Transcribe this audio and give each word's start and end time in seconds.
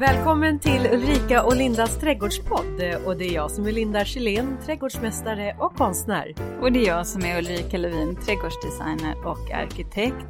Välkommen 0.00 0.58
till 0.58 0.86
Ulrika 0.86 1.44
och 1.44 1.56
Lindas 1.56 2.00
trädgårdspodd 2.00 2.82
och 3.06 3.16
det 3.16 3.24
är 3.24 3.34
jag 3.34 3.50
som 3.50 3.66
är 3.66 3.72
Linda 3.72 4.04
Kjellén, 4.04 4.58
trädgårdsmästare 4.66 5.56
och 5.58 5.76
konstnär. 5.76 6.34
Och 6.60 6.72
det 6.72 6.78
är 6.82 6.86
jag 6.86 7.06
som 7.06 7.24
är 7.24 7.38
Ulrika 7.38 7.78
Levin, 7.78 8.16
trädgårdsdesigner 8.16 9.26
och 9.26 9.50
arkitekt. 9.50 10.26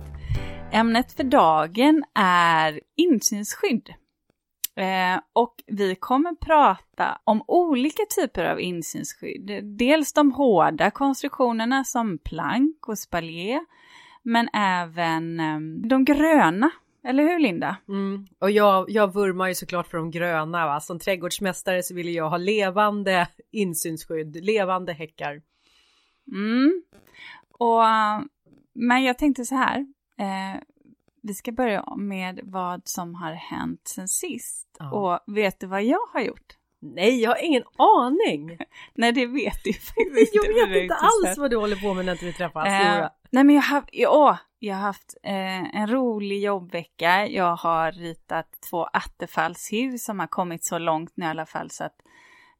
Ämnet 0.73 1.13
för 1.13 1.25
dagen 1.25 2.05
är 2.15 2.81
insynsskydd. 2.97 3.89
Eh, 4.77 5.21
och 5.33 5.55
vi 5.67 5.95
kommer 5.95 6.35
prata 6.35 7.21
om 7.25 7.45
olika 7.47 8.03
typer 8.17 8.45
av 8.45 8.61
insynsskydd. 8.61 9.77
Dels 9.79 10.13
de 10.13 10.33
hårda 10.33 10.91
konstruktionerna 10.91 11.85
som 11.85 12.19
plank 12.19 12.89
och 12.89 12.99
spaljé, 12.99 13.61
men 14.23 14.49
även 14.55 15.41
eh, 15.41 15.89
de 15.89 16.05
gröna 16.05 16.71
eller 17.05 17.23
hur 17.23 17.39
Linda? 17.39 17.77
Mm. 17.89 18.27
Och 18.39 18.51
jag, 18.51 18.91
jag 18.91 19.15
vurmar 19.15 19.49
ju 19.49 19.55
såklart 19.55 19.87
för 19.87 19.99
de 19.99 20.11
gröna. 20.11 20.67
Va? 20.67 20.81
Som 20.81 20.99
trädgårdsmästare 20.99 21.83
så 21.83 21.95
vill 21.95 22.15
jag 22.15 22.31
ha 22.31 22.37
levande 22.37 23.29
insynsskydd, 23.51 24.45
levande 24.45 24.93
häckar. 24.93 25.43
Mm. 26.33 26.83
Och, 27.59 27.83
men 28.75 29.05
jag 29.05 29.19
tänkte 29.19 29.45
så 29.45 29.55
här. 29.55 29.79
Eh, 30.19 30.61
vi 31.23 31.35
ska 31.35 31.53
börja 31.53 31.97
med 31.97 32.41
vad 32.43 32.89
som 32.89 33.15
har 33.15 33.33
hänt 33.33 33.81
sen 33.85 34.09
sist. 34.09 34.69
Ja. 34.79 34.91
Och 34.91 35.35
vet 35.37 35.61
du 35.61 35.67
vad 35.67 35.83
jag 35.83 36.07
har 36.13 36.21
gjort? 36.21 36.57
Nej, 36.83 37.23
jag 37.23 37.31
har 37.31 37.45
ingen 37.45 37.63
aning. 37.77 38.59
Nej, 38.95 39.13
det 39.13 39.27
vet 39.27 39.65
du 39.65 39.73
faktiskt 39.73 40.35
Jag 40.35 40.69
vet 40.69 40.83
inte 40.83 40.95
alls 40.95 41.39
vad 41.39 41.51
du 41.51 41.57
håller 41.57 41.77
på 41.77 41.95
med 41.95 42.05
när 42.05 42.13
inte 42.13 42.25
vi 42.25 42.33
träffas. 42.33 42.67
Eh, 42.67 43.09
nej, 43.31 43.45
men 43.45 43.55
jag 43.55 43.63
har, 43.63 43.85
ja, 43.93 44.39
jag 44.59 44.75
har 44.75 44.83
haft 44.83 45.17
eh, 45.23 45.77
en 45.77 45.87
rolig 45.87 46.41
jobbvecka. 46.41 47.27
Jag 47.27 47.57
har 47.57 47.93
ritat 47.93 48.47
två 48.71 48.85
attefallshus 48.85 50.05
som 50.05 50.21
har 50.21 50.27
kommit 50.27 50.65
så 50.65 50.79
långt 50.79 51.13
nu 51.15 51.25
i 51.25 51.29
alla 51.29 51.47
fall 51.47 51.71
så 51.71 51.85
att 51.85 51.97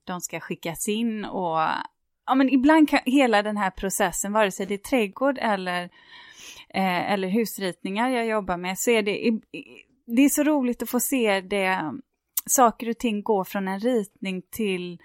de 0.05 0.21
ska 0.21 0.41
skickas 0.41 0.89
in 0.89 1.25
och 1.25 1.59
ja, 2.27 2.35
men 2.35 2.51
ibland 2.51 2.89
kan 2.89 3.01
hela 3.05 3.43
den 3.43 3.57
här 3.57 3.71
processen, 3.71 4.33
vare 4.33 4.51
sig 4.51 4.67
det 4.67 4.75
är 4.75 4.79
trädgård 4.79 5.39
eller, 5.39 5.83
eh, 6.69 7.13
eller 7.13 7.29
husritningar 7.29 8.09
jag 8.09 8.27
jobbar 8.27 8.57
med, 8.57 8.79
så 8.79 8.91
är 8.91 9.03
det, 9.03 9.41
det 10.07 10.23
är 10.23 10.29
så 10.29 10.43
roligt 10.43 10.83
att 10.83 10.91
få 10.91 11.01
se 11.01 11.41
det, 11.41 11.93
saker 12.47 12.89
och 12.89 12.99
ting 12.99 13.23
gå 13.23 13.45
från 13.45 13.69
en 13.69 13.81
ritning 13.81 14.43
till 14.51 14.99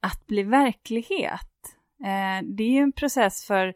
att 0.00 0.26
bli 0.26 0.42
verklighet. 0.42 1.76
Eh, 2.04 2.46
det 2.56 2.64
är 2.64 2.70
ju 2.70 2.78
en 2.78 2.92
process 2.92 3.46
för 3.46 3.74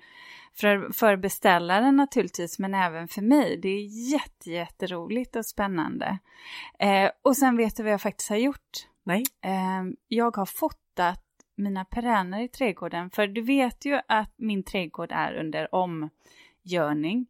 för, 0.61 0.93
för 0.93 1.17
beställaren 1.17 1.97
naturligtvis, 1.97 2.59
men 2.59 2.75
även 2.75 3.09
för 3.09 3.23
mig. 3.23 3.57
Det 3.57 3.69
är 3.69 4.11
jätte, 4.13 4.51
jätteroligt 4.51 5.37
och 5.37 5.47
spännande. 5.47 6.19
Eh, 6.79 7.11
och 7.23 7.37
sen 7.37 7.57
vet 7.57 7.77
du 7.77 7.83
vad 7.83 7.93
jag 7.93 8.03
faktiskt 8.03 8.31
har 8.31 8.37
gjort? 8.37 8.89
Nej. 9.05 9.23
Eh, 9.45 9.85
jag 10.09 10.37
har 10.37 10.47
fotat 10.47 11.23
mina 11.57 11.85
perenner 11.85 12.41
i 12.43 12.49
trädgården, 12.49 13.11
för 13.11 13.27
du 13.27 13.43
vet 13.43 13.85
ju 13.85 14.01
att 14.09 14.35
min 14.37 14.63
trädgård 14.63 15.13
är 15.13 15.35
under 15.35 15.75
omgörning. 15.75 17.27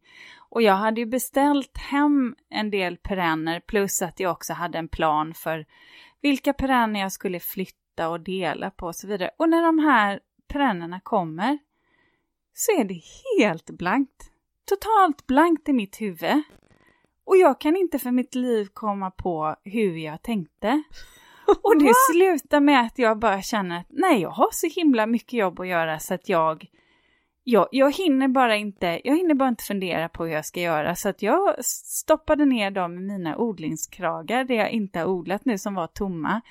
Och 0.49 0.61
jag 0.61 0.73
hade 0.73 1.01
ju 1.01 1.05
beställt 1.05 1.77
hem 1.77 2.35
en 2.49 2.69
del 2.69 2.97
perenner, 2.97 3.59
plus 3.59 4.01
att 4.01 4.19
jag 4.19 4.31
också 4.31 4.53
hade 4.53 4.77
en 4.77 4.87
plan 4.87 5.33
för 5.33 5.65
vilka 6.21 6.53
perenner 6.53 6.99
jag 6.99 7.11
skulle 7.11 7.39
flytta 7.39 8.09
och 8.09 8.19
dela 8.19 8.69
på 8.69 8.85
och 8.85 8.95
så 8.95 9.07
vidare. 9.07 9.31
Och 9.37 9.49
när 9.49 9.63
de 9.63 9.79
här 9.79 10.19
perennerna 10.47 10.99
kommer, 10.99 11.57
så 12.59 12.71
är 12.71 12.83
det 12.83 13.01
helt 13.39 13.69
blankt. 13.69 14.31
Totalt 14.65 15.27
blankt 15.27 15.69
i 15.69 15.73
mitt 15.73 16.01
huvud. 16.01 16.41
Och 17.25 17.37
jag 17.37 17.61
kan 17.61 17.75
inte 17.75 17.99
för 17.99 18.11
mitt 18.11 18.35
liv 18.35 18.67
komma 18.73 19.11
på 19.11 19.55
hur 19.63 19.97
jag 19.97 20.21
tänkte. 20.21 20.83
Och 21.61 21.79
det 21.79 21.91
slutar 22.13 22.59
med 22.59 22.81
att 22.81 22.99
jag 22.99 23.19
bara 23.19 23.41
känner 23.41 23.79
att 23.79 23.85
nej, 23.89 24.21
jag 24.21 24.29
har 24.29 24.49
så 24.51 24.67
himla 24.67 25.05
mycket 25.05 25.33
jobb 25.33 25.59
att 25.59 25.67
göra 25.67 25.99
så 25.99 26.13
att 26.13 26.29
jag, 26.29 26.65
jag, 27.43 27.67
jag 27.71 27.95
hinner 27.95 28.27
bara 28.27 28.55
inte, 28.55 29.01
jag 29.03 29.17
hinner 29.17 29.35
bara 29.35 29.49
inte 29.49 29.63
fundera 29.63 30.09
på 30.09 30.25
hur 30.25 30.33
jag 30.33 30.45
ska 30.45 30.61
göra 30.61 30.95
så 30.95 31.09
att 31.09 31.21
jag 31.21 31.65
stoppade 31.65 32.45
ner 32.45 32.71
dem 32.71 32.97
i 32.97 33.01
mina 33.01 33.37
odlingskragar, 33.37 34.43
det 34.43 34.55
jag 34.55 34.71
inte 34.71 34.99
har 34.99 35.05
odlat 35.05 35.45
nu 35.45 35.57
som 35.57 35.75
var 35.75 35.87
tomma. 35.87 36.41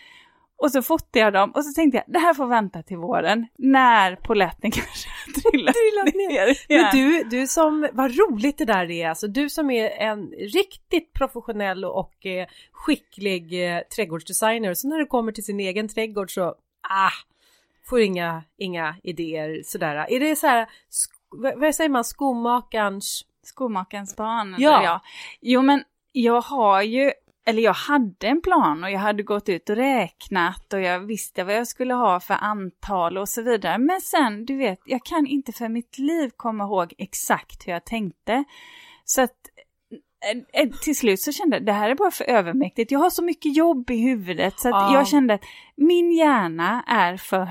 Och 0.59 0.73
så 0.73 0.83
fotade 0.83 1.19
jag 1.19 1.33
dem 1.33 1.51
och 1.51 1.65
så 1.65 1.73
tänkte 1.73 1.97
jag, 1.97 2.05
det 2.13 2.19
här 2.19 2.35
får 2.35 2.47
vänta 2.47 2.83
till 2.83 2.97
våren, 2.97 3.47
när 3.59 4.17
poletten 4.17 4.71
kanske 4.73 5.09
trillat 5.33 6.15
ner. 6.15 6.47
ner. 6.69 6.83
Men 6.83 6.97
du, 6.97 7.25
du 7.39 7.47
som, 7.47 7.89
vad 7.93 8.19
roligt 8.19 8.59
det 8.59 8.65
där 8.65 8.91
är, 8.91 9.09
alltså 9.09 9.29
du 9.29 9.51
som 9.51 9.71
är 9.71 9.91
en 9.91 10.27
riktigt 10.31 11.13
professionell 11.13 11.85
och 11.85 12.27
eh, 12.27 12.47
skicklig 12.73 13.75
eh, 13.75 13.81
trädgårdsdesigner, 13.97 14.75
så 14.75 14.89
när 14.89 14.99
det 14.99 15.07
kommer 15.07 15.33
till 15.33 15.45
sin 15.45 15.61
egen 15.61 15.89
trädgård 15.89 16.35
så, 16.35 16.43
ah, 16.89 17.13
får 17.89 18.01
inga, 18.01 18.45
inga 18.59 18.97
idéer 19.03 19.63
sådär. 19.65 20.07
Är 20.11 20.21
det 20.21 20.37
så 20.37 20.47
här, 20.47 20.69
vad 21.57 21.75
säger 21.75 21.91
man, 21.91 22.05
skomakarens... 22.05 23.23
Skomakarens 23.43 24.17
barn? 24.17 24.57
Ja. 24.59 24.83
ja. 24.85 25.01
Jo 25.41 25.63
men 25.63 25.85
jag 26.13 26.41
har 26.41 26.83
ju 26.83 27.13
eller 27.47 27.63
jag 27.63 27.73
hade 27.73 28.27
en 28.27 28.43
plan 28.43 28.85
och 28.85 28.91
jag 28.91 28.99
hade 28.99 29.23
gått 29.23 29.49
ut 29.49 29.71
och 29.71 29.77
räknat 29.77 30.73
och 30.73 30.81
jag 30.81 31.01
visste 31.01 31.45
vad 31.45 31.55
jag 31.55 31.69
skulle 31.69 31.95
ha 31.95 32.21
för 32.21 32.35
antal 32.35 33.19
och 33.19 33.29
så 33.29 33.43
vidare. 33.43 33.79
Men 33.79 34.01
sen, 34.01 34.45
du 34.45 34.57
vet, 34.57 34.79
jag 34.85 35.05
kan 35.05 35.27
inte 35.27 35.53
för 35.53 35.69
mitt 35.69 35.99
liv 35.99 36.31
komma 36.37 36.65
ihåg 36.65 36.95
exakt 36.99 37.67
hur 37.67 37.73
jag 37.73 37.85
tänkte. 37.85 38.45
Så 39.05 39.23
att 39.23 39.37
eh, 40.55 40.63
eh, 40.63 40.71
till 40.71 40.97
slut 40.97 41.21
så 41.21 41.33
kände 41.33 41.57
jag 41.57 41.67
det 41.67 41.73
här 41.73 41.91
är 41.91 41.95
bara 41.95 42.11
för 42.11 42.25
övermäktigt. 42.25 42.91
Jag 42.91 42.99
har 42.99 43.11
så 43.11 43.25
mycket 43.25 43.57
jobb 43.57 43.91
i 43.91 43.97
huvudet 43.97 44.61
så 44.61 44.69
ja. 44.69 44.95
jag 44.95 45.09
kände 45.09 45.35
att 45.35 45.45
min 45.77 46.13
hjärna 46.13 46.85
är 46.87 47.17
för, 47.17 47.49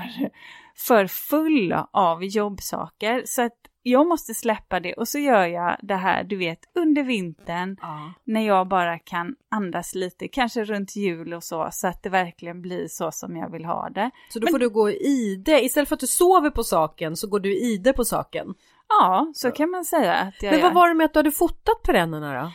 för 0.76 1.06
full 1.06 1.72
av 1.92 2.24
jobbsaker. 2.24 3.22
Så 3.26 3.42
att 3.42 3.56
jag 3.90 4.06
måste 4.06 4.34
släppa 4.34 4.80
det 4.80 4.94
och 4.94 5.08
så 5.08 5.18
gör 5.18 5.46
jag 5.46 5.76
det 5.82 5.94
här, 5.94 6.24
du 6.24 6.36
vet, 6.36 6.58
under 6.74 7.02
vintern 7.02 7.76
ja. 7.80 8.12
när 8.24 8.46
jag 8.46 8.68
bara 8.68 8.98
kan 8.98 9.36
andas 9.50 9.94
lite, 9.94 10.28
kanske 10.28 10.64
runt 10.64 10.96
jul 10.96 11.34
och 11.34 11.44
så, 11.44 11.68
så 11.72 11.88
att 11.88 12.02
det 12.02 12.08
verkligen 12.08 12.62
blir 12.62 12.88
så 12.88 13.12
som 13.12 13.36
jag 13.36 13.50
vill 13.50 13.64
ha 13.64 13.88
det. 13.90 14.10
Så 14.28 14.38
då 14.38 14.44
Men... 14.44 14.52
får 14.52 14.58
du 14.58 14.68
gå 14.68 14.90
i 14.90 15.42
det, 15.44 15.64
istället 15.64 15.88
för 15.88 15.96
att 15.96 16.00
du 16.00 16.06
sover 16.06 16.50
på 16.50 16.62
saken 16.62 17.16
så 17.16 17.26
går 17.28 17.40
du 17.40 17.56
i 17.56 17.78
det 17.78 17.92
på 17.92 18.04
saken? 18.04 18.54
Ja, 18.88 19.32
så 19.34 19.50
kan 19.50 19.70
man 19.70 19.84
säga 19.84 20.14
att 20.14 20.42
jag 20.42 20.50
Men 20.52 20.60
vad 20.60 20.70
gör. 20.70 20.74
var 20.74 20.88
det 20.88 20.94
med 20.94 21.04
att 21.04 21.12
du 21.12 21.18
hade 21.18 21.32
fotat 21.32 21.82
perennerna 21.82 22.42
då? 22.42 22.52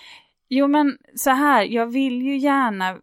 Jo 0.49 0.67
men 0.67 0.97
så 1.15 1.29
här, 1.29 1.63
jag 1.63 1.85
vill 1.85 2.21
ju 2.21 2.37
gärna 2.37 2.97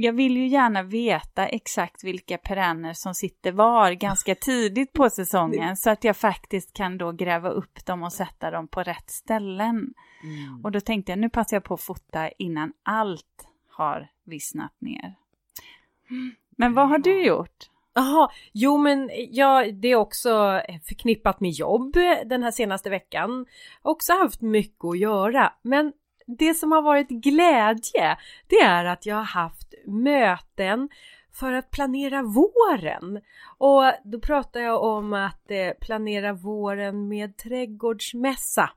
jag 0.00 0.12
vill 0.12 0.36
ju 0.36 0.46
gärna 0.46 0.82
veta 0.82 1.46
exakt 1.46 2.04
vilka 2.04 2.38
perenner 2.38 2.92
som 2.92 3.14
sitter 3.14 3.52
var 3.52 3.92
ganska 3.92 4.34
tidigt 4.34 4.92
på 4.92 5.10
säsongen 5.10 5.76
så 5.76 5.90
att 5.90 6.04
jag 6.04 6.16
faktiskt 6.16 6.72
kan 6.72 6.98
då 6.98 7.12
gräva 7.12 7.48
upp 7.48 7.86
dem 7.86 8.02
och 8.02 8.12
sätta 8.12 8.50
dem 8.50 8.68
på 8.68 8.82
rätt 8.82 9.10
ställen. 9.10 9.94
Mm. 10.22 10.64
Och 10.64 10.72
då 10.72 10.80
tänkte 10.80 11.12
jag 11.12 11.18
nu 11.18 11.30
passar 11.30 11.56
jag 11.56 11.64
på 11.64 11.74
att 11.74 11.80
fota 11.80 12.28
innan 12.28 12.72
allt 12.82 13.48
har 13.70 14.08
vissnat 14.24 14.72
ner. 14.78 15.14
Men 16.56 16.74
vad 16.74 16.88
har 16.88 16.98
du 16.98 17.24
gjort? 17.24 17.70
Jaha, 17.94 18.30
jo 18.52 18.78
men 18.78 19.10
ja, 19.30 19.64
det 19.72 19.88
är 19.88 19.96
också 19.96 20.62
förknippat 20.88 21.40
med 21.40 21.50
jobb 21.50 21.96
den 22.26 22.42
här 22.42 22.50
senaste 22.50 22.90
veckan. 22.90 23.46
Också 23.82 24.12
haft 24.12 24.40
mycket 24.40 24.84
att 24.84 24.98
göra, 24.98 25.52
men 25.62 25.92
det 26.28 26.54
som 26.54 26.72
har 26.72 26.82
varit 26.82 27.08
glädje, 27.08 28.16
det 28.46 28.60
är 28.60 28.84
att 28.84 29.06
jag 29.06 29.16
har 29.16 29.22
haft 29.22 29.67
möten 29.88 30.88
för 31.32 31.52
att 31.52 31.70
planera 31.70 32.22
våren. 32.22 33.20
Och 33.58 33.82
då 34.04 34.20
pratar 34.20 34.60
jag 34.60 34.82
om 34.82 35.12
att 35.12 35.50
eh, 35.50 35.70
planera 35.80 36.32
våren 36.32 37.08
med 37.08 37.36
trädgårdsmässa. 37.36 38.70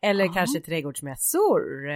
Eller 0.00 0.24
Aha. 0.24 0.34
kanske 0.34 0.60
trädgårdsmässor. 0.60 1.88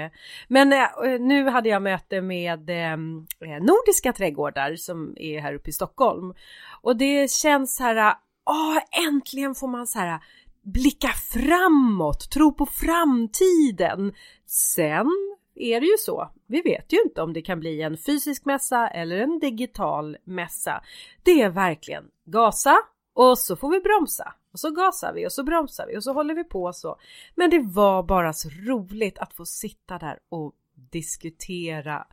Men 0.49 0.73
eh, 0.73 1.21
nu 1.21 1.49
hade 1.49 1.69
jag 1.69 1.83
möte 1.83 2.21
med 2.21 2.71
ehm, 2.71 3.27
eh, 3.41 3.63
Nordiska 3.63 4.13
trädgårdar 4.13 4.77
som 4.77 5.15
är 5.17 5.41
här 5.41 5.55
uppe 5.55 5.71
i 5.71 5.73
Stockholm. 5.73 6.35
Och 6.83 6.97
det 6.97 7.31
känns 7.31 7.77
så 7.77 7.83
här, 7.83 8.15
åh 8.51 9.07
äntligen 9.09 9.55
får 9.55 9.69
man 9.69 9.87
så 9.87 9.99
här 9.99 10.21
blicka 10.63 11.09
framåt, 11.09 12.31
tro 12.31 12.55
på 12.55 12.67
framtiden. 12.67 14.15
Sen 14.47 15.07
är 15.55 15.81
det 15.81 15.87
ju 15.87 15.97
så. 15.99 16.31
Vi 16.51 16.61
vet 16.61 16.93
ju 16.93 17.03
inte 17.03 17.23
om 17.23 17.33
det 17.33 17.43
kan 17.43 17.61
bli 17.61 17.83
en 17.83 17.97
fysisk 17.97 18.45
mässa 18.45 18.89
eller 18.89 19.19
en 19.19 19.39
digital 19.39 20.17
mässa. 20.25 20.83
Det 21.23 21.43
är 21.43 21.51
verkligen 21.51 22.05
gasa 22.25 22.77
och 23.15 23.39
så 23.39 23.57
får 23.57 23.71
vi 23.71 23.81
bromsa 23.81 24.35
och 24.53 24.61
så 24.61 24.71
gasar 24.71 25.13
vi 25.13 25.27
och 25.27 25.33
så 25.33 25.45
bromsar 25.45 25.87
vi 25.87 25.97
och 25.97 26.05
så 26.05 26.13
håller 26.13 26.35
vi 26.35 26.45
på 26.45 26.73
så. 26.73 26.97
Men 27.35 27.51
det 27.51 27.59
var 27.59 28.03
bara 28.03 28.33
så 28.33 28.49
roligt 28.49 29.19
att 29.19 29.33
få 29.33 29.45
sitta 29.45 29.99
där 29.99 30.19
och 30.29 30.55
diskutera 30.75 32.07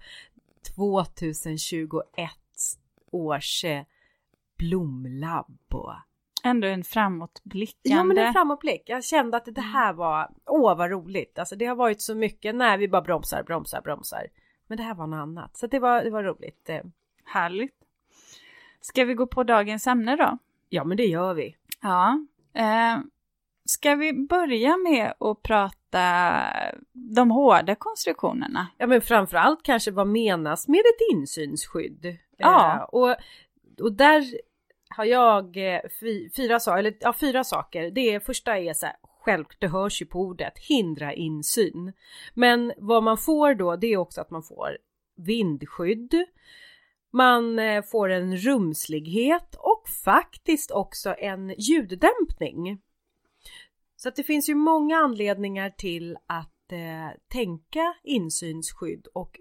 2021 0.76 2.32
års 3.12 3.64
eh, 3.64 3.84
blomlabb 4.58 5.58
och 5.74 5.94
Ändå 6.48 6.68
en 6.68 6.84
framåtblickande. 6.84 7.98
Ja 7.98 8.04
men 8.04 8.18
en 8.18 8.34
framåtblick. 8.34 8.84
Jag 8.86 9.04
kände 9.04 9.38
att 9.38 9.46
det 9.46 9.62
här 9.62 9.94
var, 9.94 10.30
åh 10.46 10.78
vad 10.78 10.92
roligt. 10.92 11.40
Alltså 11.40 11.56
det 11.56 11.66
har 11.66 11.76
varit 11.76 12.02
så 12.02 12.16
mycket, 12.16 12.56
när 12.56 12.78
vi 12.78 12.88
bara 12.88 13.02
bromsar, 13.02 13.44
bromsar, 13.44 13.82
bromsar. 13.82 14.28
Men 14.68 14.78
det 14.78 14.84
här 14.84 14.96
var 14.96 15.08
något 15.08 15.18
annat. 15.18 15.58
Så 15.58 15.68
det 15.68 15.80
var, 15.80 16.04
det 16.04 16.10
var 16.10 16.24
roligt. 16.24 16.70
Eh. 16.70 16.82
Härligt. 17.26 17.76
Ska 18.82 19.06
vi 19.06 19.14
gå 19.14 19.28
på 19.28 19.44
dagens 19.44 19.88
ämne 19.88 20.16
då? 20.16 20.38
Ja, 20.70 20.84
men 20.84 20.98
det 20.98 21.06
gör 21.06 21.34
vi. 21.34 21.56
Ja. 21.82 22.26
Eh, 22.54 23.00
ska 23.66 23.96
vi 23.96 24.14
börja 24.14 24.78
med 24.78 25.14
att 25.20 25.42
prata 25.44 26.44
de 26.94 27.32
hårda 27.32 27.76
konstruktionerna? 27.76 28.68
Ja, 28.78 28.88
men 28.88 29.02
framförallt 29.02 29.64
kanske 29.64 29.92
vad 29.92 30.08
menas 30.08 30.68
med 30.68 30.80
ett 30.80 31.16
insynsskydd? 31.16 32.18
Ja. 32.38 32.76
Eh, 32.76 32.82
och, 32.82 33.16
och 33.82 33.94
där 33.94 34.24
har 34.90 35.06
jag 35.06 35.58
eh, 35.58 35.82
fyra, 36.36 36.78
eller, 36.80 36.98
ja, 37.00 37.14
fyra 37.20 37.44
saker. 37.44 37.92
Det 37.92 38.26
första 38.26 38.58
är 38.58 38.74
så 38.74 38.86
här, 38.86 38.96
självklart, 39.02 39.62
det 39.62 39.68
hörs 39.68 40.02
ju 40.02 40.06
på 40.06 40.20
ordet, 40.20 40.54
hindra 40.58 41.14
insyn. 41.14 41.94
Men 42.34 42.74
vad 42.78 43.04
man 43.04 43.18
får 43.18 43.54
då, 43.54 43.76
det 43.76 43.88
är 43.88 43.98
också 43.98 44.22
att 44.22 44.32
man 44.32 44.44
får 44.44 44.78
vindskydd, 45.16 46.26
man 47.14 47.60
eh, 47.60 47.84
får 47.84 48.10
en 48.10 48.38
rumslighet 48.38 49.56
och 49.56 49.90
faktiskt 50.06 50.72
också 50.72 51.16
en 51.18 51.56
ljuddämpning. 51.58 52.82
Så 53.96 54.10
att 54.10 54.16
det 54.16 54.24
finns 54.24 54.50
ju 54.50 54.56
många 54.56 54.98
anledningar 54.98 55.70
till 55.70 56.18
att 56.28 56.72
eh, 56.72 57.18
tänka 57.28 57.94
insynsskydd 58.04 59.08
och 59.14 59.40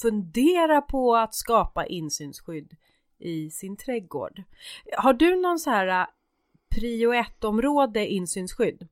fundera 0.00 0.80
på 0.80 1.16
att 1.16 1.34
skapa 1.34 1.86
insynsskydd 1.86 2.76
i 3.18 3.50
sin 3.50 3.76
trädgård. 3.76 4.42
Har 4.98 5.12
du 5.12 5.36
någon 5.36 5.58
så 5.58 5.70
här 5.70 5.86
äh, 5.86 6.06
prio 6.74 7.12
1 7.12 7.44
område 7.44 8.06
insynsskydd? 8.06 8.88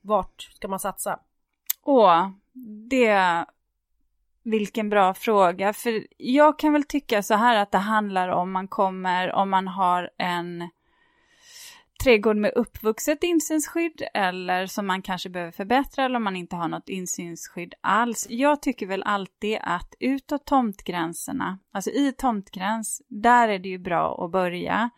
Vart 0.00 0.42
ska 0.42 0.68
man 0.68 0.80
satsa? 0.80 1.18
Åh, 1.82 2.30
det... 2.90 3.44
Vilken 4.44 4.88
bra 4.88 5.14
fråga. 5.14 5.72
För 5.72 6.06
jag 6.16 6.58
kan 6.58 6.72
väl 6.72 6.84
tycka 6.84 7.22
så 7.22 7.34
här 7.34 7.56
att 7.56 7.72
det 7.72 7.78
handlar 7.78 8.28
om 8.28 8.52
man 8.52 8.68
kommer, 8.68 9.32
om 9.32 9.50
man 9.50 9.68
har 9.68 10.10
en 10.18 10.68
trädgård 12.02 12.36
med 12.36 12.52
uppvuxet 12.54 13.22
insynsskydd 13.22 14.02
eller 14.14 14.66
som 14.66 14.86
man 14.86 15.02
kanske 15.02 15.28
behöver 15.28 15.52
förbättra 15.52 16.04
eller 16.04 16.16
om 16.16 16.24
man 16.24 16.36
inte 16.36 16.56
har 16.56 16.68
något 16.68 16.88
insynsskydd 16.88 17.74
alls. 17.80 18.26
Jag 18.30 18.62
tycker 18.62 18.86
väl 18.86 19.02
alltid 19.02 19.58
att 19.62 19.94
utåt 20.00 20.44
tomtgränserna, 20.44 21.58
alltså 21.72 21.90
i 21.90 22.12
tomtgräns, 22.12 23.02
där 23.08 23.48
är 23.48 23.58
det 23.58 23.68
ju 23.68 23.78
bra 23.78 24.24
att 24.24 24.30
börja. 24.30 24.90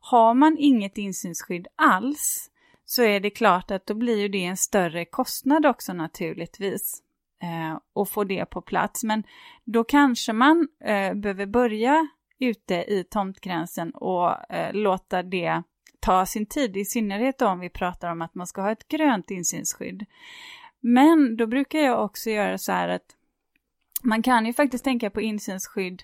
Har 0.00 0.34
man 0.34 0.56
inget 0.58 0.98
insynsskydd 0.98 1.66
alls 1.76 2.50
så 2.84 3.02
är 3.02 3.20
det 3.20 3.30
klart 3.30 3.70
att 3.70 3.86
då 3.86 3.94
blir 3.94 4.18
ju 4.20 4.28
det 4.28 4.44
en 4.44 4.56
större 4.56 5.04
kostnad 5.04 5.66
också 5.66 5.92
naturligtvis 5.92 7.02
eh, 7.42 7.78
och 7.92 8.08
få 8.08 8.24
det 8.24 8.44
på 8.44 8.62
plats. 8.62 9.04
Men 9.04 9.22
då 9.64 9.84
kanske 9.84 10.32
man 10.32 10.68
eh, 10.84 11.14
behöver 11.14 11.46
börja 11.46 12.08
ute 12.38 12.74
i 12.74 13.04
tomtgränsen 13.10 13.90
och 13.90 14.52
eh, 14.52 14.74
låta 14.74 15.22
det 15.22 15.62
ta 16.00 16.26
sin 16.26 16.46
tid, 16.46 16.76
i 16.76 16.84
synnerhet 16.84 17.42
om 17.42 17.60
vi 17.60 17.68
pratar 17.68 18.12
om 18.12 18.22
att 18.22 18.34
man 18.34 18.46
ska 18.46 18.62
ha 18.62 18.72
ett 18.72 18.88
grönt 18.88 19.30
insynsskydd. 19.30 20.06
Men 20.80 21.36
då 21.36 21.46
brukar 21.46 21.78
jag 21.78 22.04
också 22.04 22.30
göra 22.30 22.58
så 22.58 22.72
här 22.72 22.88
att 22.88 23.16
man 24.02 24.22
kan 24.22 24.46
ju 24.46 24.52
faktiskt 24.52 24.84
tänka 24.84 25.10
på 25.10 25.20
insynsskydd 25.20 26.02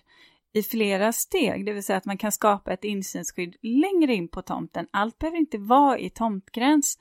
i 0.52 0.62
flera 0.62 1.12
steg, 1.12 1.66
det 1.66 1.72
vill 1.72 1.84
säga 1.84 1.96
att 1.96 2.04
man 2.04 2.18
kan 2.18 2.32
skapa 2.32 2.72
ett 2.72 2.84
insynsskydd 2.84 3.56
längre 3.62 4.14
in 4.14 4.28
på 4.28 4.42
tomten. 4.42 4.86
Allt 4.90 5.18
behöver 5.18 5.38
inte 5.38 5.58
vara 5.58 5.98
i 5.98 6.10
tomtgräns, 6.10 6.98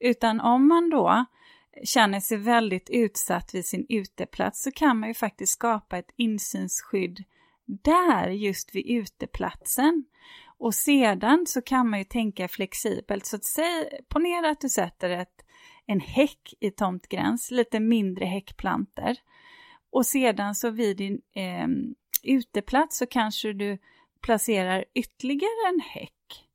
utan 0.00 0.40
om 0.40 0.68
man 0.68 0.90
då 0.90 1.24
känner 1.84 2.20
sig 2.20 2.38
väldigt 2.38 2.90
utsatt 2.90 3.54
vid 3.54 3.66
sin 3.66 3.86
uteplats 3.88 4.62
så 4.62 4.70
kan 4.70 4.98
man 4.98 5.08
ju 5.08 5.14
faktiskt 5.14 5.52
skapa 5.52 5.98
ett 5.98 6.10
insynsskydd 6.16 7.24
där, 7.64 8.28
just 8.28 8.74
vid 8.74 8.86
uteplatsen. 8.86 10.04
Och 10.62 10.74
sedan 10.74 11.46
så 11.46 11.62
kan 11.62 11.90
man 11.90 11.98
ju 11.98 12.04
tänka 12.04 12.48
flexibelt, 12.48 13.26
så 13.26 13.36
att 13.36 13.44
säg, 13.44 14.00
ponera 14.08 14.50
att 14.50 14.60
du 14.60 14.68
sätter 14.68 15.10
ett, 15.10 15.44
en 15.86 16.00
häck 16.00 16.54
i 16.60 16.70
tomtgräns, 16.70 17.50
lite 17.50 17.80
mindre 17.80 18.24
häckplanter. 18.24 19.16
Och 19.92 20.06
sedan 20.06 20.54
så 20.54 20.70
vid 20.70 20.96
din 20.96 21.20
eh, 21.34 21.68
uteplats 22.22 22.98
så 22.98 23.06
kanske 23.06 23.52
du 23.52 23.78
placerar 24.20 24.84
ytterligare 24.94 25.68
en 25.74 25.80
häck 25.80 26.48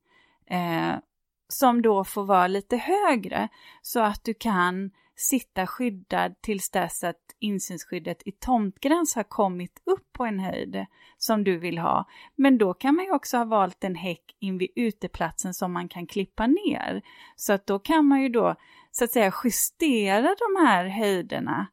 eh, 0.50 1.00
som 1.48 1.81
då 1.81 2.03
får 2.03 2.25
vara 2.25 2.48
lite 2.48 2.77
högre 2.77 3.48
så 3.81 4.00
att 4.00 4.24
du 4.24 4.33
kan 4.33 4.92
sitta 5.17 5.67
skyddad 5.67 6.41
tills 6.41 6.69
dess 6.69 7.03
att 7.03 7.35
insynsskyddet 7.39 8.21
i 8.25 8.31
tomtgräns 8.31 9.15
har 9.15 9.23
kommit 9.23 9.81
upp 9.85 10.13
på 10.13 10.25
en 10.25 10.39
höjd 10.39 10.85
som 11.17 11.43
du 11.43 11.57
vill 11.57 11.77
ha. 11.77 12.05
Men 12.35 12.57
då 12.57 12.73
kan 12.73 12.95
man 12.95 13.05
ju 13.05 13.11
också 13.11 13.37
ha 13.37 13.45
valt 13.45 13.83
en 13.83 13.95
häck 13.95 14.35
in 14.39 14.57
vid 14.57 14.69
uteplatsen 14.75 15.53
som 15.53 15.73
man 15.73 15.89
kan 15.89 16.07
klippa 16.07 16.47
ner. 16.47 17.01
Så 17.35 17.53
att 17.53 17.67
då 17.67 17.79
kan 17.79 18.05
man 18.05 18.21
ju 18.21 18.29
då 18.29 18.55
så 18.91 19.03
att 19.03 19.11
säga 19.11 19.33
justera 19.43 20.21
de 20.39 20.65
här 20.65 20.85
höjderna 20.87 21.67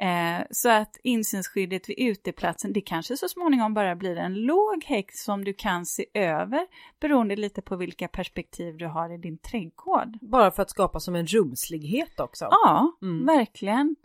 Eh, 0.00 0.46
så 0.50 0.70
att 0.70 0.96
insynsskyddet 1.02 1.88
vid 1.88 1.98
uteplatsen, 1.98 2.72
det 2.72 2.80
kanske 2.80 3.16
så 3.16 3.28
småningom 3.28 3.74
bara 3.74 3.96
blir 3.96 4.16
en 4.16 4.34
låg 4.34 4.84
häck 4.84 5.12
som 5.12 5.44
du 5.44 5.54
kan 5.54 5.86
se 5.86 6.06
över 6.14 6.66
beroende 7.00 7.36
lite 7.36 7.62
på 7.62 7.76
vilka 7.76 8.08
perspektiv 8.08 8.76
du 8.76 8.86
har 8.86 9.14
i 9.14 9.18
din 9.18 9.38
trädgård. 9.38 10.18
Bara 10.20 10.50
för 10.50 10.62
att 10.62 10.70
skapa 10.70 11.00
som 11.00 11.14
en 11.14 11.26
rumslighet 11.26 12.20
också? 12.20 12.48
Ja, 12.50 12.92
mm. 13.02 13.26
verkligen. 13.26 13.96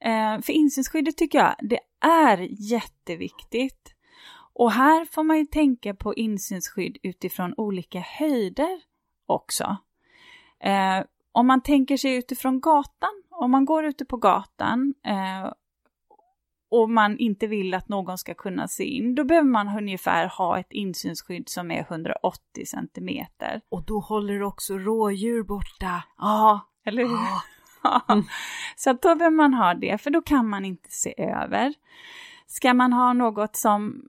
Eh, 0.00 0.40
för 0.40 0.52
insynsskyddet 0.52 1.16
tycker 1.16 1.38
jag, 1.38 1.54
det 1.60 1.80
är 2.00 2.48
jätteviktigt. 2.50 3.94
Och 4.54 4.72
här 4.72 5.04
får 5.04 5.22
man 5.22 5.38
ju 5.38 5.44
tänka 5.44 5.94
på 5.94 6.14
insynsskydd 6.14 6.98
utifrån 7.02 7.54
olika 7.56 8.00
höjder 8.00 8.80
också. 9.26 9.76
Eh, 10.60 11.04
om 11.32 11.46
man 11.46 11.62
tänker 11.62 11.96
sig 11.96 12.14
utifrån 12.14 12.60
gatan, 12.60 13.21
om 13.32 13.50
man 13.50 13.64
går 13.64 13.84
ute 13.84 14.04
på 14.04 14.16
gatan 14.16 14.94
eh, 15.06 15.52
och 16.70 16.90
man 16.90 17.18
inte 17.18 17.46
vill 17.46 17.74
att 17.74 17.88
någon 17.88 18.18
ska 18.18 18.34
kunna 18.34 18.68
se 18.68 18.84
in, 18.84 19.14
då 19.14 19.24
behöver 19.24 19.48
man 19.48 19.78
ungefär 19.78 20.26
ha 20.26 20.58
ett 20.58 20.72
insynsskydd 20.72 21.48
som 21.48 21.70
är 21.70 21.80
180 21.80 22.66
centimeter. 22.66 23.60
Och 23.68 23.84
då 23.84 24.00
håller 24.00 24.42
också 24.42 24.78
rådjur 24.78 25.42
borta. 25.42 26.04
Ja, 26.18 26.60
eller 26.84 27.02
hur? 27.02 27.12
Ja. 27.12 27.42
Mm. 28.08 28.24
Så 28.76 28.92
då 28.92 29.14
behöver 29.14 29.36
man 29.36 29.54
ha 29.54 29.74
det, 29.74 29.98
för 29.98 30.10
då 30.10 30.22
kan 30.22 30.48
man 30.48 30.64
inte 30.64 30.90
se 30.90 31.14
över. 31.22 31.74
Ska 32.46 32.74
man 32.74 32.92
ha 32.92 33.12
något 33.12 33.56
som 33.56 34.06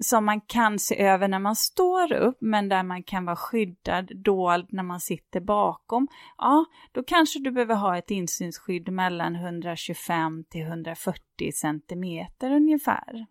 som 0.00 0.24
man 0.24 0.40
kan 0.40 0.78
se 0.78 1.02
över 1.02 1.28
när 1.28 1.38
man 1.38 1.56
står 1.56 2.12
upp, 2.12 2.36
men 2.40 2.68
där 2.68 2.82
man 2.82 3.02
kan 3.02 3.24
vara 3.24 3.36
skyddad, 3.36 4.10
dold 4.14 4.66
när 4.68 4.82
man 4.82 5.00
sitter 5.00 5.40
bakom, 5.40 6.08
ja, 6.38 6.64
då 6.92 7.02
kanske 7.02 7.38
du 7.38 7.50
behöver 7.50 7.74
ha 7.74 7.98
ett 7.98 8.10
insynsskydd 8.10 8.88
mellan 8.88 9.36
125 9.36 10.44
till 10.50 10.62
140 10.62 11.52
centimeter 11.54 12.52
ungefär. 12.52 13.26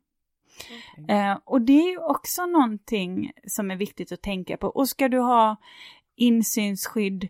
Okay. 0.97 1.15
Eh, 1.17 1.37
och 1.45 1.61
det 1.61 1.73
är 1.73 1.89
ju 1.89 1.97
också 1.97 2.45
någonting 2.45 3.31
som 3.47 3.71
är 3.71 3.75
viktigt 3.75 4.11
att 4.11 4.21
tänka 4.21 4.57
på. 4.57 4.67
Och 4.67 4.89
ska 4.89 5.09
du 5.09 5.19
ha 5.19 5.55
insynsskydd 6.15 7.29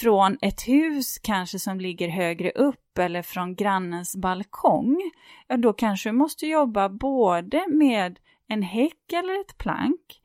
från 0.00 0.38
ett 0.40 0.68
hus 0.68 1.18
kanske 1.18 1.58
som 1.58 1.80
ligger 1.80 2.08
högre 2.08 2.50
upp 2.50 2.98
eller 2.98 3.22
från 3.22 3.54
grannens 3.54 4.16
balkong, 4.16 5.10
ja 5.46 5.56
då 5.56 5.72
kanske 5.72 6.08
du 6.08 6.12
måste 6.12 6.46
jobba 6.46 6.88
både 6.88 7.64
med 7.68 8.18
en 8.48 8.62
häck 8.62 9.12
eller 9.12 9.40
ett 9.40 9.58
plank 9.58 10.22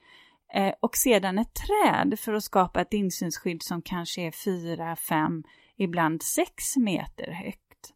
eh, 0.54 0.74
och 0.80 0.96
sedan 0.96 1.40
ett 1.40 1.54
träd 1.54 2.20
för 2.20 2.34
att 2.34 2.44
skapa 2.44 2.82
ett 2.82 2.94
insynsskydd 2.94 3.64
som 3.64 3.82
kanske 3.82 4.22
är 4.22 4.32
4, 4.32 4.96
5, 4.96 5.44
ibland 5.78 6.24
6 6.24 6.78
meter 6.78 7.32
högt. 7.32 7.94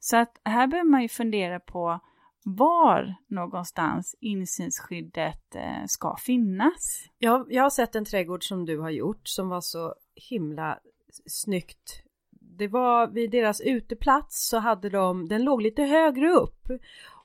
Så 0.00 0.16
att 0.16 0.40
här 0.44 0.66
behöver 0.66 0.90
man 0.90 1.02
ju 1.02 1.08
fundera 1.08 1.60
på 1.60 2.00
var 2.44 3.14
någonstans 3.26 4.16
insynsskyddet 4.20 5.54
eh, 5.54 5.84
ska 5.86 6.16
finnas. 6.16 7.08
Ja, 7.18 7.46
jag 7.48 7.62
har 7.62 7.70
sett 7.70 7.94
en 7.94 8.04
trädgård 8.04 8.48
som 8.48 8.66
du 8.66 8.78
har 8.78 8.90
gjort 8.90 9.28
som 9.28 9.48
var 9.48 9.60
så 9.60 9.94
himla 10.30 10.78
snyggt. 11.26 12.02
Det 12.30 12.68
var 12.68 13.06
vid 13.06 13.30
deras 13.30 13.60
uteplats 13.60 14.48
så 14.48 14.58
hade 14.58 14.88
de, 14.90 15.28
den 15.28 15.44
låg 15.44 15.62
lite 15.62 15.82
högre 15.82 16.30
upp 16.30 16.68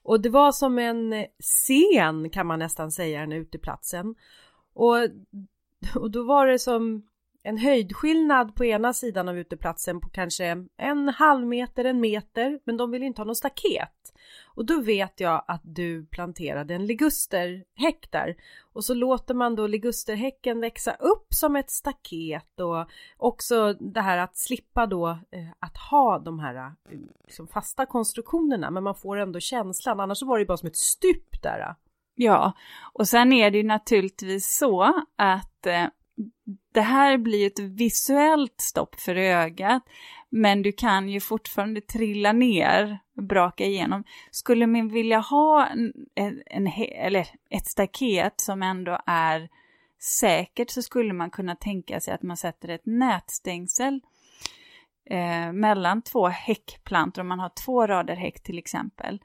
och 0.04 0.22
det 0.22 0.30
var 0.30 0.52
som 0.52 0.80
en 0.80 1.26
scen 1.40 2.30
kan 2.30 2.48
man 2.48 2.60
nästan 2.60 2.92
säga, 2.92 3.20
den 3.20 3.32
uteplatsen. 3.34 4.16
Och, 4.74 4.96
och 5.96 6.12
då 6.12 6.24
var 6.24 6.48
det 6.48 6.60
som 6.60 7.08
en 7.44 7.58
höjdskillnad 7.58 8.56
på 8.56 8.66
ena 8.66 8.94
sidan 8.94 9.30
av 9.30 9.38
uteplatsen 9.38 10.00
på 10.00 10.10
kanske 10.10 10.66
en 10.78 11.10
halv 11.10 11.48
meter, 11.48 11.86
en 11.86 12.00
meter, 12.00 12.60
men 12.64 12.78
de 12.78 12.92
vill 12.92 13.04
inte 13.04 13.22
ha 13.22 13.26
någon 13.26 13.36
staket. 13.36 14.14
Och 14.56 14.66
då 14.66 14.82
vet 14.82 15.20
jag 15.20 15.44
att 15.48 15.62
du 15.64 16.06
planterade 16.06 16.74
en 16.74 16.86
ligusterhäck 16.86 18.12
där 18.12 18.36
och 18.74 18.84
så 18.84 18.94
låter 18.94 19.34
man 19.34 19.56
då 19.56 19.68
ligusterhäcken 19.68 20.60
växa 20.60 20.94
upp 20.94 21.28
som 21.30 21.56
ett 21.56 21.72
staket 21.72 22.60
och 22.60 22.90
också 23.18 23.74
det 23.74 24.02
här 24.02 24.18
att 24.18 24.38
slippa 24.38 24.86
då 24.86 25.08
eh, 25.10 25.50
att 25.60 25.78
ha 25.78 26.20
de 26.20 26.40
här 26.40 26.56
eh, 26.56 26.72
liksom 27.24 27.48
fasta 27.48 27.86
konstruktionerna, 27.86 28.72
men 28.72 28.84
man 28.84 28.96
får 28.96 29.18
ändå 29.18 29.40
känslan. 29.40 30.00
Annars 30.00 30.18
så 30.18 30.26
var 30.26 30.40
det 30.40 30.46
bara 30.46 30.58
som 30.58 30.68
ett 30.68 30.78
stup 30.78 31.42
där. 31.42 31.76
Ja, 32.16 32.54
och 32.94 33.08
sen 33.08 33.34
är 33.34 33.52
det 33.52 33.58
ju 33.58 33.64
naturligtvis 33.64 34.58
så 34.58 34.84
att 35.16 35.66
eh, 35.66 35.86
det 36.74 36.82
här 36.82 37.18
blir 37.18 37.48
ett 37.48 37.60
visuellt 37.60 38.62
stopp 38.62 39.00
för 39.00 39.16
ögat, 39.16 39.84
men 40.30 40.62
du 40.62 40.72
kan 40.72 41.10
ju 41.10 41.20
fortfarande 41.20 41.82
trilla 41.82 42.32
ner, 42.32 43.00
braka 43.14 43.66
igenom. 43.66 44.04
Skulle 44.32 44.68
man 44.68 44.90
vilja 44.90 45.20
ha 45.20 45.68
en, 45.68 45.94
en, 46.16 46.68
eller 46.96 47.28
ett 47.50 47.68
staket 47.68 48.34
som 48.42 48.64
ändå 48.64 49.00
är 49.06 49.50
säkert 50.00 50.70
så 50.70 50.82
skulle 50.82 51.14
man 51.14 51.30
kunna 51.30 51.56
tänka 51.56 52.00
sig 52.00 52.14
att 52.14 52.24
man 52.24 52.38
sätter 52.38 52.70
ett 52.70 52.86
nätstängsel 52.86 54.02
eh, 55.10 55.52
mellan 55.54 56.02
två 56.02 56.28
häckplantor, 56.28 57.22
om 57.22 57.28
man 57.28 57.40
har 57.40 57.52
två 57.66 57.88
rader 57.88 58.16
häck 58.16 58.44
till 58.44 58.58
exempel 58.58 59.20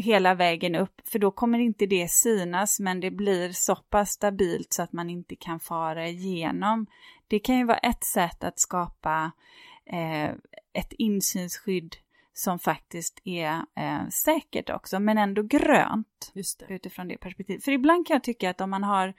hela 0.00 0.34
vägen 0.34 0.74
upp, 0.74 1.00
för 1.04 1.18
då 1.18 1.30
kommer 1.30 1.58
inte 1.58 1.86
det 1.86 2.10
synas, 2.10 2.80
men 2.80 3.00
det 3.00 3.10
blir 3.10 3.52
så 3.52 3.76
pass 3.76 4.10
stabilt 4.10 4.72
så 4.72 4.82
att 4.82 4.92
man 4.92 5.10
inte 5.10 5.36
kan 5.36 5.60
fara 5.60 6.08
igenom. 6.08 6.86
Det 7.28 7.38
kan 7.38 7.58
ju 7.58 7.64
vara 7.64 7.78
ett 7.78 8.04
sätt 8.04 8.44
att 8.44 8.60
skapa 8.60 9.32
eh, 9.86 10.30
ett 10.72 10.92
insynsskydd 10.92 11.96
som 12.32 12.58
faktiskt 12.58 13.20
är 13.24 13.62
eh, 13.76 14.08
säkert 14.08 14.70
också, 14.70 15.00
men 15.00 15.18
ändå 15.18 15.42
grönt 15.42 16.32
Just 16.34 16.58
det. 16.58 16.74
utifrån 16.74 17.08
det 17.08 17.16
perspektivet. 17.16 17.64
För 17.64 17.72
ibland 17.72 18.06
kan 18.06 18.14
jag 18.14 18.24
tycka 18.24 18.50
att 18.50 18.60
om 18.60 18.70
man 18.70 18.84
har, 18.84 19.14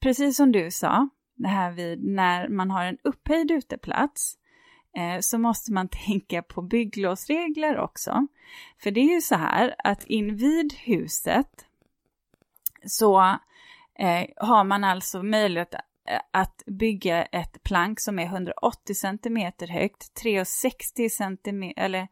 precis 0.00 0.36
som 0.36 0.52
du 0.52 0.70
sa, 0.70 1.08
det 1.34 1.48
här 1.48 1.72
vid 1.72 2.04
när 2.04 2.48
man 2.48 2.70
har 2.70 2.84
en 2.84 2.98
upphöjd 3.02 3.50
uteplats, 3.50 4.38
Eh, 4.96 5.20
så 5.20 5.38
måste 5.38 5.72
man 5.72 5.88
tänka 6.06 6.42
på 6.42 6.62
bygglovsregler 6.62 7.78
också. 7.78 8.26
För 8.82 8.90
det 8.90 9.00
är 9.00 9.14
ju 9.14 9.20
så 9.20 9.34
här 9.34 9.74
att 9.78 10.04
invid 10.04 10.72
huset 10.72 11.66
så 12.86 13.20
eh, 13.98 14.26
har 14.36 14.64
man 14.64 14.84
alltså 14.84 15.22
möjlighet 15.22 15.74
eh, 15.74 15.80
att 16.30 16.62
bygga 16.66 17.24
ett 17.24 17.62
plank 17.62 18.00
som 18.00 18.18
är 18.18 18.24
180 18.24 18.94
cm 18.94 19.52
högt, 19.68 20.14
360 20.14 21.10
cm 21.10 21.72
eller 21.76 22.08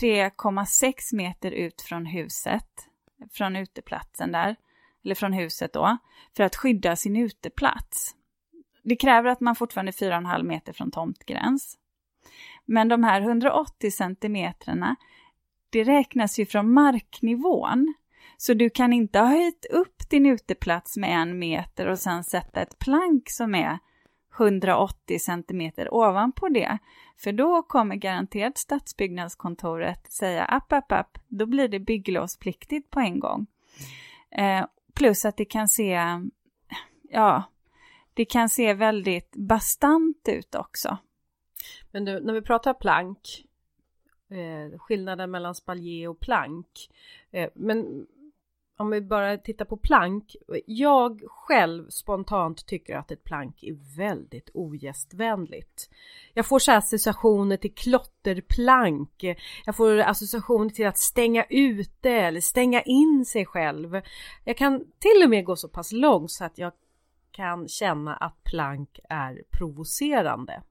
3,6 0.00 0.94
meter 1.12 1.50
ut 1.50 1.82
från 1.82 2.06
huset, 2.06 2.88
från 3.30 3.56
uteplatsen 3.56 4.32
där, 4.32 4.56
eller 5.04 5.14
från 5.14 5.32
huset 5.32 5.72
då, 5.72 5.96
för 6.36 6.44
att 6.44 6.56
skydda 6.56 6.96
sin 6.96 7.16
uteplats. 7.16 8.14
Det 8.82 8.96
kräver 8.96 9.30
att 9.30 9.40
man 9.40 9.56
fortfarande 9.56 9.90
är 9.90 10.10
4,5 10.10 10.42
meter 10.42 10.72
från 10.72 10.90
tomtgräns. 10.90 11.78
Men 12.70 12.88
de 12.88 13.04
här 13.04 13.20
180 13.20 13.90
centimetrarna, 13.90 14.96
det 15.70 15.84
räknas 15.84 16.38
ju 16.38 16.46
från 16.46 16.72
marknivån. 16.72 17.94
Så 18.36 18.54
du 18.54 18.70
kan 18.70 18.92
inte 18.92 19.18
ha 19.18 19.26
höjt 19.26 19.66
upp 19.70 20.10
din 20.10 20.26
uteplats 20.26 20.96
med 20.96 21.22
en 21.22 21.38
meter 21.38 21.86
och 21.86 21.98
sen 21.98 22.24
sätta 22.24 22.60
ett 22.60 22.78
plank 22.78 23.30
som 23.30 23.54
är 23.54 23.78
180 24.38 25.18
centimeter 25.18 25.94
ovanpå 25.94 26.48
det. 26.48 26.78
För 27.16 27.32
då 27.32 27.62
kommer 27.62 27.96
garanterat 27.96 28.58
stadsbyggnadskontoret 28.58 30.12
säga 30.12 30.44
app, 30.44 30.72
app, 30.72 30.92
app, 30.92 31.18
då 31.28 31.46
blir 31.46 31.68
det 31.68 31.80
bygglovspliktigt 31.80 32.90
på 32.90 33.00
en 33.00 33.20
gång. 33.20 33.46
Eh, 34.30 34.66
plus 34.94 35.24
att 35.24 35.36
det 35.36 35.44
kan 35.44 35.68
se, 35.68 36.00
ja, 37.10 37.42
det 38.14 38.24
kan 38.24 38.48
se 38.48 38.74
väldigt 38.74 39.36
bastant 39.36 40.28
ut 40.28 40.54
också. 40.54 40.98
Men 41.90 42.04
du, 42.04 42.20
när 42.20 42.32
vi 42.32 42.42
pratar 42.42 42.74
plank, 42.74 43.44
eh, 44.30 44.78
skillnaden 44.78 45.30
mellan 45.30 45.54
spaljer 45.54 46.08
och 46.08 46.20
plank. 46.20 46.90
Eh, 47.30 47.50
men 47.54 48.06
om 48.78 48.90
vi 48.90 49.00
bara 49.00 49.38
tittar 49.38 49.64
på 49.64 49.76
plank. 49.76 50.36
Jag 50.66 51.22
själv 51.26 51.88
spontant 51.88 52.66
tycker 52.66 52.96
att 52.96 53.10
ett 53.10 53.24
plank 53.24 53.62
är 53.62 53.96
väldigt 53.96 54.50
ogästvänligt. 54.54 55.90
Jag 56.34 56.46
får 56.46 56.58
så 56.58 56.72
associationer 56.72 57.56
till 57.56 57.74
klotterplank. 57.74 59.24
Jag 59.64 59.76
får 59.76 59.98
associationer 59.98 60.70
till 60.70 60.86
att 60.86 60.98
stänga 60.98 61.44
ute 61.50 62.10
eller 62.10 62.40
stänga 62.40 62.82
in 62.82 63.24
sig 63.24 63.46
själv. 63.46 64.00
Jag 64.44 64.56
kan 64.56 64.78
till 64.78 65.22
och 65.24 65.30
med 65.30 65.44
gå 65.44 65.56
så 65.56 65.68
pass 65.68 65.92
långt 65.92 66.30
så 66.30 66.44
att 66.44 66.58
jag 66.58 66.72
kan 67.30 67.68
känna 67.68 68.16
att 68.16 68.44
plank 68.44 69.00
är 69.08 69.42
provocerande. 69.50 70.62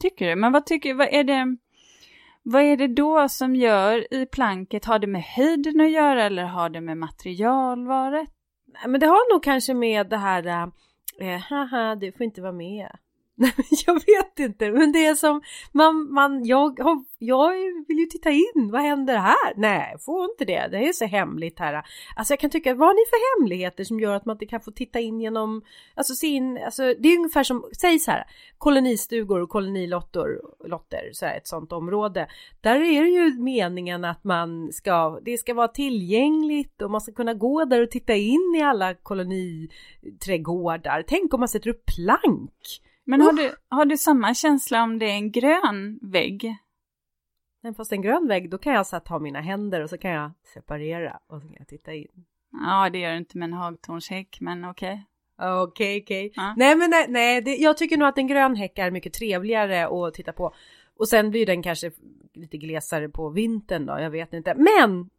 Tycker 0.00 0.28
du? 0.28 0.36
Men 0.36 0.52
vad 0.52 0.66
tycker 0.66 0.94
vad 0.94 1.08
är 1.08 1.24
det? 1.24 1.56
Vad 2.42 2.62
är 2.62 2.76
det 2.76 2.88
då 2.88 3.28
som 3.28 3.56
gör 3.56 4.14
i 4.14 4.26
planket? 4.26 4.84
Har 4.84 4.98
det 4.98 5.06
med 5.06 5.22
höjden 5.22 5.80
att 5.80 5.90
göra 5.90 6.24
eller 6.24 6.44
har 6.44 6.70
det 6.70 6.80
med 6.80 6.96
materialvaret? 6.96 8.28
Men 8.86 9.00
det 9.00 9.06
har 9.06 9.34
nog 9.34 9.42
kanske 9.42 9.74
med 9.74 10.08
det 10.08 10.16
här, 10.16 10.46
eh, 11.20 11.40
haha, 11.40 11.94
du 11.94 12.12
får 12.12 12.22
inte 12.22 12.42
vara 12.42 12.52
med. 12.52 12.90
Nej, 13.40 13.52
jag 13.86 13.94
vet 13.94 14.38
inte, 14.38 14.70
men 14.70 14.92
det 14.92 15.06
är 15.06 15.14
som 15.14 15.42
man, 15.72 16.12
man, 16.12 16.44
jag, 16.44 16.78
jag 17.18 17.50
vill 17.88 17.98
ju 17.98 18.06
titta 18.06 18.30
in, 18.30 18.70
vad 18.72 18.80
händer 18.80 19.16
här? 19.16 19.54
Nej, 19.56 19.96
får 20.00 20.24
inte 20.24 20.44
det, 20.44 20.68
det 20.70 20.88
är 20.88 20.92
så 20.92 21.04
hemligt 21.04 21.58
här. 21.58 21.82
Alltså 22.16 22.32
jag 22.32 22.40
kan 22.40 22.50
tycka, 22.50 22.74
vad 22.74 22.88
har 22.88 22.94
ni 22.94 23.02
för 23.10 23.40
hemligheter 23.40 23.84
som 23.84 24.00
gör 24.00 24.14
att 24.14 24.24
man 24.24 24.34
inte 24.34 24.46
kan 24.46 24.60
få 24.60 24.70
titta 24.70 25.00
in 25.00 25.20
genom, 25.20 25.62
alltså 25.94 26.14
se 26.14 26.26
in, 26.26 26.58
alltså 26.64 26.94
det 26.98 27.08
är 27.08 27.16
ungefär 27.16 27.44
som, 27.44 27.64
säg 27.80 27.98
så 27.98 28.10
här, 28.10 28.24
kolonistugor 28.58 29.40
och 29.40 29.48
kolonilotter, 29.48 30.40
lotter, 30.68 31.10
så 31.12 31.26
här, 31.26 31.36
ett 31.36 31.46
sånt 31.46 31.72
område. 31.72 32.28
Där 32.60 32.80
är 32.80 33.02
det 33.02 33.10
ju 33.10 33.42
meningen 33.42 34.04
att 34.04 34.24
man 34.24 34.72
ska, 34.72 35.20
det 35.22 35.38
ska 35.38 35.54
vara 35.54 35.68
tillgängligt 35.68 36.82
och 36.82 36.90
man 36.90 37.00
ska 37.00 37.12
kunna 37.12 37.34
gå 37.34 37.64
där 37.64 37.82
och 37.82 37.90
titta 37.90 38.14
in 38.14 38.54
i 38.56 38.62
alla 38.62 38.94
koloniträdgårdar. 38.94 41.04
Tänk 41.06 41.34
om 41.34 41.40
man 41.40 41.48
sätter 41.48 41.70
upp 41.70 41.86
plank 41.86 42.80
men 43.10 43.20
har 43.20 43.32
du, 43.32 43.54
har 43.68 43.84
du 43.84 43.96
samma 43.96 44.34
känsla 44.34 44.82
om 44.82 44.98
det 44.98 45.06
är 45.06 45.14
en 45.14 45.32
grön 45.32 45.98
vägg? 46.02 46.56
Men 47.62 47.74
fast 47.74 47.92
en 47.92 48.02
grön 48.02 48.28
vägg, 48.28 48.50
då 48.50 48.58
kan 48.58 48.72
jag 48.72 48.86
så 48.86 48.96
ha 48.96 49.18
mina 49.18 49.40
händer 49.40 49.82
och 49.82 49.90
så 49.90 49.98
kan 49.98 50.10
jag 50.10 50.32
separera 50.54 51.20
och 51.26 51.42
så 51.42 51.48
kan 51.48 51.56
jag 51.58 51.68
titta 51.68 51.94
in. 51.94 52.24
Ja, 52.52 52.90
det 52.90 52.98
gör 52.98 53.10
du 53.10 53.16
inte 53.16 53.38
med 53.38 53.46
en 53.46 53.52
hagtornshäck, 53.52 54.38
men 54.40 54.64
okej. 54.64 55.06
Okay. 55.36 55.48
Okej, 55.48 55.62
okay, 55.62 56.02
okej. 56.02 56.26
Okay. 56.26 56.44
Ja. 56.44 56.54
Nej, 56.56 56.76
men 56.76 56.90
nej, 56.90 57.06
nej 57.08 57.42
det, 57.42 57.56
jag 57.56 57.76
tycker 57.76 57.96
nog 57.96 58.08
att 58.08 58.18
en 58.18 58.26
grön 58.26 58.56
häck 58.56 58.78
är 58.78 58.90
mycket 58.90 59.12
trevligare 59.12 59.86
att 59.86 60.14
titta 60.14 60.32
på. 60.32 60.54
Och 60.96 61.08
sen 61.08 61.30
blir 61.30 61.46
den 61.46 61.62
kanske 61.62 61.90
lite 62.34 62.58
glesare 62.58 63.08
på 63.08 63.30
vintern 63.30 63.86
då, 63.86 63.98
jag 64.00 64.10
vet 64.10 64.32
inte. 64.32 64.54
Men 64.54 65.10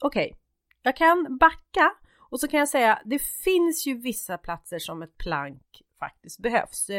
okej, 0.00 0.26
okay. 0.26 0.38
jag 0.82 0.96
kan 0.96 1.38
backa 1.38 1.94
och 2.18 2.40
så 2.40 2.48
kan 2.48 2.58
jag 2.58 2.68
säga, 2.68 3.02
det 3.04 3.22
finns 3.22 3.86
ju 3.86 3.94
vissa 3.94 4.38
platser 4.38 4.78
som 4.78 5.02
ett 5.02 5.16
plank 5.16 5.83
faktiskt 5.98 6.40
behövs. 6.40 6.90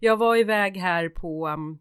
Jag 0.00 0.16
var 0.16 0.36
iväg 0.36 0.76
här 0.76 1.08
på, 1.08 1.46
mm, 1.46 1.78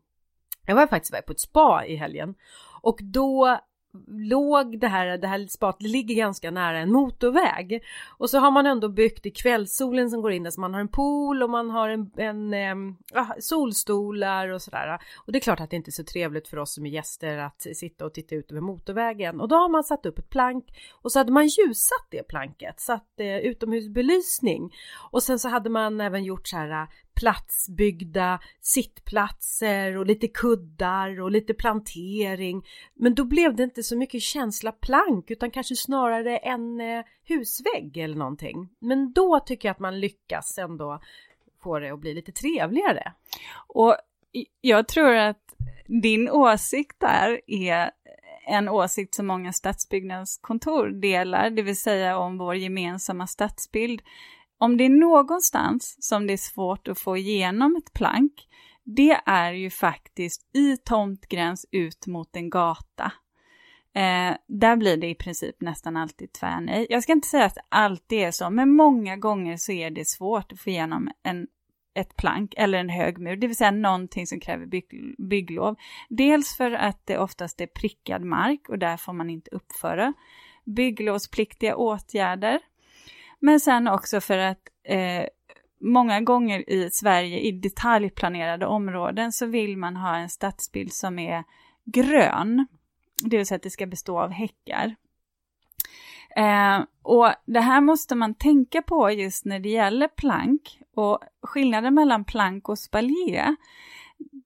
jag 0.65 0.75
var 0.75 0.87
faktiskt 0.87 1.13
iväg 1.13 1.25
på 1.25 1.31
ett 1.31 1.39
spa 1.39 1.85
i 1.85 1.95
helgen 1.95 2.35
och 2.81 2.99
då 3.01 3.59
låg 4.07 4.79
det 4.79 4.87
här, 4.87 5.17
det 5.17 5.27
här 5.27 5.47
spat, 5.47 5.79
det 5.79 5.87
ligger 5.87 6.15
ganska 6.15 6.51
nära 6.51 6.79
en 6.79 6.91
motorväg. 6.91 7.83
Och 8.17 8.29
så 8.29 8.39
har 8.39 8.51
man 8.51 8.65
ändå 8.65 8.89
byggt 8.89 9.25
i 9.25 9.31
kvällssolen 9.31 10.09
som 10.09 10.21
går 10.21 10.31
in 10.31 10.43
där 10.43 10.51
så 10.51 10.61
man 10.61 10.73
har 10.73 10.81
en 10.81 10.87
pool 10.87 11.43
och 11.43 11.49
man 11.49 11.69
har 11.69 11.89
en, 11.89 12.11
en 12.17 12.53
äh, 12.53 13.29
solstolar 13.39 14.47
och 14.47 14.61
sådär. 14.61 14.99
Och 15.25 15.31
det 15.31 15.37
är 15.37 15.41
klart 15.41 15.59
att 15.59 15.69
det 15.69 15.75
inte 15.75 15.89
är 15.89 15.91
så 15.91 16.03
trevligt 16.03 16.47
för 16.47 16.57
oss 16.57 16.73
som 16.73 16.85
är 16.85 16.89
gäster 16.89 17.37
att 17.37 17.61
sitta 17.61 18.05
och 18.05 18.13
titta 18.13 18.35
ut 18.35 18.51
över 18.51 18.61
motorvägen. 18.61 19.41
Och 19.41 19.47
då 19.47 19.55
har 19.55 19.69
man 19.69 19.83
satt 19.83 20.05
upp 20.05 20.19
ett 20.19 20.29
plank 20.29 20.65
och 21.01 21.11
så 21.11 21.19
hade 21.19 21.31
man 21.31 21.47
ljusat 21.47 22.07
det 22.09 22.27
planket, 22.27 22.79
satt 22.79 23.19
eh, 23.19 23.37
utomhusbelysning. 23.37 24.73
Och 25.11 25.23
sen 25.23 25.39
så 25.39 25.49
hade 25.49 25.69
man 25.69 26.01
även 26.01 26.23
gjort 26.23 26.47
så 26.47 26.57
här 26.57 26.87
platsbyggda 27.13 28.39
sittplatser 28.61 29.97
och 29.97 30.05
lite 30.05 30.27
kuddar 30.27 31.21
och 31.21 31.31
lite 31.31 31.53
plantering. 31.53 32.65
Men 32.93 33.15
då 33.15 33.25
blev 33.25 33.55
det 33.55 33.63
inte 33.63 33.83
så 33.83 33.97
mycket 33.97 34.21
känsla 34.21 34.71
plank 34.71 35.31
utan 35.31 35.51
kanske 35.51 35.75
snarare 35.75 36.37
en 36.37 36.81
eh, 36.81 37.05
husvägg 37.23 37.97
eller 37.97 38.15
någonting. 38.15 38.69
Men 38.79 39.13
då 39.13 39.39
tycker 39.39 39.67
jag 39.67 39.73
att 39.73 39.79
man 39.79 39.99
lyckas 39.99 40.57
ändå 40.57 41.01
få 41.63 41.79
det 41.79 41.89
att 41.89 41.99
bli 41.99 42.13
lite 42.13 42.31
trevligare. 42.31 43.13
Och 43.67 43.95
jag 44.61 44.87
tror 44.87 45.15
att 45.15 45.55
din 45.87 46.29
åsikt 46.29 46.99
där 46.99 47.41
är 47.47 47.91
en 48.47 48.69
åsikt 48.69 49.15
som 49.15 49.27
många 49.27 49.53
stadsbyggnadskontor 49.53 50.87
delar, 50.87 51.49
det 51.49 51.61
vill 51.61 51.77
säga 51.77 52.17
om 52.17 52.37
vår 52.37 52.55
gemensamma 52.55 53.27
stadsbild 53.27 54.01
om 54.61 54.77
det 54.77 54.85
är 54.85 54.89
någonstans 54.89 55.97
som 55.99 56.27
det 56.27 56.33
är 56.33 56.37
svårt 56.37 56.87
att 56.87 56.99
få 56.99 57.17
igenom 57.17 57.75
ett 57.75 57.93
plank, 57.93 58.47
det 58.83 59.21
är 59.25 59.53
ju 59.53 59.69
faktiskt 59.69 60.55
i 60.55 60.77
tomtgräns 60.77 61.65
ut 61.71 62.07
mot 62.07 62.35
en 62.35 62.49
gata. 62.49 63.11
Eh, 63.95 64.35
där 64.47 64.75
blir 64.75 64.97
det 64.97 65.09
i 65.09 65.15
princip 65.15 65.61
nästan 65.61 65.97
alltid 65.97 66.33
tvärnej. 66.33 66.87
Jag 66.89 67.03
ska 67.03 67.11
inte 67.11 67.27
säga 67.27 67.45
att 67.45 67.55
det 67.55 67.61
alltid 67.69 68.19
är 68.19 68.31
så, 68.31 68.49
men 68.49 68.75
många 68.75 69.17
gånger 69.17 69.57
så 69.57 69.71
är 69.71 69.91
det 69.91 70.07
svårt 70.07 70.51
att 70.51 70.59
få 70.59 70.69
igenom 70.69 71.11
en, 71.23 71.47
ett 71.93 72.15
plank 72.15 72.53
eller 72.57 72.77
en 72.77 72.89
hög 72.89 73.17
mur, 73.17 73.35
det 73.35 73.47
vill 73.47 73.55
säga 73.55 73.71
någonting 73.71 74.27
som 74.27 74.39
kräver 74.39 74.65
bygg, 74.65 75.15
bygglov. 75.17 75.75
Dels 76.09 76.57
för 76.57 76.71
att 76.71 77.05
det 77.05 77.17
oftast 77.17 77.61
är 77.61 77.67
prickad 77.67 78.23
mark 78.23 78.69
och 78.69 78.79
där 78.79 78.97
får 78.97 79.13
man 79.13 79.29
inte 79.29 79.51
uppföra 79.51 80.13
bygglovspliktiga 80.65 81.75
åtgärder. 81.75 82.59
Men 83.41 83.59
sen 83.59 83.87
också 83.87 84.21
för 84.21 84.37
att 84.37 84.61
eh, 84.83 85.25
många 85.81 86.21
gånger 86.21 86.69
i 86.69 86.89
Sverige 86.91 87.39
i 87.39 87.51
detaljplanerade 87.51 88.65
områden 88.65 89.31
så 89.31 89.45
vill 89.45 89.77
man 89.77 89.95
ha 89.95 90.15
en 90.15 90.29
stadsbild 90.29 90.93
som 90.93 91.19
är 91.19 91.43
grön, 91.85 92.67
det 93.23 93.37
vill 93.37 93.45
säga 93.45 93.55
att 93.55 93.63
det 93.63 93.69
ska 93.69 93.85
bestå 93.85 94.19
av 94.19 94.29
häckar. 94.29 94.95
Eh, 96.35 96.79
och 97.01 97.29
det 97.45 97.59
här 97.59 97.81
måste 97.81 98.15
man 98.15 98.33
tänka 98.33 98.81
på 98.81 99.11
just 99.11 99.45
när 99.45 99.59
det 99.59 99.69
gäller 99.69 100.07
plank. 100.07 100.79
Och 100.95 101.19
skillnaden 101.41 101.93
mellan 101.93 102.25
plank 102.25 102.69
och 102.69 102.79
spalier 102.79 103.55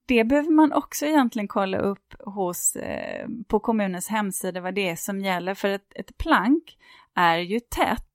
det 0.06 0.24
behöver 0.24 0.52
man 0.52 0.74
också 0.74 1.06
egentligen 1.06 1.48
kolla 1.48 1.78
upp 1.78 2.14
hos, 2.20 2.76
eh, 2.76 3.28
på 3.48 3.60
kommunens 3.60 4.08
hemsida 4.08 4.62
vad 4.62 4.76
det 4.76 4.90
är 4.90 4.96
som 4.96 5.20
gäller. 5.20 5.54
För 5.54 5.70
ett, 5.70 5.92
ett 5.96 6.18
plank 6.18 6.78
är 7.16 7.38
ju 7.38 7.60
tätt 7.60 8.15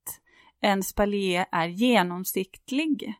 en 0.60 0.82
spaljé 0.82 1.46
är 1.52 1.68
genomsiktlig. 1.68 3.14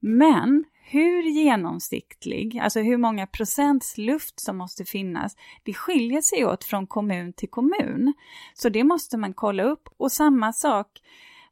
Men 0.00 0.64
hur 0.86 1.22
genomsiktlig, 1.22 2.58
alltså 2.58 2.80
hur 2.80 2.96
många 2.96 3.26
procents 3.26 3.98
luft 3.98 4.40
som 4.40 4.56
måste 4.56 4.84
finnas, 4.84 5.36
det 5.62 5.74
skiljer 5.74 6.20
sig 6.20 6.44
åt 6.44 6.64
från 6.64 6.86
kommun 6.86 7.32
till 7.32 7.50
kommun. 7.50 8.14
Så 8.54 8.68
det 8.68 8.84
måste 8.84 9.16
man 9.16 9.34
kolla 9.34 9.62
upp. 9.62 9.88
Och 9.96 10.12
samma 10.12 10.52
sak 10.52 11.02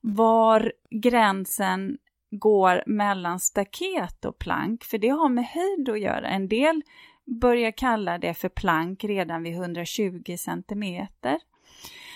var 0.00 0.72
gränsen 0.90 1.98
går 2.30 2.82
mellan 2.86 3.40
staket 3.40 4.24
och 4.24 4.38
plank, 4.38 4.84
för 4.84 4.98
det 4.98 5.08
har 5.08 5.28
med 5.28 5.44
höjd 5.44 5.88
att 5.88 6.00
göra. 6.00 6.28
En 6.28 6.48
del 6.48 6.82
börjar 7.40 7.70
kalla 7.70 8.18
det 8.18 8.34
för 8.34 8.48
plank 8.48 9.04
redan 9.04 9.42
vid 9.42 9.54
120 9.54 10.36
centimeter. 10.38 11.38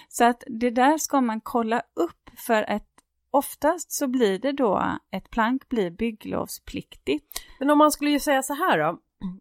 Så 0.08 0.24
att 0.24 0.44
det 0.46 0.70
där 0.70 0.98
ska 0.98 1.20
man 1.20 1.40
kolla 1.40 1.82
upp 1.94 2.30
för 2.36 2.70
att 2.70 2.95
Oftast 3.36 3.92
så 3.92 4.06
blir 4.08 4.38
det 4.38 4.52
då, 4.52 4.98
ett 5.10 5.30
plank 5.30 5.68
blir 5.68 5.90
bygglovspliktigt. 5.90 7.40
Men 7.58 7.70
om 7.70 7.78
man 7.78 7.92
skulle 7.92 8.10
ju 8.10 8.20
säga 8.20 8.42
så 8.42 8.54
här 8.54 8.78
då, 8.78 8.98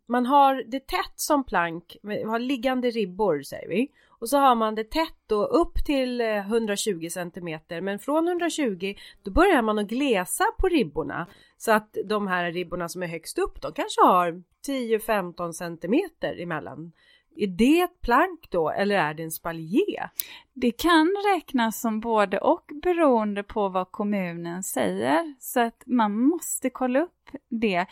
man 0.08 0.25
har 0.25 0.64
det 0.68 0.88
tätt 0.88 1.14
som 1.16 1.44
plank, 1.44 1.98
man 2.04 2.30
har 2.30 2.40
liggande 2.40 2.90
ribbor 2.90 3.42
säger 3.42 3.70
vi. 3.70 3.92
Och 4.20 4.30
så 4.30 4.38
har 4.38 4.56
man 4.56 4.75
det 4.75 4.84
tätt 4.84 5.18
då 5.28 5.46
upp 5.46 5.86
till 5.86 6.22
eh, 6.22 6.38
120 6.38 7.08
cm 7.10 7.60
men 7.82 8.00
från 8.00 8.28
120 8.28 8.96
då 9.24 9.32
börjar 9.32 9.62
man 9.62 9.80
att 9.80 9.88
glesa 9.88 10.46
på 10.58 10.68
ribborna. 10.68 11.28
Så 11.58 11.72
att 11.72 11.98
de 12.06 12.28
här 12.28 12.52
ribborna 12.52 12.90
som 12.90 13.04
är 13.04 13.08
högst 13.08 13.38
upp 13.40 13.62
de 13.62 13.74
kanske 13.74 14.02
har 14.02 14.44
10-15 14.68 15.52
cm 15.52 15.94
emellan. 16.42 16.92
Är 17.36 17.48
det 17.48 17.82
ett 17.82 18.01
plank 18.01 18.48
då 18.50 18.70
eller 18.70 18.96
är 18.96 19.13
det 19.13 19.24
en 19.24 19.32
spaljé? 19.32 20.10
Det 20.54 20.72
kan 20.72 21.15
räknas 21.34 21.82
som 21.82 22.00
både 22.00 22.38
och 22.38 22.72
beroende 22.84 23.44
på 23.44 23.70
vad 23.70 23.92
kommunen 23.92 24.63
säger. 24.63 25.36
Så 25.39 25.60
att 25.60 25.84
man 25.86 26.20
måste 26.20 26.70
kolla 26.70 27.00
upp 27.00 27.30
det. 27.50 27.86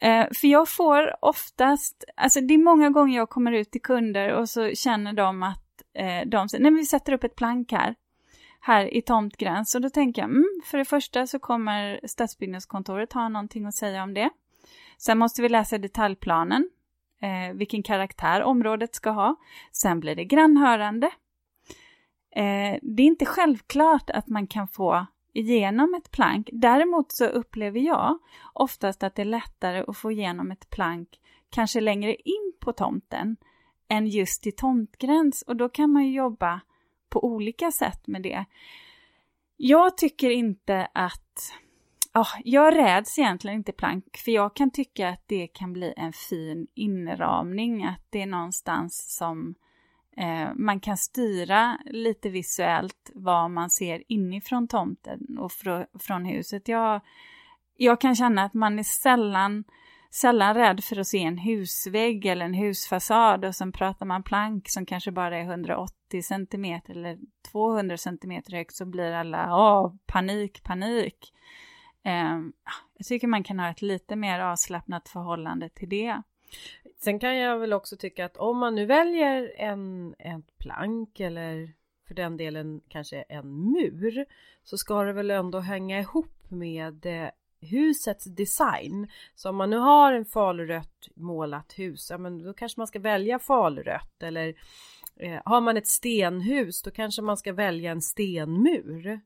Eh, 0.00 0.26
för 0.40 0.46
jag 0.48 0.68
får 0.68 1.24
oftast, 1.24 2.04
alltså 2.16 2.40
det 2.40 2.54
är 2.54 2.58
många 2.58 2.90
gånger 2.90 3.16
jag 3.16 3.30
kommer 3.30 3.52
ut 3.52 3.70
till 3.70 3.82
kunder 3.82 4.32
och 4.32 4.48
så 4.48 4.70
känner 4.74 5.12
de 5.12 5.42
att 5.42 5.82
eh, 5.94 6.28
de 6.28 6.48
säger, 6.48 6.62
nej 6.62 6.70
men 6.70 6.78
vi 6.78 6.86
sätter 6.86 7.12
upp 7.12 7.24
ett 7.24 7.36
plank 7.36 7.72
här, 7.72 7.94
här 8.60 8.94
i 8.94 9.02
tomtgräns. 9.02 9.74
Och 9.74 9.80
då 9.80 9.90
tänker 9.90 10.22
jag, 10.22 10.30
mm, 10.30 10.60
för 10.64 10.78
det 10.78 10.84
första 10.84 11.26
så 11.26 11.38
kommer 11.38 12.00
stadsbyggnadskontoret 12.04 13.12
ha 13.12 13.28
någonting 13.28 13.66
att 13.66 13.74
säga 13.74 14.02
om 14.02 14.14
det. 14.14 14.30
Sen 14.98 15.18
måste 15.18 15.42
vi 15.42 15.48
läsa 15.48 15.78
detaljplanen 15.78 16.70
eh, 17.20 17.54
vilken 17.54 17.82
karaktär 17.82 18.42
området 18.42 18.94
ska 18.94 19.10
ha. 19.10 19.36
Sen 19.72 20.00
blir 20.00 20.16
det 20.16 20.24
grannhörande. 20.24 21.06
Eh, 22.36 22.78
det 22.82 23.02
är 23.02 23.06
inte 23.06 23.26
självklart 23.26 24.10
att 24.10 24.28
man 24.28 24.46
kan 24.46 24.68
få 24.68 25.06
igenom 25.32 25.94
ett 25.94 26.10
plank. 26.10 26.48
Däremot 26.52 27.12
så 27.12 27.24
upplever 27.24 27.80
jag 27.80 28.18
oftast 28.52 29.02
att 29.02 29.14
det 29.14 29.22
är 29.22 29.26
lättare 29.26 29.84
att 29.88 29.96
få 29.96 30.12
igenom 30.12 30.50
ett 30.50 30.70
plank 30.70 31.08
kanske 31.50 31.80
längre 31.80 32.14
in 32.14 32.52
på 32.60 32.72
tomten 32.72 33.36
än 33.88 34.06
just 34.06 34.46
i 34.46 34.52
tomtgräns 34.52 35.42
och 35.42 35.56
då 35.56 35.68
kan 35.68 35.92
man 35.92 36.06
ju 36.06 36.12
jobba 36.12 36.60
på 37.08 37.24
olika 37.24 37.70
sätt 37.70 38.06
med 38.06 38.22
det. 38.22 38.44
Jag 39.56 39.96
tycker 39.96 40.30
inte 40.30 40.88
att 40.94 41.52
Oh, 42.14 42.34
jag 42.44 42.76
räds 42.76 43.18
egentligen 43.18 43.56
inte 43.56 43.72
plank, 43.72 44.16
för 44.16 44.30
jag 44.32 44.56
kan 44.56 44.70
tycka 44.70 45.08
att 45.08 45.22
det 45.26 45.46
kan 45.46 45.72
bli 45.72 45.94
en 45.96 46.12
fin 46.12 46.66
inramning, 46.74 47.84
att 47.84 48.06
det 48.10 48.22
är 48.22 48.26
någonstans 48.26 49.16
som 49.16 49.54
eh, 50.16 50.48
man 50.54 50.80
kan 50.80 50.96
styra 50.96 51.78
lite 51.86 52.28
visuellt 52.28 53.10
vad 53.14 53.50
man 53.50 53.70
ser 53.70 54.02
inifrån 54.08 54.68
tomten 54.68 55.38
och 55.38 55.52
fr 55.52 55.98
från 55.98 56.24
huset. 56.24 56.68
Jag, 56.68 57.00
jag 57.76 58.00
kan 58.00 58.14
känna 58.14 58.44
att 58.44 58.54
man 58.54 58.78
är 58.78 58.82
sällan, 58.82 59.64
sällan 60.10 60.54
rädd 60.54 60.84
för 60.84 61.00
att 61.00 61.06
se 61.06 61.24
en 61.24 61.38
husvägg 61.38 62.26
eller 62.26 62.44
en 62.44 62.54
husfasad 62.54 63.44
och 63.44 63.54
sen 63.54 63.72
pratar 63.72 64.06
man 64.06 64.22
plank 64.22 64.68
som 64.68 64.86
kanske 64.86 65.12
bara 65.12 65.38
är 65.38 65.42
180 65.42 66.22
cm 66.22 66.80
eller 66.88 67.18
200 67.52 67.96
cm 67.96 68.42
högt 68.52 68.74
så 68.74 68.86
blir 68.86 69.12
alla 69.12 69.56
åh, 69.56 69.94
panik, 70.06 70.62
panik. 70.62 71.32
Ehm, 72.04 72.52
jag 72.96 73.06
tycker 73.06 73.26
man 73.26 73.44
kan 73.44 73.58
ha 73.58 73.70
ett 73.70 73.82
lite 73.82 74.16
mer 74.16 74.40
avslappnat 74.40 75.08
förhållande 75.08 75.68
till 75.68 75.88
det. 75.88 76.22
Sen 77.00 77.18
kan 77.18 77.36
jag 77.36 77.58
väl 77.58 77.72
också 77.72 77.96
tycka 77.96 78.24
att 78.24 78.36
om 78.36 78.58
man 78.58 78.74
nu 78.74 78.86
väljer 78.86 79.52
en, 79.56 80.14
en 80.18 80.42
plank 80.58 81.20
eller 81.20 81.72
för 82.08 82.14
den 82.14 82.36
delen 82.36 82.80
kanske 82.88 83.22
en 83.22 83.72
mur 83.72 84.24
så 84.64 84.78
ska 84.78 85.04
det 85.04 85.12
väl 85.12 85.30
ändå 85.30 85.58
hänga 85.58 86.00
ihop 86.00 86.50
med 86.50 87.06
eh, 87.06 87.30
husets 87.60 88.24
design. 88.24 89.08
Så 89.34 89.48
om 89.48 89.56
man 89.56 89.70
nu 89.70 89.76
har 89.76 90.12
en 90.12 90.24
falurött 90.24 91.08
målat 91.14 91.78
hus, 91.78 92.10
ja 92.10 92.18
men 92.18 92.42
då 92.42 92.54
kanske 92.54 92.80
man 92.80 92.86
ska 92.86 92.98
välja 92.98 93.38
falurött 93.38 94.22
eller 94.22 94.54
eh, 95.16 95.40
har 95.44 95.60
man 95.60 95.76
ett 95.76 95.86
stenhus 95.86 96.82
då 96.82 96.90
kanske 96.90 97.22
man 97.22 97.36
ska 97.36 97.52
välja 97.52 97.90
en 97.90 98.02
stenmur. 98.02 99.20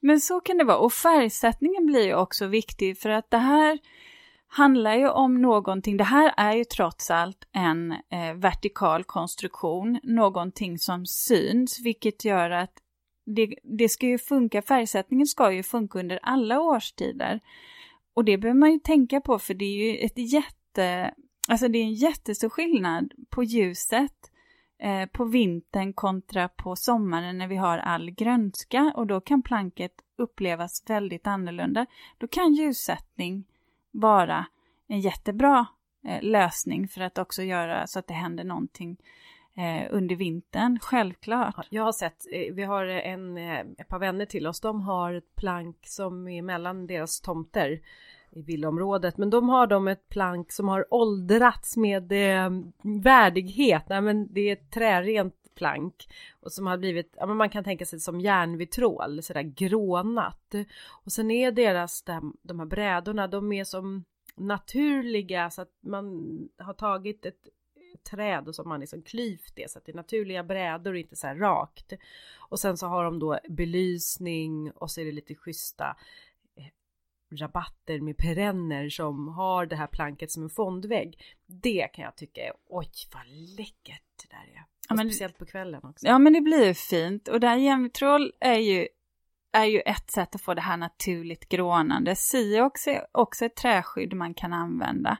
Men 0.00 0.20
så 0.20 0.40
kan 0.40 0.58
det 0.58 0.64
vara. 0.64 0.78
Och 0.78 0.92
färgsättningen 0.92 1.86
blir 1.86 2.06
ju 2.06 2.14
också 2.14 2.46
viktig 2.46 2.98
för 2.98 3.10
att 3.10 3.30
det 3.30 3.38
här 3.38 3.78
handlar 4.48 4.94
ju 4.94 5.08
om 5.08 5.42
någonting, 5.42 5.96
det 5.96 6.04
här 6.04 6.34
är 6.36 6.52
ju 6.52 6.64
trots 6.64 7.10
allt 7.10 7.48
en 7.52 7.92
eh, 7.92 8.34
vertikal 8.34 9.04
konstruktion, 9.04 10.00
någonting 10.02 10.78
som 10.78 11.06
syns, 11.06 11.80
vilket 11.80 12.24
gör 12.24 12.50
att 12.50 12.72
det, 13.26 13.54
det 13.62 13.88
ska 13.88 14.06
ju 14.06 14.18
funka, 14.18 14.62
färgsättningen 14.62 15.26
ska 15.26 15.52
ju 15.52 15.62
funka 15.62 15.98
under 15.98 16.18
alla 16.22 16.60
årstider. 16.60 17.40
Och 18.14 18.24
det 18.24 18.38
behöver 18.38 18.60
man 18.60 18.72
ju 18.72 18.78
tänka 18.78 19.20
på 19.20 19.38
för 19.38 19.54
det 19.54 19.64
är 19.64 19.92
ju 19.92 19.96
ett 19.96 20.32
jätte, 20.32 21.14
alltså 21.48 21.68
det 21.68 21.78
är 21.78 21.82
en 21.82 21.94
jättestor 21.94 22.48
skillnad 22.48 23.12
på 23.30 23.44
ljuset 23.44 24.27
Eh, 24.80 25.06
på 25.06 25.24
vintern 25.24 25.92
kontra 25.92 26.48
på 26.48 26.76
sommaren 26.76 27.38
när 27.38 27.46
vi 27.46 27.56
har 27.56 27.78
all 27.78 28.10
grönska 28.10 28.92
och 28.96 29.06
då 29.06 29.20
kan 29.20 29.42
planket 29.42 29.92
upplevas 30.16 30.82
väldigt 30.86 31.26
annorlunda. 31.26 31.86
Då 32.18 32.28
kan 32.28 32.54
ljussättning 32.54 33.44
vara 33.90 34.46
en 34.86 35.00
jättebra 35.00 35.66
eh, 36.04 36.22
lösning 36.22 36.88
för 36.88 37.00
att 37.00 37.18
också 37.18 37.42
göra 37.42 37.86
så 37.86 37.98
att 37.98 38.06
det 38.06 38.14
händer 38.14 38.44
någonting 38.44 38.96
eh, 39.56 39.86
under 39.90 40.16
vintern, 40.16 40.78
självklart. 40.82 41.66
Jag 41.70 41.82
har 41.82 41.92
sett, 41.92 42.26
eh, 42.32 42.54
vi 42.54 42.62
har 42.62 42.84
en, 42.84 43.38
eh, 43.38 43.60
ett 43.78 43.88
par 43.88 43.98
vänner 43.98 44.26
till 44.26 44.46
oss, 44.46 44.60
de 44.60 44.80
har 44.80 45.14
ett 45.14 45.36
plank 45.36 45.76
som 45.82 46.28
är 46.28 46.42
mellan 46.42 46.86
deras 46.86 47.20
tomter 47.20 47.80
i 48.38 48.42
villaområdet. 48.42 49.18
Men 49.18 49.30
de 49.30 49.48
har 49.48 49.66
de 49.66 49.88
ett 49.88 50.08
plank 50.08 50.52
som 50.52 50.68
har 50.68 50.94
åldrats 50.94 51.76
med 51.76 52.12
eh, 52.12 52.50
värdighet. 53.02 53.88
Nej, 53.88 54.00
men 54.00 54.32
det 54.32 54.40
är 54.40 54.52
ett 54.52 54.70
trärent 54.70 55.34
plank 55.54 56.08
och 56.40 56.52
som 56.52 56.66
har 56.66 56.78
blivit, 56.78 57.14
ja 57.16 57.26
men 57.26 57.36
man 57.36 57.50
kan 57.50 57.64
tänka 57.64 57.86
sig 57.86 58.00
som 58.00 58.20
järnvitrol, 58.20 59.22
sådär 59.22 59.42
grånat. 59.42 60.54
Och 61.04 61.12
sen 61.12 61.30
är 61.30 61.52
deras, 61.52 62.04
de 62.42 62.58
här 62.58 62.66
brädorna, 62.66 63.26
de 63.26 63.52
är 63.52 63.64
som 63.64 64.04
naturliga 64.36 65.50
så 65.50 65.62
att 65.62 65.72
man 65.80 66.38
har 66.58 66.74
tagit 66.74 67.26
ett 67.26 67.48
träd 68.10 68.48
och 68.48 68.54
så 68.54 68.62
har 68.62 68.68
man 68.68 68.80
liksom 68.80 69.02
klyvt 69.02 69.56
det 69.56 69.70
så 69.70 69.78
att 69.78 69.84
det 69.84 69.92
är 69.92 69.96
naturliga 69.96 70.44
brädor 70.44 70.92
och 70.92 70.98
inte 70.98 71.16
så 71.16 71.26
här 71.26 71.36
rakt. 71.36 71.92
Och 72.38 72.60
sen 72.60 72.76
så 72.76 72.86
har 72.86 73.04
de 73.04 73.18
då 73.18 73.38
belysning 73.48 74.70
och 74.70 74.90
så 74.90 75.00
är 75.00 75.04
det 75.04 75.12
lite 75.12 75.34
schyssta 75.34 75.84
Eh, 75.86 76.27
rabatter 77.32 78.00
med 78.00 78.16
perenner 78.16 78.88
som 78.88 79.28
har 79.28 79.66
det 79.66 79.76
här 79.76 79.86
planket 79.86 80.30
som 80.30 80.42
en 80.42 80.50
fondvägg. 80.50 81.18
Det 81.46 81.88
kan 81.92 82.04
jag 82.04 82.16
tycka 82.16 82.40
är, 82.40 82.52
oj 82.68 82.90
vad 83.14 83.26
läckert 83.58 84.02
det 84.22 84.36
där 84.36 84.54
är. 84.54 84.64
Ja, 84.88 84.94
men, 84.94 85.10
speciellt 85.10 85.38
på 85.38 85.46
kvällen 85.46 85.80
också. 85.84 86.06
Ja 86.06 86.18
men 86.18 86.32
det 86.32 86.40
blir 86.40 86.74
fint 86.74 87.28
och 87.28 87.40
det 87.40 87.48
här 87.48 87.56
jämtroll 87.56 88.32
är 88.40 88.58
ju, 88.58 88.88
är 89.52 89.64
ju 89.64 89.80
ett 89.80 90.10
sätt 90.10 90.34
att 90.34 90.40
få 90.40 90.54
det 90.54 90.60
här 90.60 90.76
naturligt 90.76 91.48
grånande. 91.48 92.14
Siox 92.14 92.86
är 92.86 93.06
också 93.12 93.44
ett 93.44 93.56
träskydd 93.56 94.14
man 94.14 94.34
kan 94.34 94.52
använda 94.52 95.18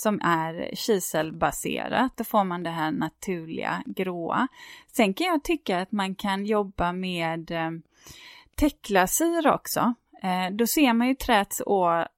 som 0.00 0.20
är 0.20 0.74
kiselbaserat. 0.74 2.16
Då 2.16 2.24
får 2.24 2.44
man 2.44 2.62
det 2.62 2.70
här 2.70 2.90
naturliga 2.90 3.82
gråa. 3.86 4.48
Sen 4.92 5.14
kan 5.14 5.26
jag 5.26 5.44
tycka 5.44 5.80
att 5.80 5.92
man 5.92 6.14
kan 6.14 6.46
jobba 6.46 6.92
med 6.92 7.50
eh, 7.50 7.70
tecklasir 8.54 9.48
också. 9.48 9.94
Eh, 10.22 10.50
då 10.50 10.66
ser 10.66 10.92
man 10.92 11.08
ju 11.08 11.14
träets 11.14 11.62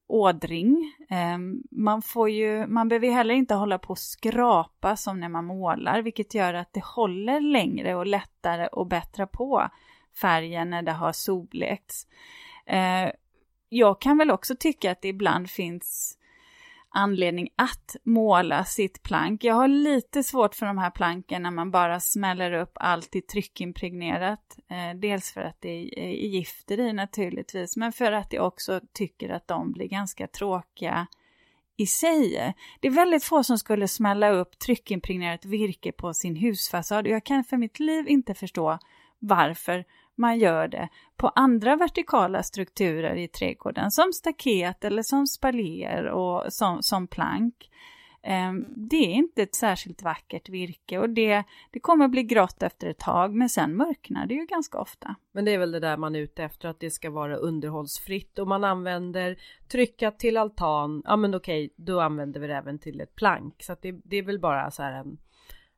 ådring. 0.06 0.94
Eh, 1.10 1.38
man, 1.70 2.02
får 2.02 2.30
ju, 2.30 2.66
man 2.66 2.88
behöver 2.88 3.06
ju 3.06 3.12
heller 3.12 3.34
inte 3.34 3.54
hålla 3.54 3.78
på 3.78 3.90
och 3.90 3.98
skrapa 3.98 4.96
som 4.96 5.20
när 5.20 5.28
man 5.28 5.44
målar, 5.44 6.02
vilket 6.02 6.34
gör 6.34 6.54
att 6.54 6.72
det 6.72 6.84
håller 6.84 7.40
längre 7.40 7.94
och 7.94 8.06
lättare 8.06 8.68
att 8.72 8.88
bättra 8.88 9.26
på 9.26 9.68
färgen 10.20 10.70
när 10.70 10.82
det 10.82 10.92
har 10.92 11.12
solläckts. 11.12 12.06
Eh, 12.66 13.10
jag 13.68 14.00
kan 14.00 14.18
väl 14.18 14.30
också 14.30 14.54
tycka 14.58 14.90
att 14.90 15.02
det 15.02 15.08
ibland 15.08 15.50
finns 15.50 16.18
anledning 16.92 17.48
att 17.57 17.96
måla 18.05 18.64
sitt 18.64 19.02
plank. 19.02 19.44
Jag 19.44 19.55
har 19.55 19.68
lite 19.68 20.22
svårt 20.22 20.55
för 20.55 20.66
de 20.66 20.78
här 20.78 20.90
planken 20.90 21.42
när 21.42 21.50
man 21.50 21.70
bara 21.70 22.00
smäller 22.00 22.52
upp 22.52 22.72
allt 22.74 23.16
i 23.16 23.20
tryckimpregnerat. 23.20 24.59
Eh, 24.70 24.98
dels 25.00 25.33
för 25.33 25.40
att 25.40 25.61
det 25.61 26.00
är 26.00 26.26
gifter 26.26 26.81
i 26.81 26.92
naturligtvis, 26.92 27.76
men 27.76 27.92
för 27.92 28.12
att 28.12 28.33
jag 28.33 28.46
också 28.46 28.81
tycker 28.92 29.28
att 29.28 29.48
de 29.48 29.72
blir 29.72 29.88
ganska 29.88 30.26
tråkiga 30.26 31.07
i 31.76 31.87
sig. 31.87 32.55
Det 32.81 32.88
är 32.88 32.92
väldigt 32.92 33.24
få 33.24 33.44
som 33.44 33.59
skulle 33.59 33.88
smälla 33.88 34.31
upp 34.31 34.59
tryckimpregnerat 34.59 35.44
virke 35.44 35.92
på 35.92 36.14
sin 36.14 36.37
husfasad 36.37 37.07
jag 37.07 37.24
kan 37.24 37.44
för 37.44 37.57
mitt 37.57 37.81
liv 37.81 38.09
inte 38.09 38.35
förstå 38.35 38.78
varför 39.18 39.85
man 40.22 40.38
gör 40.38 40.68
det 40.68 40.88
på 41.16 41.28
andra 41.28 41.76
vertikala 41.76 42.42
strukturer 42.42 43.14
i 43.14 43.28
trädgården 43.28 43.90
som 43.90 44.12
staket 44.12 44.85
eller 44.85 45.02
som 45.02 45.26
spaljer 45.26 46.04
och 46.04 46.52
som, 46.52 46.82
som 46.82 47.06
plank. 47.06 47.70
Ehm, 48.22 48.66
det 48.76 48.96
är 48.96 49.14
inte 49.14 49.42
ett 49.42 49.54
särskilt 49.54 50.02
vackert 50.02 50.48
virke 50.48 50.98
och 50.98 51.11
det, 51.11 51.44
det 51.70 51.80
kommer 51.80 52.08
bli 52.08 52.22
grått 52.22 52.62
efter 52.62 52.87
ett 52.87 52.98
tag 52.98 53.35
men 53.35 53.48
sen 53.48 53.76
mörknar 53.76 54.26
det 54.26 54.35
ju 54.35 54.46
ganska 54.46 54.78
ofta. 54.78 55.14
Men 55.32 55.44
det 55.44 55.54
är 55.54 55.58
väl 55.58 55.72
det 55.72 55.80
där 55.80 55.96
man 55.96 56.16
är 56.16 56.20
ute 56.20 56.44
efter 56.44 56.68
att 56.68 56.80
det 56.80 56.90
ska 56.90 57.11
vara 57.11 57.37
underhållsfritt 57.37 58.38
och 58.38 58.48
man 58.48 58.64
använder 58.64 59.37
tryckat 59.68 60.18
till 60.18 60.37
altan, 60.37 61.02
ja 61.04 61.16
men 61.16 61.35
okej 61.35 61.74
då 61.76 62.00
använder 62.00 62.40
vi 62.40 62.46
det 62.46 62.56
även 62.56 62.78
till 62.78 63.00
ett 63.00 63.14
plank 63.14 63.62
så 63.62 63.72
att 63.72 63.82
det, 63.82 63.92
det 64.04 64.16
är 64.16 64.22
väl 64.22 64.40
bara 64.40 64.70
så 64.70 64.82
här 64.82 64.92
en 64.92 65.18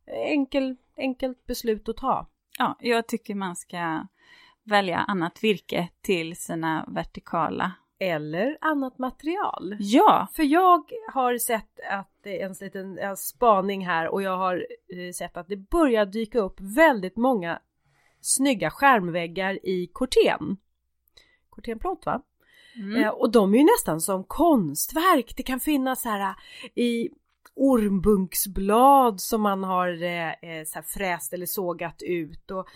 enkel, 0.06 0.76
enkelt 0.96 1.46
beslut 1.46 1.88
att 1.88 1.96
ta. 1.96 2.26
Ja, 2.58 2.76
jag 2.80 3.06
tycker 3.06 3.34
man 3.34 3.56
ska 3.56 4.06
välja 4.64 4.98
annat 4.98 5.44
virke 5.44 5.88
till 6.00 6.36
sina 6.36 6.84
vertikala. 6.88 7.72
Eller 7.98 8.58
annat 8.60 8.98
material. 8.98 9.76
Ja! 9.78 10.28
För 10.32 10.42
jag 10.42 10.90
har 11.12 11.38
sett 11.38 11.80
att 11.90 12.10
det 12.22 12.42
är 12.42 12.46
en 12.46 12.54
liten 12.60 13.16
spaning 13.16 13.86
här 13.86 14.08
och 14.08 14.22
jag 14.22 14.36
har 14.36 14.66
eh, 14.88 15.12
sett 15.12 15.36
att 15.36 15.48
det 15.48 15.56
börjar 15.56 16.06
dyka 16.06 16.38
upp 16.38 16.60
väldigt 16.60 17.16
många 17.16 17.58
snygga 18.20 18.70
skärmväggar 18.70 19.66
i 19.66 19.90
korten. 19.92 20.56
Kortenplåt 21.50 22.06
va? 22.06 22.22
Mm. 22.76 23.04
Eh, 23.04 23.08
och 23.08 23.30
de 23.30 23.54
är 23.54 23.58
ju 23.58 23.64
nästan 23.64 24.00
som 24.00 24.24
konstverk. 24.24 25.34
Det 25.36 25.42
kan 25.42 25.60
finnas 25.60 26.04
här 26.04 26.20
eh, 26.20 26.34
i 26.74 27.10
ormbunksblad 27.56 29.20
som 29.20 29.42
man 29.42 29.64
har 29.64 30.02
eh, 30.02 30.30
eh 30.30 30.64
så 30.64 30.82
fräst 30.82 31.32
eller 31.32 31.46
sågat 31.46 32.02
ut 32.02 32.50
och 32.50 32.68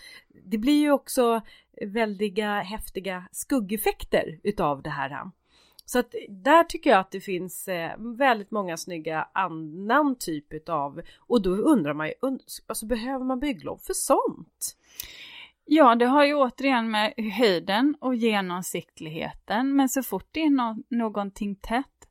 det 0.43 0.57
blir 0.57 0.79
ju 0.81 0.91
också 0.91 1.41
väldiga 1.81 2.61
häftiga 2.61 3.27
skuggeffekter 3.31 4.39
utav 4.43 4.81
det 4.81 4.89
här. 4.89 5.31
Så 5.85 5.99
att 5.99 6.15
där 6.29 6.63
tycker 6.63 6.89
jag 6.89 6.99
att 6.99 7.11
det 7.11 7.21
finns 7.21 7.67
eh, 7.67 7.91
väldigt 7.97 8.51
många 8.51 8.77
snygga 8.77 9.27
annan 9.33 10.15
typ 10.19 10.53
utav 10.53 11.01
och 11.19 11.41
då 11.41 11.49
undrar 11.49 11.93
man 11.93 12.07
ju, 12.07 12.13
alltså 12.67 12.85
behöver 12.85 13.25
man 13.25 13.39
bygglov 13.39 13.77
för 13.77 13.93
sånt? 13.93 14.75
Ja, 15.65 15.95
det 15.95 16.05
har 16.05 16.25
ju 16.25 16.33
återigen 16.33 16.91
med 16.91 17.13
höjden 17.37 17.95
och 18.01 18.15
genomsiktligheten, 18.15 19.75
men 19.75 19.89
så 19.89 20.03
fort 20.03 20.27
det 20.31 20.43
är 20.43 20.49
no 20.49 20.83
någonting 20.89 21.55
tätt 21.55 22.09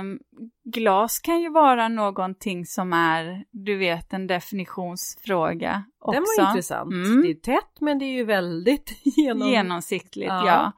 Um, 0.00 0.18
glas 0.64 1.18
kan 1.18 1.40
ju 1.40 1.50
vara 1.50 1.88
någonting 1.88 2.66
som 2.66 2.92
är, 2.92 3.44
du 3.50 3.76
vet, 3.76 4.12
en 4.12 4.26
definitionsfråga 4.26 5.84
också. 5.98 6.20
Den 6.20 6.24
var 6.38 6.48
intressant. 6.48 6.92
Mm. 6.92 7.22
Det 7.22 7.30
är 7.30 7.34
tätt 7.34 7.80
men 7.80 7.98
det 7.98 8.04
är 8.04 8.12
ju 8.12 8.24
väldigt 8.24 8.92
genom... 9.16 9.48
genomsiktligt. 9.48 10.28
Ja. 10.28 10.46
ja. 10.46 10.72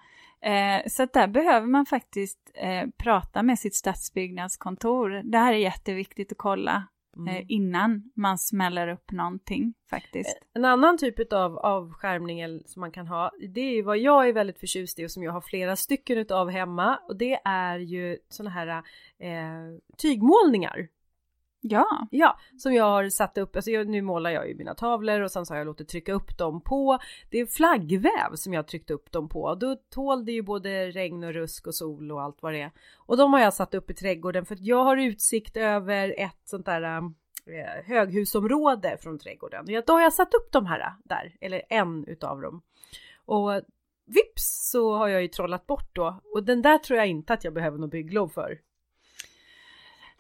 Eh, 0.51 0.83
så 0.89 1.07
där 1.13 1.27
behöver 1.29 1.67
man 1.67 1.87
faktiskt 1.87 2.39
eh, 2.55 2.89
prata 2.99 3.43
med 3.43 3.59
sitt 3.59 3.75
stadsbyggnadskontor. 3.75 5.23
Det 5.25 5.39
här 5.39 5.53
är 5.53 5.59
jätteviktigt 5.59 6.33
att 6.33 6.39
kolla 6.39 6.87
mm. 7.29 7.37
eh, 7.37 7.45
innan 7.49 8.13
man 8.17 8.39
smäller 8.39 8.89
upp 8.89 9.11
någonting 9.13 9.75
faktiskt. 9.91 10.37
Eh, 10.37 10.49
en 10.55 10.65
annan 10.65 10.99
typ 10.99 11.33
av 11.33 11.59
avskärmning 11.59 12.61
som 12.67 12.81
man 12.81 12.93
kan 12.93 13.07
ha, 13.07 13.31
det 13.55 13.61
är 13.61 13.83
vad 13.83 13.99
jag 13.99 14.29
är 14.29 14.33
väldigt 14.33 14.61
förtjust 14.61 14.99
i 14.99 15.07
och 15.07 15.11
som 15.11 15.23
jag 15.23 15.33
har 15.33 15.41
flera 15.41 15.77
stycken 15.77 16.19
utav 16.19 16.51
hemma 16.51 16.99
och 17.09 17.17
det 17.17 17.41
är 17.45 17.79
ju 17.79 18.19
sådana 18.29 18.51
här 18.51 18.69
eh, 19.19 19.79
tygmålningar. 19.97 20.89
Ja. 21.61 22.07
Ja, 22.11 22.39
som 22.59 22.75
jag 22.75 22.85
har 22.85 23.09
satt 23.09 23.39
upp, 23.39 23.57
alltså 23.57 23.71
jag, 23.71 23.89
nu 23.89 24.03
målar 24.03 24.31
jag 24.31 24.49
ju 24.49 24.55
mina 24.55 24.75
tavlor 24.75 25.21
och 25.21 25.31
sen 25.31 25.47
så 25.47 25.55
har 25.55 25.59
jag 25.59 25.67
låtit 25.67 25.89
trycka 25.89 26.13
upp 26.13 26.39
dem 26.39 26.61
på. 26.61 26.99
Det 27.31 27.39
är 27.39 27.47
flaggväv 27.47 28.35
som 28.35 28.53
jag 28.53 28.59
har 28.59 28.67
tryckt 28.67 28.91
upp 28.91 29.13
dem 29.13 29.29
på. 29.29 29.55
Då 29.55 29.77
tål 29.91 30.25
det 30.25 30.33
ju 30.33 30.43
både 30.43 30.91
regn 30.91 31.25
och 31.25 31.33
rusk 31.33 31.67
och 31.67 31.75
sol 31.75 32.13
och 32.13 32.23
allt 32.23 32.43
vad 32.43 32.53
det 32.53 32.61
är. 32.61 32.71
Och 32.97 33.17
de 33.17 33.33
har 33.33 33.41
jag 33.41 33.55
satt 33.55 33.75
upp 33.75 33.91
i 33.91 33.95
trädgården 33.95 34.47
för 34.47 34.55
att 34.55 34.61
jag 34.61 34.85
har 34.85 34.97
utsikt 34.97 35.57
över 35.57 36.15
ett 36.19 36.41
sånt 36.45 36.67
där 36.67 36.83
äh, 36.83 37.85
höghusområde 37.85 38.97
från 39.01 39.19
trädgården. 39.19 39.65
Ja, 39.69 39.83
då 39.87 39.93
har 39.93 40.01
jag 40.01 40.13
satt 40.13 40.35
upp 40.35 40.53
de 40.53 40.67
här 40.67 40.81
eh, 40.81 40.93
där, 41.05 41.37
eller 41.41 41.63
en 41.69 42.05
utav 42.05 42.41
dem. 42.41 42.63
Och 43.25 43.53
vips 44.07 44.71
så 44.71 44.97
har 44.97 45.09
jag 45.09 45.23
ju 45.23 45.29
trollat 45.29 45.67
bort 45.67 45.91
då. 45.93 46.21
Och 46.35 46.45
den 46.45 46.63
där 46.63 46.79
tror 46.79 46.99
jag 46.99 47.07
inte 47.07 47.33
att 47.33 47.45
jag 47.45 47.55
behöver 47.55 47.79
något 47.79 47.91
bygglov 47.91 48.29
för. 48.29 48.59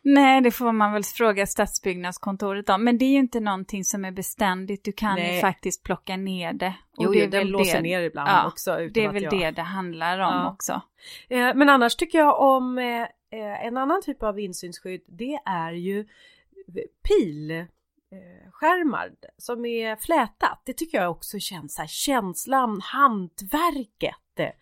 Nej, 0.02 0.40
det 0.40 0.50
får 0.50 0.72
man 0.72 0.92
väl 0.92 1.04
fråga 1.04 1.46
stadsbyggnadskontoret 1.46 2.68
om. 2.68 2.84
Men 2.84 2.98
det 2.98 3.04
är 3.04 3.10
ju 3.10 3.18
inte 3.18 3.40
någonting 3.40 3.84
som 3.84 4.04
är 4.04 4.10
beständigt. 4.10 4.84
Du 4.84 4.92
kan 4.92 5.14
Nej. 5.14 5.34
ju 5.34 5.40
faktiskt 5.40 5.84
plocka 5.84 6.16
ner 6.16 6.52
det. 6.52 6.74
Och 6.96 7.04
jo, 7.04 7.12
det 7.12 7.22
är 7.22 7.28
den 7.28 7.48
låser 7.48 7.74
det. 7.74 7.80
ner 7.80 8.00
ibland 8.00 8.28
ja, 8.28 8.46
också. 8.46 8.76
det 8.94 9.04
är 9.04 9.12
väl 9.12 9.22
jag... 9.22 9.32
det 9.32 9.50
det 9.50 9.62
handlar 9.62 10.18
om 10.18 10.34
ja. 10.34 10.52
också. 10.52 10.80
Eh, 11.28 11.54
men 11.54 11.68
annars 11.68 11.96
tycker 11.96 12.18
jag 12.18 12.40
om 12.40 12.78
eh, 12.78 13.02
eh, 13.30 13.66
en 13.66 13.76
annan 13.76 14.02
typ 14.02 14.22
av 14.22 14.40
insynsskydd. 14.40 15.02
Det 15.06 15.38
är 15.46 15.72
ju 15.72 16.06
pilskärmar 17.08 19.10
som 19.36 19.64
är 19.64 19.96
flätat. 19.96 20.62
Det 20.64 20.72
tycker 20.72 20.98
jag 20.98 21.10
också 21.10 21.38
känns 21.38 21.74
så 21.74 21.82
här, 21.82 21.88
känslan, 21.88 22.80
hantverket. 22.80 24.54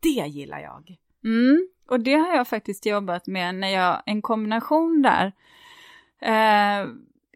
Det 0.00 0.26
gillar 0.26 0.58
jag. 0.58 0.96
Mm. 1.24 1.68
Och 1.88 2.00
det 2.00 2.14
har 2.14 2.36
jag 2.36 2.48
faktiskt 2.48 2.86
jobbat 2.86 3.26
med 3.26 3.54
när 3.54 3.68
jag, 3.68 4.02
en 4.06 4.22
kombination 4.22 5.02
där. 5.02 5.32
Eh, 6.20 6.88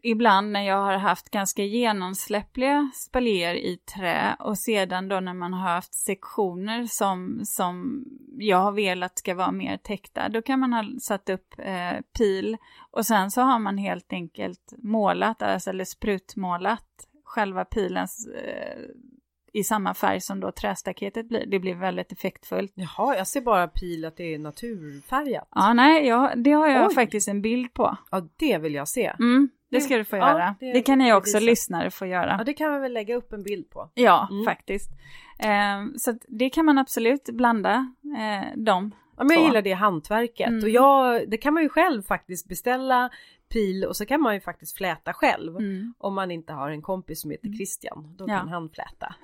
ibland 0.03 0.51
när 0.51 0.61
jag 0.61 0.83
har 0.83 0.97
haft 0.97 1.29
ganska 1.29 1.63
genomsläppliga 1.63 2.91
spaljer 2.93 3.55
i 3.55 3.77
trä 3.77 4.35
och 4.39 4.57
sedan 4.57 5.07
då 5.07 5.19
när 5.19 5.33
man 5.33 5.53
har 5.53 5.69
haft 5.69 5.93
sektioner 5.93 6.85
som, 6.85 7.41
som 7.43 8.05
jag 8.37 8.57
har 8.57 8.71
velat 8.71 9.19
ska 9.19 9.35
vara 9.35 9.51
mer 9.51 9.77
täckta, 9.77 10.29
då 10.29 10.41
kan 10.41 10.59
man 10.59 10.73
ha 10.73 10.85
satt 11.01 11.29
upp 11.29 11.55
eh, 11.57 12.01
pil 12.17 12.57
och 12.91 13.05
sen 13.05 13.31
så 13.31 13.41
har 13.41 13.59
man 13.59 13.77
helt 13.77 14.13
enkelt 14.13 14.73
målat, 14.77 15.41
alltså, 15.41 15.69
eller 15.69 15.85
sprutmålat 15.85 17.07
själva 17.23 17.65
pilens 17.65 18.27
eh, 18.27 18.79
i 19.53 19.63
samma 19.63 19.93
färg 19.93 20.21
som 20.21 20.39
då 20.39 20.51
trästaketet 20.51 21.29
blir. 21.29 21.45
Det 21.45 21.59
blir 21.59 21.75
väldigt 21.75 22.11
effektfullt. 22.11 22.73
Jaha, 22.75 23.15
jag 23.17 23.27
ser 23.27 23.41
bara 23.41 23.67
pil 23.67 24.05
att 24.05 24.17
det 24.17 24.33
är 24.33 24.39
naturfärgat. 24.39 25.47
Ja, 25.55 25.73
nej, 25.73 26.07
ja, 26.07 26.31
det 26.35 26.51
har 26.51 26.67
jag 26.67 26.87
Oj. 26.87 26.95
faktiskt 26.95 27.27
en 27.27 27.41
bild 27.41 27.73
på. 27.73 27.97
Ja, 28.11 28.27
det 28.35 28.57
vill 28.57 28.73
jag 28.73 28.87
se. 28.87 29.13
Mm, 29.19 29.49
det 29.71 29.81
ska 29.81 29.97
du 29.97 30.05
få 30.05 30.17
göra. 30.17 30.39
Ja, 30.39 30.55
det, 30.59 30.73
det, 30.73 30.81
kan 30.81 30.97
ni 30.97 31.13
också 31.13 31.39
lyssnare 31.39 31.91
få 31.91 32.05
göra. 32.05 32.35
Ja, 32.37 32.43
det 32.43 32.53
kan 32.53 32.73
vi 32.73 32.79
väl 32.79 32.93
lägga 32.93 33.15
upp 33.15 33.33
en 33.33 33.43
bild 33.43 33.69
på. 33.69 33.89
Ja, 33.93 34.27
mm. 34.31 34.45
faktiskt. 34.45 34.89
Eh, 35.39 35.85
så 35.97 36.17
det 36.27 36.49
kan 36.49 36.65
man 36.65 36.77
absolut 36.77 37.25
blanda 37.25 37.93
eh, 38.17 38.57
de 38.57 38.91
Ja, 39.17 39.23
men 39.23 39.37
jag 39.37 39.45
gillar 39.45 39.61
det 39.61 39.73
hantverket 39.73 40.47
Mm. 40.47 40.63
och 40.63 40.69
jag, 40.69 41.29
det 41.29 41.37
kan 41.37 41.53
man 41.53 41.63
ju 41.63 41.69
själv 41.69 42.01
faktiskt 42.03 42.47
beställa 42.47 43.09
pil 43.49 43.85
och 43.85 43.95
så 43.95 44.05
kan 44.05 44.21
man 44.21 44.33
ju 44.33 44.39
faktiskt 44.41 44.77
fläta 44.77 45.13
själv. 45.13 45.55
Mm. 45.57 45.93
Om 45.97 46.13
man 46.15 46.31
inte 46.31 46.53
har 46.53 46.69
en 46.69 46.81
kompis 46.81 47.21
som 47.21 47.31
heter 47.31 47.49
Christian, 47.53 48.15
då 48.17 48.25
Ja. 48.27 48.37
kan 48.39 48.49
han 48.49 48.69
fläta. 48.69 49.15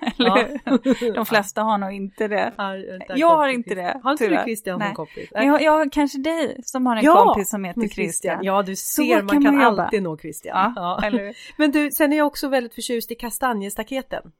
Hur? 1.00 1.14
De 1.14 1.26
flesta 1.32 1.62
har 1.62 1.78
nog 1.78 1.92
inte 1.92 2.28
det. 2.28 2.52
Ja. 2.56 2.76
Jag 3.16 3.36
har 3.36 3.48
inte 3.48 3.74
det, 3.74 4.00
Har 4.02 4.12
inte 4.12 4.28
du. 4.28 4.36
Christian 4.44 4.78
Nej. 4.78 4.88
som 4.88 4.94
kompis? 4.96 5.30
Men 5.32 5.46
jag, 5.46 5.62
jag 5.62 5.72
har 5.72 5.90
kanske 5.90 6.18
dig 6.18 6.60
som 6.64 6.86
har 6.86 6.96
en 6.96 7.04
Ja, 7.04 7.24
kompis 7.24 7.50
som 7.50 7.64
heter 7.64 7.80
Men 7.80 7.88
Christian. 7.88 8.38
Ja 8.42 8.62
du 8.62 8.76
ser, 8.76 9.22
man 9.22 9.42
kan 9.42 9.54
man 9.54 9.64
jobba. 9.64 9.82
alltid 9.82 10.02
nå 10.02 10.18
Christian. 10.18 10.72
Ja? 10.76 11.00
Men 11.56 11.70
du, 11.70 11.90
sen 11.90 12.12
är 12.12 12.16
jag 12.16 12.26
också 12.26 12.48
väldigt 12.48 12.74
förtjust 12.74 13.10
i 13.10 13.14
kastanjestaketen. 13.14 14.32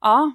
Ja, 0.00 0.32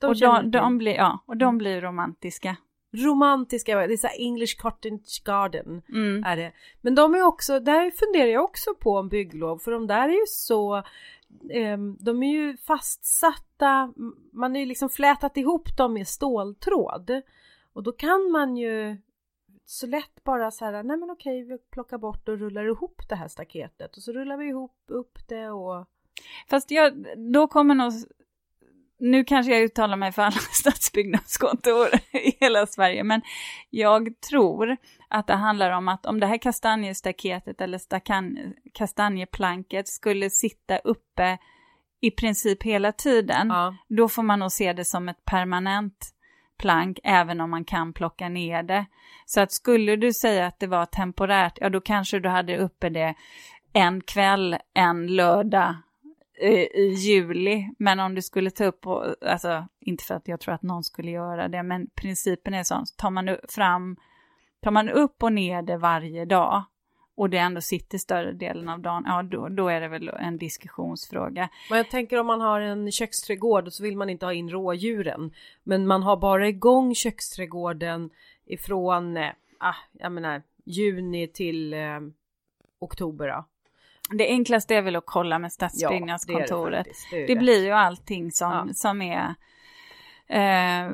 De 0.00 0.06
och, 0.06 0.16
de, 0.20 0.50
de 0.50 0.78
blir, 0.78 0.94
ja, 0.94 1.18
och 1.26 1.36
de 1.36 1.58
blir 1.58 1.80
romantiska. 1.80 2.56
Romantiska, 2.92 3.86
det 3.86 3.92
är 3.92 3.96
så 3.96 4.08
English 4.18 4.62
cottage 4.62 5.22
garden 5.24 5.82
Mm. 5.88 6.24
är 6.24 6.36
det. 6.36 6.52
Men 6.80 6.94
de 6.94 7.14
är 7.14 7.22
också, 7.22 7.60
där 7.60 7.90
funderar 7.90 8.30
jag 8.30 8.44
också 8.44 8.74
på 8.74 8.96
om 8.96 9.08
bygglov 9.08 9.58
för 9.58 9.70
de 9.70 9.86
där 9.86 10.08
är 10.08 10.12
ju 10.12 10.26
så 10.26 10.82
ehm, 11.50 11.96
de 12.00 12.22
är 12.22 12.32
ju 12.32 12.56
fastsatta, 12.56 13.92
man 14.32 14.52
har 14.52 14.58
ju 14.58 14.66
liksom 14.66 14.88
flätat 14.88 15.36
ihop 15.36 15.76
dem 15.76 15.92
med 15.92 16.08
ståltråd. 16.08 17.22
Och 17.72 17.82
då 17.82 17.92
kan 17.92 18.30
man 18.30 18.56
ju 18.56 18.96
så 19.64 19.86
lätt 19.86 20.24
bara 20.24 20.50
så 20.50 20.64
här, 20.64 20.82
nej 20.82 20.96
men 20.96 21.10
okej 21.10 21.42
vi 21.44 21.58
plockar 21.58 21.98
bort 21.98 22.28
och 22.28 22.38
rullar 22.38 22.64
ihop 22.64 23.08
det 23.08 23.14
här 23.14 23.28
staketet 23.28 23.96
och 23.96 24.02
så 24.02 24.12
rullar 24.12 24.36
vi 24.36 24.48
ihop 24.48 24.76
upp 24.88 25.18
det 25.28 25.50
och 25.50 25.86
Fast 26.48 26.70
jag, 26.70 27.06
då 27.32 27.46
kommer 27.46 27.74
nog... 27.74 27.92
Nu 29.04 29.24
kanske 29.24 29.52
jag 29.52 29.62
uttalar 29.62 29.96
mig 29.96 30.12
för 30.12 30.22
alla 30.22 30.32
stadsbyggnadskontor 30.52 31.88
i 32.12 32.36
hela 32.40 32.66
Sverige, 32.66 33.04
men 33.04 33.22
jag 33.70 34.20
tror 34.20 34.76
att 35.08 35.26
det 35.26 35.34
handlar 35.34 35.70
om 35.70 35.88
att 35.88 36.06
om 36.06 36.20
det 36.20 36.26
här 36.26 36.38
kastanjestaketet 36.38 37.60
eller 37.60 37.78
stakan, 37.78 38.38
kastanjeplanket 38.74 39.88
skulle 39.88 40.30
sitta 40.30 40.78
uppe 40.78 41.38
i 42.00 42.10
princip 42.10 42.62
hela 42.62 42.92
tiden, 42.92 43.48
ja. 43.48 43.76
då 43.88 44.08
får 44.08 44.22
man 44.22 44.38
nog 44.38 44.52
se 44.52 44.72
det 44.72 44.84
som 44.84 45.08
ett 45.08 45.24
permanent 45.24 46.14
plank, 46.58 46.98
även 47.04 47.40
om 47.40 47.50
man 47.50 47.64
kan 47.64 47.92
plocka 47.92 48.28
ner 48.28 48.62
det. 48.62 48.86
Så 49.26 49.40
att 49.40 49.52
skulle 49.52 49.96
du 49.96 50.12
säga 50.12 50.46
att 50.46 50.60
det 50.60 50.66
var 50.66 50.86
temporärt, 50.86 51.58
ja 51.60 51.68
då 51.68 51.80
kanske 51.80 52.18
du 52.18 52.28
hade 52.28 52.58
uppe 52.58 52.88
det 52.88 53.14
en 53.72 54.00
kväll, 54.00 54.56
en 54.74 55.06
lördag 55.06 55.76
i 56.40 56.94
juli. 56.94 57.74
Men 57.78 58.00
om 58.00 58.14
du 58.14 58.22
skulle 58.22 58.50
ta 58.50 58.64
upp, 58.64 58.86
och, 58.86 59.14
alltså 59.26 59.66
inte 59.80 60.04
för 60.04 60.14
att 60.14 60.28
jag 60.28 60.40
tror 60.40 60.54
att 60.54 60.62
någon 60.62 60.84
skulle 60.84 61.10
göra 61.10 61.48
det, 61.48 61.62
men 61.62 61.86
principen 61.94 62.54
är 62.54 62.62
sån, 62.62 62.84
tar 62.96 63.10
man 63.10 63.36
fram, 63.48 63.96
tar 64.60 64.70
man 64.70 64.88
upp 64.88 65.22
och 65.22 65.32
ner 65.32 65.62
det 65.62 65.76
varje 65.76 66.24
dag 66.24 66.64
och 67.14 67.30
det 67.30 67.38
ändå 67.38 67.60
sitter 67.60 67.98
större 67.98 68.32
delen 68.32 68.68
av 68.68 68.80
dagen, 68.80 69.02
ja 69.06 69.22
då, 69.22 69.48
då 69.48 69.68
är 69.68 69.80
det 69.80 69.88
väl 69.88 70.08
en 70.08 70.38
diskussionsfråga. 70.38 71.48
Men 71.70 71.78
jag 71.78 71.90
tänker 71.90 72.20
om 72.20 72.26
man 72.26 72.40
har 72.40 72.60
en 72.60 72.92
köksträdgård 72.92 73.72
så 73.72 73.82
vill 73.82 73.96
man 73.96 74.10
inte 74.10 74.26
ha 74.26 74.32
in 74.32 74.50
rådjuren. 74.50 75.32
Men 75.62 75.86
man 75.86 76.02
har 76.02 76.16
bara 76.16 76.48
igång 76.48 76.94
köksträdgården 76.94 78.10
ifrån, 78.46 79.16
eh, 79.16 79.30
ah, 79.58 79.74
jag 79.92 80.12
menar, 80.12 80.42
juni 80.64 81.28
till 81.28 81.74
eh, 81.74 82.00
oktober 82.78 83.28
då. 83.28 83.44
Det 84.18 84.28
enklaste 84.28 84.74
är 84.74 84.82
väl 84.82 84.96
att 84.96 85.06
kolla 85.06 85.38
med 85.38 85.50
Ja, 85.58 85.66
det 85.66 85.66
det 85.66 85.78
stadsbyggnadskontoret. 85.78 86.86
det 87.10 87.26
Det 87.26 87.36
blir 87.36 87.64
ju 87.64 87.70
allting 87.72 88.30
som, 88.32 88.52
Ja. 88.52 88.74
som 88.74 89.02
är, 89.02 89.34
eh, 90.28 90.90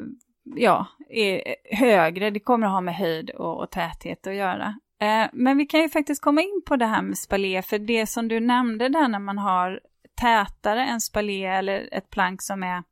ja, 0.57 0.87
är 1.09 1.57
högre. 1.77 2.31
Det 2.31 2.41
kommer 2.41 2.67
att 2.67 2.73
ha 2.73 2.81
med 2.81 2.95
höjd 2.97 3.31
och, 3.31 3.61
och 3.63 3.71
täthet 3.71 4.27
att 4.27 4.35
göra. 4.35 4.75
Eh, 5.01 5.27
men 5.33 5.57
vi 5.59 5.67
kan 5.67 5.81
ju 5.81 5.89
faktiskt 5.89 6.23
komma 6.23 6.41
in 6.43 6.63
på 6.67 6.77
det 6.77 6.87
här 6.87 7.03
med 7.03 7.19
spalier, 7.19 7.63
för 7.63 7.79
det 7.79 8.07
som 8.07 8.29
du 8.29 8.41
nämnde 8.41 8.89
där 8.89 9.09
när 9.09 9.19
man 9.19 9.39
har 9.39 9.81
tätare 10.21 10.85
en 10.85 11.01
spalier 11.01 11.59
eller 11.59 11.89
ett 11.93 12.11
plank 12.11 12.43
som 12.43 12.63
är 12.63 12.83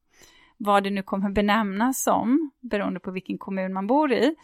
vad 0.59 0.85
det 0.85 0.91
nu 0.91 1.03
kommer 1.03 1.31
benämnas 1.31 2.03
som, 2.03 2.51
beroende 2.61 3.01
på 3.01 3.11
vilken 3.11 3.39
kommun 3.39 3.73
man 3.73 3.87
bor 3.87 4.13
i. 4.13 4.35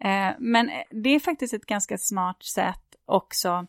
Eh, 0.00 0.28
men 0.38 0.70
det 0.90 1.08
är 1.14 1.20
faktiskt 1.20 1.54
ett 1.54 1.66
ganska 1.66 1.98
smart 1.98 2.42
sätt 2.42 2.84
också 3.06 3.66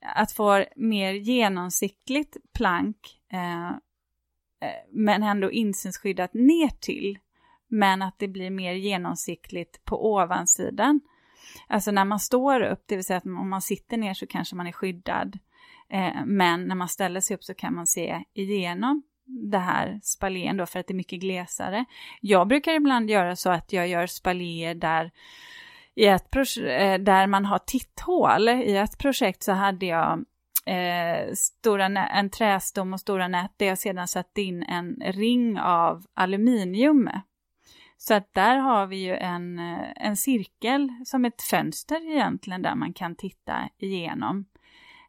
att 0.00 0.32
få 0.32 0.64
mer 0.76 1.12
genomsiktligt 1.12 2.36
plank 2.54 2.96
eh, 3.32 3.68
eh, 3.68 4.82
men 4.92 5.22
ändå 5.22 5.50
insynsskyddat 5.50 6.34
ner 6.34 6.68
till. 6.68 7.18
Men 7.68 8.02
att 8.02 8.18
det 8.18 8.28
blir 8.28 8.50
mer 8.50 8.72
genomsiktligt 8.72 9.84
på 9.84 10.12
ovansidan. 10.12 11.00
Alltså 11.68 11.90
när 11.90 12.04
man 12.04 12.20
står 12.20 12.60
upp, 12.60 12.84
det 12.86 12.96
vill 12.96 13.04
säga 13.04 13.16
att 13.16 13.26
om 13.26 13.50
man 13.50 13.62
sitter 13.62 13.96
ner 13.96 14.14
så 14.14 14.26
kanske 14.26 14.56
man 14.56 14.66
är 14.66 14.72
skyddad. 14.72 15.38
Eh, 15.88 16.24
men 16.24 16.64
när 16.68 16.74
man 16.74 16.88
ställer 16.88 17.20
sig 17.20 17.34
upp 17.36 17.44
så 17.44 17.54
kan 17.54 17.74
man 17.74 17.86
se 17.86 18.24
igenom 18.34 19.02
det 19.26 19.58
här 19.58 20.00
spaljén 20.02 20.56
då 20.56 20.66
för 20.66 20.80
att 20.80 20.86
det 20.86 20.92
är 20.92 20.96
mycket 20.96 21.20
glesare. 21.20 21.84
Jag 22.20 22.48
brukar 22.48 22.72
ibland 22.72 23.10
göra 23.10 23.36
så 23.36 23.50
att 23.50 23.72
jag 23.72 23.88
gör 23.88 24.06
spaljer 24.06 24.74
där 24.74 25.10
i 25.96 26.06
ett 26.06 26.36
eh, 26.36 26.98
där 26.98 27.26
man 27.26 27.44
har 27.44 27.58
titthål. 27.58 28.48
I 28.48 28.76
ett 28.76 28.98
projekt 28.98 29.42
så 29.42 29.52
hade 29.52 29.86
jag 29.86 30.24
eh, 30.66 31.32
stora 31.34 31.86
en 31.86 32.30
trästom 32.30 32.92
och 32.92 33.00
stora 33.00 33.28
nät 33.28 33.52
där 33.56 33.66
jag 33.66 33.78
sedan 33.78 34.08
satte 34.08 34.42
in 34.42 34.62
en 34.62 35.02
ring 35.04 35.60
av 35.60 36.06
aluminium. 36.14 37.10
Så 37.98 38.14
att 38.14 38.34
där 38.34 38.56
har 38.56 38.86
vi 38.86 38.96
ju 38.96 39.14
en, 39.14 39.58
eh, 39.58 39.92
en 39.96 40.16
cirkel 40.16 40.88
som 41.04 41.24
ett 41.24 41.42
fönster 41.42 42.10
egentligen 42.10 42.62
där 42.62 42.74
man 42.74 42.92
kan 42.92 43.14
titta 43.14 43.68
igenom. 43.78 44.44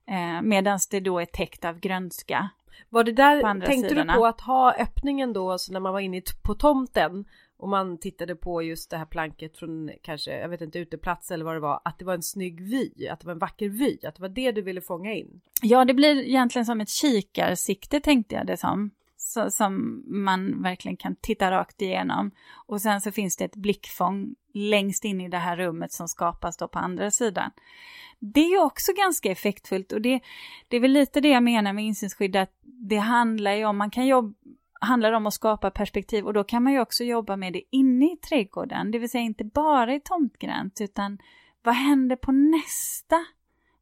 Eh, 0.08 0.42
Medan 0.42 0.80
det 0.92 1.00
då 1.00 1.20
är 1.20 1.26
täckt 1.26 1.66
av 1.66 1.80
grönska. 1.80 2.50
Var 2.90 3.04
det 3.04 3.12
där, 3.12 3.42
tänkte 3.66 3.90
sidorna. 3.90 4.14
du 4.14 4.20
på 4.20 4.26
att 4.26 4.42
ha 4.42 4.74
öppningen 4.74 5.34
då, 5.34 5.52
alltså 5.52 5.74
när 5.74 5.80
man 5.80 5.94
var 5.94 6.00
inne 6.00 6.22
på 6.44 6.54
tomten 6.54 7.26
och 7.58 7.70
man 7.70 7.98
tittade 7.98 8.36
på 8.36 8.64
just 8.64 8.90
det 8.90 8.98
här 8.98 9.06
planket 9.06 9.58
från 9.58 9.92
kanske, 10.02 10.40
jag 10.40 10.50
vet 10.50 10.62
inte, 10.62 10.80
uteplats 10.80 11.32
eller 11.32 11.46
vad 11.46 11.56
det 11.56 11.60
var, 11.60 11.82
att 11.86 12.00
det 12.00 12.06
var 12.06 12.14
en 12.14 12.24
snygg 12.24 12.62
vy, 12.62 13.08
att 13.08 13.20
det 13.20 13.26
var 13.26 13.34
en 13.34 13.40
vacker 13.40 13.70
vy, 13.70 13.98
att 14.04 14.16
det 14.16 14.22
var 14.22 14.30
det 14.30 14.52
du 14.52 14.62
ville 14.62 14.82
fånga 14.82 15.14
in? 15.14 15.42
Ja, 15.62 15.86
det 15.86 15.94
blir 15.94 16.18
egentligen 16.18 16.66
som 16.66 16.82
ett 16.82 16.90
kikarsikte 16.90 18.00
tänkte 18.00 18.36
jag 18.36 18.48
det 18.48 18.58
som. 18.58 18.92
Så, 19.20 19.52
som 19.52 20.04
man 20.08 20.62
verkligen 20.64 20.98
kan 20.98 21.16
titta 21.16 21.52
rakt 21.52 21.82
igenom. 21.82 22.32
Och 22.68 22.82
sen 22.82 23.02
så 23.02 23.12
finns 23.12 23.38
det 23.38 23.46
ett 23.46 23.56
blickfång 23.56 24.36
längst 24.54 25.06
in 25.06 25.22
i 25.22 25.30
det 25.30 25.38
här 25.38 25.58
rummet 25.58 25.92
som 25.92 26.08
skapas 26.08 26.58
då 26.58 26.68
på 26.68 26.80
andra 26.80 27.12
sidan. 27.12 27.52
Det 28.20 28.40
är 28.40 28.50
ju 28.50 28.60
också 28.60 28.92
ganska 28.94 29.32
effektfullt 29.32 29.92
och 29.92 30.02
det, 30.02 30.20
det 30.68 30.78
är 30.78 30.82
väl 30.82 30.92
lite 30.92 31.22
det 31.22 31.30
jag 31.30 31.44
menar 31.44 31.74
med 31.74 31.86
insynsskydd, 31.86 32.36
att 32.36 32.52
det 32.64 32.98
handlar 32.98 33.54
ju 33.54 33.66
om, 33.66 33.78
man 33.78 33.92
kan 33.92 34.08
jobba 34.08 34.34
handlar 34.82 35.12
om 35.12 35.28
att 35.28 35.34
skapa 35.34 35.72
perspektiv 35.72 36.26
och 36.26 36.34
då 36.34 36.44
kan 36.44 36.64
man 36.64 36.74
ju 36.74 36.80
också 36.80 37.04
jobba 37.04 37.36
med 37.36 37.54
det 37.54 37.64
inne 37.72 38.06
i 38.06 38.18
trädgården, 38.18 38.92
det 38.92 39.00
vill 39.00 39.10
säga 39.10 39.24
inte 39.24 39.44
bara 39.44 39.94
i 39.94 40.00
tomtgränt 40.00 40.82
utan 40.82 41.18
vad 41.64 41.76
händer 41.76 42.16
på 42.16 42.32
nästa 42.32 43.26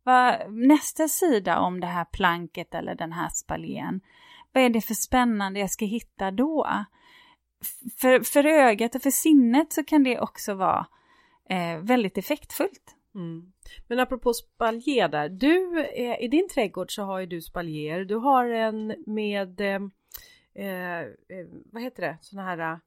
vad, 0.03 0.53
nästa 0.53 1.07
sida 1.07 1.59
om 1.59 1.79
det 1.79 1.87
här 1.87 2.05
planket 2.05 2.75
eller 2.75 2.95
den 2.95 3.11
här 3.11 3.29
spaljén. 3.29 4.01
Vad 4.51 4.63
är 4.63 4.69
det 4.69 4.81
för 4.81 4.93
spännande 4.93 5.59
jag 5.59 5.71
ska 5.71 5.85
hitta 5.85 6.31
då? 6.31 6.67
För, 7.97 8.19
för 8.19 8.45
ögat 8.45 8.95
och 8.95 9.01
för 9.01 9.11
sinnet 9.11 9.73
så 9.73 9.83
kan 9.83 10.03
det 10.03 10.19
också 10.19 10.53
vara 10.53 10.87
eh, 11.49 11.77
väldigt 11.79 12.17
effektfullt. 12.17 12.95
Mm. 13.15 13.51
Men 13.87 13.99
apropå 13.99 14.33
spaljer 14.33 15.09
där, 15.09 15.29
du 15.29 15.79
eh, 15.79 16.23
i 16.23 16.27
din 16.27 16.49
trädgård 16.49 16.95
så 16.95 17.03
har 17.03 17.19
ju 17.19 17.25
du 17.25 17.41
spaljer, 17.41 18.05
du 18.05 18.15
har 18.15 18.45
en 18.45 18.95
med 19.05 19.61
eh, 19.61 19.79
eh, 20.55 20.99
eh, 20.99 21.05
vad 21.71 21.81
heter 21.83 22.01
det, 22.01 22.17
såna 22.21 22.43
här 22.43 22.59
eh, 22.59 22.77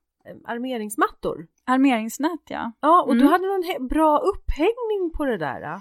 armeringsmattor. 0.44 1.46
Armeringsnät 1.66 2.40
ja. 2.48 2.72
Ja, 2.80 3.02
och 3.02 3.14
du 3.14 3.20
Mm. 3.20 3.32
hade 3.32 3.46
någon 3.46 3.88
bra 3.88 4.18
upphängning 4.18 5.10
på 5.16 5.24
det 5.24 5.36
där. 5.36 5.62
eh? 5.62 5.78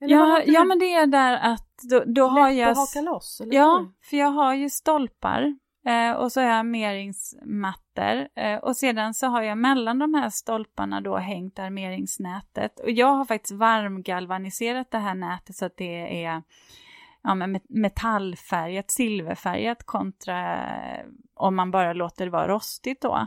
Eller 0.00 0.16
Ja, 0.16 0.42
du? 0.46 0.52
ja 0.52 0.64
men 0.64 0.78
det 0.78 0.92
är 0.94 1.06
där 1.06 1.36
att 1.52 1.68
då, 1.90 2.02
då 2.06 2.26
har 2.26 2.48
Lätt 2.50 2.58
jag... 2.58 2.70
att 2.70 2.76
haka 2.76 3.00
loss? 3.00 3.40
Eller 3.40 3.54
Ja, 3.54 3.78
hur? 3.78 4.08
för 4.10 4.16
jag 4.16 4.28
har 4.30 4.54
ju 4.54 4.70
stolpar 4.70 5.56
eh, 5.86 6.12
och 6.12 6.32
så 6.32 6.40
har 6.40 6.46
jag 6.46 6.56
armeringsmattor 6.58 8.28
eh, 8.34 8.56
och 8.58 8.76
sedan 8.76 9.14
så 9.14 9.26
har 9.26 9.42
jag 9.42 9.58
mellan 9.58 9.98
de 9.98 10.14
här 10.14 10.30
stolparna 10.30 11.00
då 11.00 11.16
hängt 11.16 11.58
armeringsnätet 11.58 12.80
och 12.80 12.90
jag 12.90 13.06
har 13.06 13.24
faktiskt 13.24 13.52
varmgalvaniserat 13.58 14.90
det 14.90 14.98
här 14.98 15.14
nätet 15.14 15.56
så 15.56 15.64
att 15.66 15.76
det 15.76 16.24
är 16.24 16.42
ja, 17.26 17.34
men 17.34 17.56
met- 17.56 17.66
metallfärgat, 17.68 18.90
silverfärgat 18.90 19.86
kontra 19.86 20.56
eh, 20.96 21.04
om 21.34 21.56
man 21.56 21.70
bara 21.70 21.92
låter 21.92 22.24
det 22.24 22.30
vara 22.30 22.48
rostigt 22.48 23.02
då. 23.02 23.26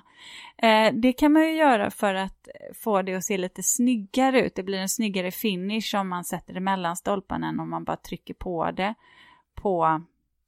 Eh, 0.58 0.94
det 0.94 1.14
kan 1.14 1.34
man 1.34 1.44
ju 1.44 1.56
göra 1.56 1.92
för 1.92 2.14
att 2.14 2.48
få 2.84 3.02
det 3.02 3.16
att 3.16 3.24
se 3.24 3.38
lite 3.38 3.64
snyggare 3.64 4.42
ut. 4.42 4.56
Det 4.56 4.64
blir 4.64 4.78
en 4.78 4.90
snyggare 4.90 5.32
finish 5.32 5.96
om 5.96 6.10
man 6.10 6.24
sätter 6.24 6.54
det 6.54 6.60
mellan 6.60 6.96
stolparna 6.96 7.48
än 7.48 7.60
om 7.60 7.70
man 7.70 7.84
bara 7.84 7.98
trycker 7.98 8.34
på 8.34 8.72
det 8.72 8.94
på 9.56 10.02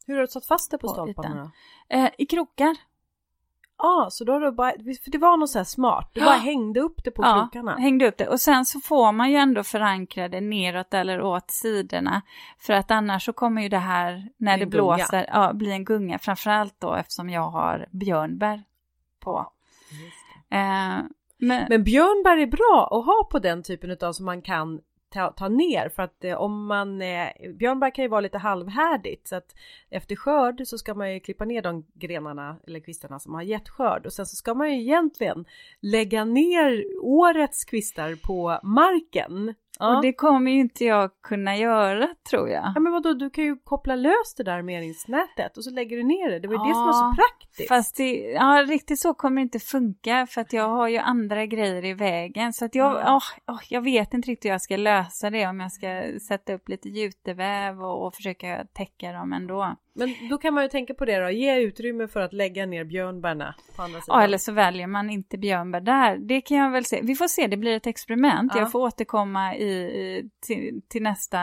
Hur 0.07 0.15
har 0.15 0.21
du 0.21 0.27
satt 0.27 0.45
fast 0.45 0.71
det 0.71 0.77
på 0.77 0.87
På 0.87 0.93
stolparna 0.93 1.51
då? 1.89 1.97
Eh, 1.97 2.09
I 2.17 2.25
krokar. 2.25 2.77
Ja, 3.83 4.05
ah, 4.05 4.09
så 4.09 4.23
då 4.23 4.33
har 4.33 4.39
du 4.39 4.51
bara, 4.51 4.71
för 5.03 5.11
det 5.11 5.17
var 5.17 5.37
något 5.37 5.49
så 5.49 5.59
här 5.59 5.63
smart, 5.63 6.09
du 6.13 6.21
bara 6.21 6.35
hängde 6.35 6.79
upp 6.79 7.03
det 7.03 7.11
på 7.11 7.23
ja, 7.23 7.49
krokarna. 7.51 7.75
hängde 7.75 8.07
upp 8.07 8.17
det. 8.17 8.27
Och 8.27 8.39
sen 8.39 8.65
så 8.65 8.79
får 8.79 9.11
man 9.11 9.31
ju 9.31 9.35
ändå 9.35 9.63
förankra 9.63 10.27
det 10.27 10.41
neråt 10.41 10.93
eller 10.93 11.21
åt 11.21 11.51
sidorna. 11.51 12.21
För 12.59 12.73
att 12.73 12.91
annars 12.91 13.25
så 13.25 13.33
kommer 13.33 13.61
ju 13.61 13.69
det 13.69 13.77
här, 13.77 14.29
när 14.37 14.57
det 14.57 14.65
gunga. 14.65 14.95
blåser, 14.95 15.29
ja, 15.33 15.53
bli 15.53 15.71
en 15.71 15.85
gunga. 15.85 16.19
Framförallt 16.19 16.75
då 16.79 16.95
eftersom 16.95 17.29
jag 17.29 17.49
har 17.49 17.87
björnbär 17.91 18.63
på. 19.19 19.51
Eh, 20.49 20.99
men, 21.37 21.65
Men 21.69 21.83
björnbär 21.83 22.37
är 22.37 22.47
bra 22.47 22.89
att 22.91 23.05
ha 23.05 23.27
på 23.31 23.39
den 23.39 23.63
typen 23.63 23.97
av 24.01 24.13
som 24.13 24.25
man 24.25 24.41
kan 24.41 24.81
ta, 25.11 25.31
ta 25.31 25.47
ner 25.47 25.89
för 25.89 26.03
att 26.03 26.23
eh, 26.23 26.41
om 26.41 26.65
man 26.65 27.01
eh, 27.01 27.27
björnbär 27.53 27.95
kan 27.95 28.05
ju 28.05 28.09
vara 28.09 28.21
lite 28.21 28.37
halvhärdigt 28.37 29.27
så 29.27 29.35
att 29.35 29.55
efter 29.89 30.15
skörd 30.15 30.61
så 30.65 30.77
ska 30.77 30.93
man 30.93 31.13
ju 31.13 31.19
klippa 31.19 31.45
ner 31.45 31.61
de 31.61 31.85
grenarna 31.93 32.57
eller 32.67 32.79
kvistarna 32.79 33.19
som 33.19 33.33
har 33.33 33.41
gett 33.41 33.69
skörd 33.69 34.05
och 34.05 34.13
sen 34.13 34.25
så 34.25 34.35
ska 34.35 34.53
man 34.53 34.71
ju 34.71 34.81
egentligen 34.81 35.45
lägga 35.79 36.25
ner 36.25 36.85
årets 37.01 37.65
kvistar 37.65 38.15
på 38.15 38.59
marken. 38.63 39.53
Ja. 39.81 39.95
Och 39.95 40.01
det 40.01 40.13
kommer 40.13 40.51
ju 40.51 40.59
inte 40.59 40.85
jag 40.85 41.09
kunna 41.23 41.57
göra 41.57 42.07
tror 42.29 42.49
jag. 42.49 42.71
Ja 42.75 42.79
men 42.79 42.91
vadå, 42.91 43.13
du 43.13 43.29
kan 43.29 43.43
ju 43.43 43.55
koppla 43.63 43.95
lös 43.95 44.35
det 44.37 44.43
där 44.43 44.51
armeringsnätet 44.51 45.57
och 45.57 45.63
så 45.63 45.71
lägger 45.71 45.97
du 45.97 46.03
ner 46.03 46.29
det. 46.31 46.39
Det 46.39 46.47
var 46.47 46.55
ju 46.55 46.69
det 46.69 46.73
som 46.73 46.85
var 46.85 46.93
så 46.93 46.99
Ja, 46.99 47.15
praktiskt. 47.15 47.67
Fast 47.69 47.95
det, 47.95 48.13
ja, 48.31 48.63
riktigt 48.67 48.99
så 48.99 49.13
kommer 49.13 49.35
det 49.35 49.41
inte 49.41 49.59
funka 49.59 50.27
för 50.29 50.41
att 50.41 50.53
jag 50.53 50.69
har 50.69 50.87
ju 50.87 50.97
andra 50.97 51.45
grejer 51.45 51.85
i 51.85 51.93
vägen. 51.93 52.53
Så 52.53 52.65
att 52.65 52.75
jag, 52.75 52.91
Mm. 52.91 53.13
åh, 53.13 53.23
åh, 53.47 53.59
jag 53.69 53.81
vet 53.81 54.13
inte 54.13 54.29
riktigt 54.31 54.45
hur 54.45 54.51
jag 54.53 54.61
ska 54.61 54.77
lösa 54.77 55.29
det. 55.29 55.47
Om 55.47 55.59
jag 55.59 55.71
ska 55.71 56.03
sätta 56.27 56.53
upp 56.53 56.69
lite 56.69 56.89
juteväv 56.89 57.83
och, 57.83 58.05
och 58.07 58.15
försöka 58.15 58.65
täcka 58.73 59.11
dem 59.11 59.33
ändå. 59.33 59.75
Men 59.93 60.15
då 60.29 60.37
kan 60.37 60.53
man 60.53 60.63
ju 60.63 60.69
tänka 60.69 60.93
på 60.93 61.05
det 61.05 61.19
då, 61.19 61.29
ge 61.29 61.59
utrymme 61.59 62.07
för 62.07 62.21
att 62.21 62.33
lägga 62.33 62.65
ner 62.65 62.83
björnbärna 62.83 63.55
på 63.75 63.81
andra 63.81 64.01
sidan. 64.01 64.19
Ja, 64.19 64.23
eller 64.23 64.37
så 64.37 64.51
väljer 64.51 64.87
man 64.87 65.09
inte 65.09 65.37
björnbär 65.37 65.81
där. 65.81 66.17
Det 66.17 66.41
kan 66.41 66.57
jag 66.57 66.71
väl 66.71 66.85
se. 66.85 66.99
Vi 67.03 67.15
får 67.15 67.27
se, 67.27 67.47
det 67.47 67.57
blir 67.57 67.75
ett 67.75 67.87
experiment. 67.87 68.51
Ja. 68.55 68.59
Jag 68.59 68.71
får 68.71 68.79
återkomma 68.79 69.55
i, 69.55 69.71
i, 69.73 70.29
till, 70.47 70.81
till 70.87 71.03
nästa 71.03 71.39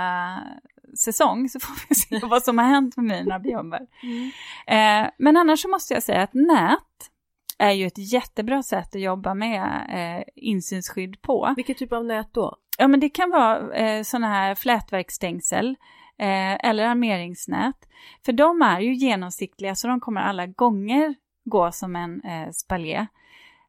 säsong 0.99 1.49
så 1.49 1.61
får 1.61 1.89
vi 1.89 1.95
se 1.95 2.27
vad 2.27 2.43
som 2.43 2.59
har 2.59 2.65
hänt 2.65 2.97
med 2.97 3.05
mina 3.05 3.39
björnbär. 3.39 3.87
Mm. 4.03 4.31
Eh, 4.67 5.11
men 5.19 5.37
annars 5.37 5.61
så 5.61 5.69
måste 5.69 5.95
jag 5.95 6.03
säga 6.03 6.23
att 6.23 6.35
nät 6.35 7.11
är 7.59 7.71
ju 7.71 7.87
ett 7.87 8.13
jättebra 8.13 8.63
sätt 8.63 8.95
att 8.95 9.01
jobba 9.01 9.35
med 9.35 9.87
eh, 9.91 10.25
insynsskydd 10.37 11.23
på. 11.23 11.53
Vilket 11.57 11.79
typ 11.79 11.93
av 11.93 12.05
nät 12.05 12.35
då? 12.35 12.57
Ja, 12.79 12.89
men 12.89 13.01
det 13.01 13.09
kan 13.09 13.31
vara 13.31 13.75
eh, 13.75 14.03
sådana 14.03 14.29
här 14.29 14.55
flätverksstängsel 14.55 15.77
eh, 16.19 16.67
eller 16.69 16.85
armeringsnät. 16.85 17.89
För 18.25 18.33
de 18.33 18.63
är 18.63 18.81
ju 18.81 18.95
genomsiktliga 18.95 19.75
så 19.75 19.89
de 19.89 20.01
kommer 20.01 20.21
alla 20.21 20.47
gånger 20.47 21.15
gå 21.45 21.73
som 21.73 21.97
en 21.97 22.21
eh, 22.21 22.51
spaljé. 22.51 23.07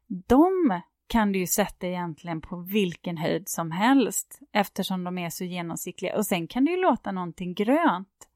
De 0.06 0.80
kan 1.06 1.32
du 1.32 1.38
ju 1.38 1.46
sätta 1.46 1.86
egentligen 1.86 2.40
på 2.40 2.56
vilken 2.56 3.16
höjd 3.16 3.48
som 3.48 3.70
helst 3.70 4.40
eftersom 4.52 5.04
de 5.04 5.18
är 5.18 5.30
så 5.30 5.44
genomsiktliga. 5.44 6.16
Och 6.16 6.26
sen 6.26 6.46
kan 6.46 6.64
du 6.64 6.72
ju 6.72 6.80
låta 6.80 7.12
någonting 7.12 7.54
grönt 7.54 8.28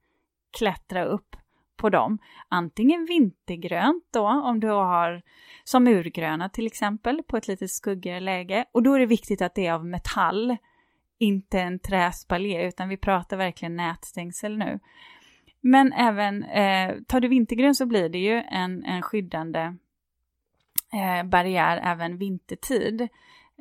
klättra 0.59 1.05
upp 1.05 1.37
på 1.77 1.91
dem. 1.91 2.19
Antingen 2.49 3.05
vintergrönt 3.05 4.05
då, 4.11 4.29
om 4.29 4.61
du 4.61 4.69
har 4.69 5.23
som 5.65 5.87
urgröna 5.87 6.49
till 6.49 6.67
exempel, 6.67 7.23
på 7.23 7.37
ett 7.37 7.49
lite 7.49 7.69
skuggigare 7.69 8.21
läge. 8.21 8.65
Och 8.73 8.83
då 8.83 8.95
är 8.95 8.99
det 8.99 9.07
viktigt 9.07 9.43
att 9.43 9.55
det 9.55 9.67
är 9.67 9.73
av 9.73 9.87
metall, 9.87 10.57
inte 11.19 11.61
en 11.61 11.79
träspaljé, 11.79 12.69
utan 12.69 12.89
vi 12.89 12.97
pratar 12.97 13.37
verkligen 13.37 13.77
nätstängsel 13.77 14.59
nu. 14.59 14.81
Men 15.61 15.93
även, 15.93 16.45
eh, 16.45 16.95
tar 17.07 17.21
du 17.21 17.29
vintergrön 17.29 17.75
så 17.75 17.87
blir 17.87 18.09
det 18.09 18.19
ju 18.19 18.43
en, 18.51 18.85
en 18.85 19.03
skyddande 19.03 19.77
eh, 20.93 21.29
barriär 21.29 21.81
även 21.85 22.19
vintertid. 22.19 23.09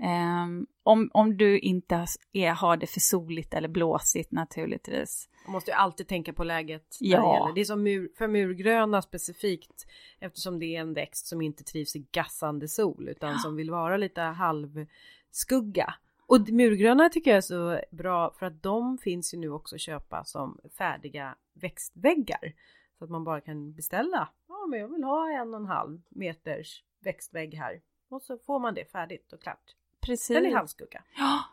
Ehm, 0.01 0.67
om, 0.83 1.09
om 1.13 1.37
du 1.37 1.59
inte 1.59 2.05
är, 2.33 2.51
har 2.51 2.77
det 2.77 2.87
för 2.87 2.99
soligt 2.99 3.53
eller 3.53 3.67
blåsigt 3.67 4.31
naturligtvis. 4.31 5.29
Man 5.45 5.53
måste 5.53 5.71
ju 5.71 5.75
alltid 5.75 6.07
tänka 6.07 6.33
på 6.33 6.43
läget. 6.43 6.97
Ja. 6.99 7.45
Det, 7.47 7.53
det 7.55 7.61
är 7.61 7.65
som 7.65 7.83
mur, 7.83 8.09
för 8.17 8.27
murgröna 8.27 9.01
specifikt 9.01 9.85
eftersom 10.19 10.59
det 10.59 10.75
är 10.75 10.81
en 10.81 10.93
växt 10.93 11.27
som 11.27 11.41
inte 11.41 11.63
trivs 11.63 11.95
i 11.95 12.07
gassande 12.11 12.67
sol 12.67 13.09
utan 13.09 13.39
som 13.39 13.55
vill 13.55 13.71
vara 13.71 13.97
lite 13.97 14.21
halvskugga. 14.21 15.93
Och 16.33 16.49
murgröna 16.49 17.09
tycker 17.09 17.31
jag 17.31 17.37
är 17.37 17.41
så 17.41 17.79
bra 17.91 18.33
för 18.39 18.45
att 18.45 18.63
de 18.63 18.97
finns 18.97 19.33
ju 19.33 19.37
nu 19.37 19.49
också 19.49 19.75
att 19.75 19.81
köpa 19.81 20.23
som 20.23 20.59
färdiga 20.77 21.35
växtväggar. 21.53 22.53
Så 22.97 23.03
att 23.03 23.09
man 23.09 23.23
bara 23.23 23.41
kan 23.41 23.73
beställa. 23.73 24.29
Ja, 24.47 24.65
men 24.69 24.79
jag 24.79 24.87
vill 24.87 25.03
ha 25.03 25.31
en 25.31 25.53
och 25.53 25.59
en 25.59 25.65
halv 25.65 26.01
meters 26.09 26.83
växtvägg 27.03 27.53
här. 27.53 27.81
Och 28.09 28.21
så 28.21 28.37
får 28.37 28.59
man 28.59 28.73
det 28.73 28.91
färdigt 28.91 29.33
och 29.33 29.41
klart. 29.41 29.75
Precis. 30.01 30.35
Den 30.35 30.45
är 30.45 30.55
halvskugga. 30.55 31.03
Ja, 31.17 31.43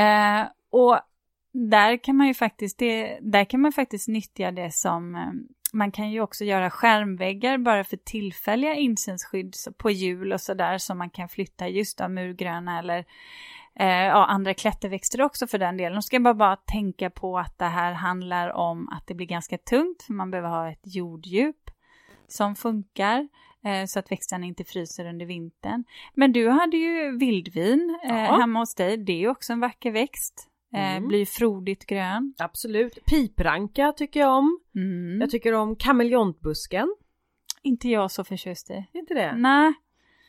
eh, 0.00 0.46
och 0.70 0.98
där 1.52 1.96
kan 1.96 2.16
man 2.16 2.26
ju 2.26 2.34
faktiskt, 2.34 2.78
det, 2.78 3.18
där 3.22 3.44
kan 3.44 3.60
man 3.60 3.72
faktiskt 3.72 4.08
nyttja 4.08 4.50
det 4.50 4.70
som, 4.70 5.14
eh, 5.14 5.32
man 5.72 5.90
kan 5.90 6.10
ju 6.10 6.20
också 6.20 6.44
göra 6.44 6.70
skärmväggar 6.70 7.58
bara 7.58 7.84
för 7.84 7.96
tillfälliga 7.96 8.74
insynsskydd 8.74 9.54
på 9.76 9.90
hjul 9.90 10.32
och 10.32 10.40
sådär 10.40 10.78
som 10.78 10.98
man 10.98 11.10
kan 11.10 11.28
flytta 11.28 11.68
just 11.68 12.00
av 12.00 12.10
murgröna 12.10 12.78
eller 12.78 13.04
eh, 13.78 13.86
ja, 13.88 14.24
andra 14.26 14.54
klätterväxter 14.54 15.22
också 15.22 15.46
för 15.46 15.58
den 15.58 15.76
delen. 15.76 15.94
Då 15.94 16.02
ska 16.02 16.20
man 16.20 16.38
bara, 16.38 16.56
tänka 16.56 17.10
på 17.10 17.38
att 17.38 17.58
det 17.58 17.64
här 17.64 17.92
handlar 17.92 18.52
om 18.52 18.88
att 18.88 19.06
det 19.06 19.14
blir 19.14 19.26
ganska 19.26 19.58
tungt 19.58 20.02
för 20.02 20.12
man 20.12 20.30
behöver 20.30 20.48
ha 20.48 20.70
ett 20.70 20.82
jorddjup 20.82 21.70
som 22.28 22.56
funkar 22.56 23.28
eh, 23.64 23.86
så 23.86 23.98
att 23.98 24.12
växterna 24.12 24.46
inte 24.46 24.64
fryser 24.64 25.06
under 25.08 25.26
vintern. 25.26 25.84
Men 26.14 26.32
du 26.32 26.48
hade 26.48 26.76
ju 26.76 27.18
vildvin 27.18 27.98
eh, 28.04 28.24
Ja. 28.24 28.36
hemma 28.36 28.58
hos 28.58 28.74
dig. 28.74 28.96
Det 28.96 29.12
är 29.12 29.18
ju 29.18 29.28
också 29.28 29.52
en 29.52 29.60
vacker 29.60 29.90
växt. 29.90 30.48
Eh, 30.74 30.96
Mm. 30.96 31.08
Blir 31.08 31.26
frodigt 31.26 31.86
grön. 31.86 32.34
Absolut. 32.38 33.04
Pipranka 33.06 33.92
tycker 33.92 34.20
jag 34.20 34.38
om. 34.38 34.60
Mm. 34.74 35.20
Jag 35.20 35.30
tycker 35.30 35.52
om 35.52 35.76
kameleontbusken. 35.76 36.96
Inte 37.62 37.88
jag 37.88 38.10
så 38.10 38.24
förtjust 38.24 38.70
i. 38.70 38.84
Inte 38.92 39.14
det? 39.14 39.32
Nej, 39.36 39.72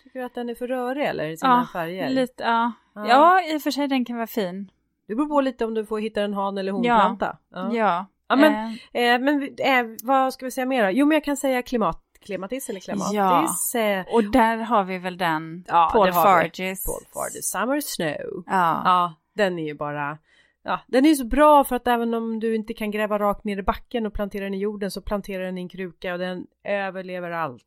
Tycker 0.04 0.20
du 0.20 0.26
att 0.26 0.34
den 0.36 0.50
är 0.50 0.56
för 0.56 0.68
rörig 0.68 1.06
eller 1.06 1.30
i 1.30 1.38
sina 1.38 1.68
ja, 1.74 1.80
färger? 1.80 2.10
lite, 2.10 2.44
ja. 2.44 2.72
Ja. 2.98 3.08
ja, 3.08 3.42
i 3.54 3.58
och 3.58 3.62
för 3.62 3.72
sig 3.72 3.88
den 3.88 4.06
kan 4.06 4.16
vara 4.16 4.28
fin. 4.28 4.72
Det 5.08 5.16
beror 5.16 5.28
på 5.28 5.42
lite 5.42 5.66
om 5.66 5.74
du 5.74 5.86
får 5.86 6.00
hitta 6.00 6.22
en 6.22 6.34
han 6.34 6.58
eller 6.58 6.72
honplanta. 6.72 7.38
Ja. 7.54 7.70
Ja. 7.76 8.06
Ja, 8.30 8.36
men- 8.36 8.54
eh, 8.94 9.04
Eh, 9.14 9.20
men 9.20 9.44
eh, 9.44 9.98
vad 10.04 10.34
ska 10.34 10.46
vi 10.46 10.52
säga 10.52 10.66
mer 10.66 10.84
då? 10.84 10.90
Jo 10.92 11.06
men 11.06 11.16
jag 11.16 11.24
kan 11.24 11.38
säga 11.38 11.62
klimat, 11.62 12.02
klimatis 12.26 12.70
eller 12.70 12.80
klimatis. 12.80 13.76
Eh, 13.76 14.06
och 14.14 14.24
där 14.32 14.58
har 14.58 14.84
vi 14.84 14.98
väl 14.98 15.18
den, 15.18 15.64
Ja, 15.68 15.90
Paul. 15.94 16.14
Farges. 16.14 16.86
Paul 16.86 17.04
Fardy, 17.14 17.42
Summer 17.42 17.82
Snow. 17.82 18.44
Ja. 18.48 18.82
Ja, 18.86 19.14
den 19.36 19.60
är 19.60 19.64
ju 19.66 19.74
bara 19.74 20.18
Ja, 20.64 20.80
den 20.88 21.06
är 21.06 21.10
ju 21.10 21.16
så 21.16 21.26
bra 21.26 21.64
för 21.64 21.76
att 21.76 21.88
även 21.88 22.14
om 22.14 22.40
du 22.40 22.56
inte 22.56 22.74
kan 22.74 22.92
gräva 22.92 23.20
rakt 23.20 23.44
ner 23.44 23.58
i 23.58 23.64
backen 23.64 24.06
och 24.06 24.14
plantera 24.14 24.44
den 24.44 24.54
i 24.54 24.58
jorden 24.58 24.92
så 24.92 25.02
planterar 25.02 25.44
den 25.44 25.58
i 25.58 25.62
en 25.62 25.70
kruka 25.70 26.14
och 26.14 26.20
den 26.20 26.46
överlever 26.64 27.32
allt. 27.32 27.64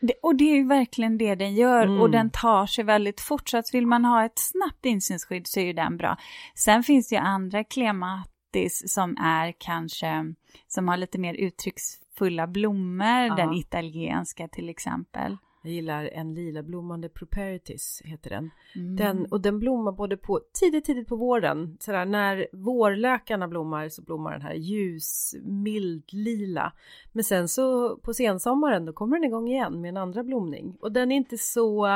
Det, 0.00 0.12
och 0.22 0.36
det 0.36 0.44
är 0.44 0.54
ju 0.56 0.66
verkligen 0.66 1.18
det 1.18 1.34
den 1.34 1.54
gör 1.54 1.86
Mm. 1.86 2.00
och 2.00 2.10
den 2.10 2.30
tar 2.30 2.66
sig 2.66 2.84
väldigt 2.84 3.20
fort 3.20 3.48
så 3.48 3.56
att 3.58 3.74
vill 3.74 3.86
man 3.86 4.04
ha 4.04 4.24
ett 4.24 4.38
snabbt 4.38 4.86
insynsskydd 4.86 5.46
så 5.46 5.60
är 5.60 5.64
ju 5.64 5.72
den 5.72 5.96
bra. 5.96 6.16
Sen 6.54 6.82
finns 6.82 7.08
det 7.08 7.14
ju 7.14 7.20
andra 7.20 7.64
klematis 7.64 8.82
som 8.94 9.16
är 9.16 9.54
kanske, 9.58 10.34
som 10.66 10.88
har 10.88 10.96
lite 10.96 11.18
mer 11.18 11.34
uttrycksfulla 11.34 12.46
blommor, 12.46 13.26
Ja. 13.26 13.34
den 13.34 13.52
italienska 13.54 14.48
till 14.48 14.68
exempel. 14.68 15.36
Jag 15.66 15.74
gillar 15.74 16.04
en 16.04 16.34
lila 16.34 16.62
blommande 16.62 17.08
properitis 17.08 18.02
heter 18.04 18.30
den. 18.30 18.50
Mm. 18.74 18.96
Den, 18.96 19.26
och 19.26 19.40
den 19.40 19.58
blommar 19.58 19.92
både 19.92 20.16
på 20.16 20.40
tidigt, 20.52 20.84
tidigt 20.84 21.08
på 21.08 21.16
våren. 21.16 21.76
Sådär, 21.80 22.04
när 22.04 22.46
vårlökarna 22.52 23.48
blommar 23.48 23.88
så 23.88 24.02
blommar 24.02 24.32
den 24.32 24.42
här 24.42 24.54
ljus, 24.54 25.34
mild 25.42 26.12
lila. 26.12 26.72
Men 27.12 27.24
sen 27.24 27.48
så 27.48 27.96
på 27.96 28.14
sensommaren 28.14 28.84
då 28.84 28.92
kommer 28.92 29.16
den 29.16 29.24
igång 29.24 29.48
igen 29.48 29.80
med 29.80 29.88
en 29.88 29.96
andra 29.96 30.24
blomning. 30.24 30.76
Och 30.80 30.92
den 30.92 31.12
är 31.12 31.16
inte 31.16 31.38
så... 31.38 31.86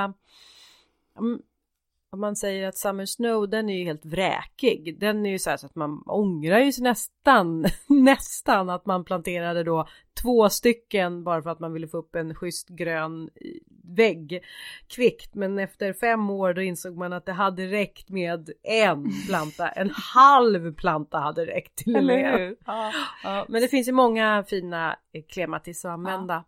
om 2.13 2.21
man 2.21 2.37
säger 2.37 2.69
att 2.69 2.79
Summer 2.79 3.07
Snow 3.07 3.49
den 3.49 3.71
är 3.71 3.79
ju 3.79 3.85
helt 3.85 4.05
vräkig. 4.05 5.01
Den 5.01 5.27
är 5.27 5.31
ju 5.31 5.39
så 5.39 5.51
här 5.51 5.57
så 5.57 5.67
att 5.67 5.75
man 5.75 6.03
ångrar 6.07 6.59
ju 6.59 6.73
sig 6.73 6.85
nästan, 6.85 7.67
nästan 7.87 8.71
att 8.71 8.87
man 8.87 9.05
planterade 9.05 9.65
då 9.65 9.89
två 10.23 10.49
stycken 10.49 11.25
bara 11.25 11.43
för 11.43 11.51
att 11.51 11.61
man 11.61 11.73
ville 11.73 11.89
få 11.89 11.99
upp 11.99 12.15
en 12.15 12.35
schysst 12.35 12.69
grön 12.69 13.31
vägg 13.97 14.43
kvickt. 14.89 15.35
Men 15.35 15.59
efter 15.59 15.93
fem 15.93 16.31
år 16.31 16.55
då 16.55 16.63
insåg 16.63 16.97
man 16.97 17.13
att 17.13 17.27
det 17.27 17.33
hade 17.33 17.67
räckt 17.67 18.09
med 18.09 18.51
en 18.63 19.11
planta. 19.27 19.69
En 19.69 19.91
halv 20.15 20.75
planta 20.75 21.19
hade 21.19 21.47
räckt 21.47 21.77
till 21.77 21.97
och 21.97 22.05
med. 22.05 22.57
Ja, 22.67 22.93
ja, 23.25 23.47
men 23.49 23.63
det 23.63 23.69
finns 23.69 23.89
ju 23.89 23.93
många 23.93 24.45
fina 24.49 24.97
klematis 25.29 25.85
att 25.85 25.91
använda. 25.91 26.45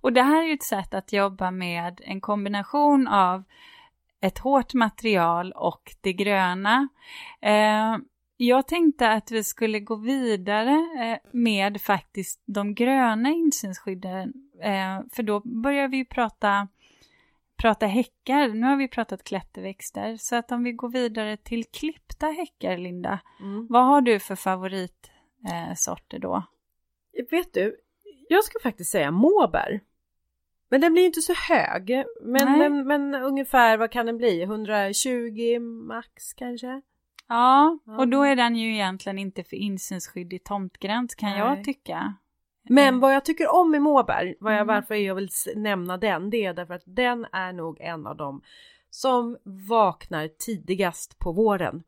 Och 0.00 0.12
det 0.12 0.22
här 0.22 0.42
är 0.42 0.46
ju 0.46 0.54
ett 0.54 0.62
sätt 0.62 0.94
att 0.94 1.12
jobba 1.12 1.50
med 1.50 2.00
en 2.04 2.20
kombination 2.20 3.08
av 3.08 3.44
ett 4.20 4.38
hårt 4.38 4.74
material 4.74 5.52
och 5.52 5.94
det 6.00 6.12
gröna. 6.12 6.88
Eh, 7.42 7.96
jag 8.36 8.68
tänkte 8.68 9.10
att 9.10 9.30
vi 9.30 9.44
skulle 9.44 9.80
gå 9.80 9.96
vidare 9.96 10.70
eh, 11.00 11.18
med 11.32 11.80
faktiskt 11.80 12.42
de 12.46 12.74
gröna 12.74 13.28
insynsskydden, 13.28 14.32
eh, 14.62 15.00
för 15.12 15.22
då 15.22 15.40
börjar 15.40 15.88
vi 15.88 16.04
prata 16.04 16.68
prata 17.56 17.86
häckar, 17.86 18.48
nu 18.48 18.66
har 18.66 18.76
vi 18.76 18.88
pratat 18.88 19.24
klätterväxter, 19.24 20.16
så 20.16 20.36
att 20.36 20.52
om 20.52 20.64
vi 20.64 20.72
går 20.72 20.88
vidare 20.88 21.36
till 21.36 21.64
klippta 21.64 22.26
häckar, 22.26 22.76
Linda, 22.76 23.20
Mm. 23.40 23.66
vad 23.70 23.86
har 23.86 24.00
du 24.00 24.18
för 24.20 24.36
favoritsorter 24.36 26.16
eh, 26.16 26.20
då? 26.20 26.42
Vet 27.30 27.52
du, 27.54 27.76
jag 28.28 28.44
ska 28.44 28.58
faktiskt 28.62 28.90
säga 28.90 29.10
måbär. 29.10 29.80
Men 30.70 30.80
den 30.80 30.92
blir 30.92 31.04
inte 31.06 31.20
så 31.22 31.32
hög. 31.34 32.04
Men, 32.22 32.58
men, 32.58 32.86
men 32.86 33.14
ungefär, 33.14 33.76
vad 33.76 33.90
kan 33.90 34.06
den 34.06 34.16
bli? 34.16 34.42
120 34.42 35.58
max 35.60 36.32
kanske? 36.34 36.66
Ja, 37.28 37.78
Ja. 37.84 37.98
och 37.98 38.08
då 38.08 38.22
är 38.22 38.36
den 38.36 38.56
ju 38.56 38.74
egentligen 38.74 39.18
inte 39.18 39.44
för 39.44 39.56
insynsskydd 39.56 40.32
i 40.32 40.38
tomtgräns 40.38 41.14
kan 41.14 41.30
Nej. 41.30 41.38
jag 41.38 41.64
tycka. 41.64 42.14
Men 42.68 43.00
vad 43.00 43.14
jag 43.14 43.24
tycker 43.24 43.54
om 43.54 43.70
med 43.70 43.82
måbär, 43.82 44.34
vad 44.40 44.52
jag, 44.52 44.60
Mm. 44.60 44.74
varför 44.74 44.94
jag 44.94 45.14
vill 45.14 45.28
nämna 45.56 45.96
den, 45.96 46.30
det 46.30 46.44
är 46.44 46.54
därför 46.54 46.74
att 46.74 46.82
den 46.86 47.26
är 47.32 47.52
nog 47.52 47.80
en 47.80 48.06
av 48.06 48.16
dem 48.16 48.42
som 48.90 49.36
vaknar 49.68 50.28
tidigast 50.28 51.18
på 51.18 51.32
våren. 51.32 51.82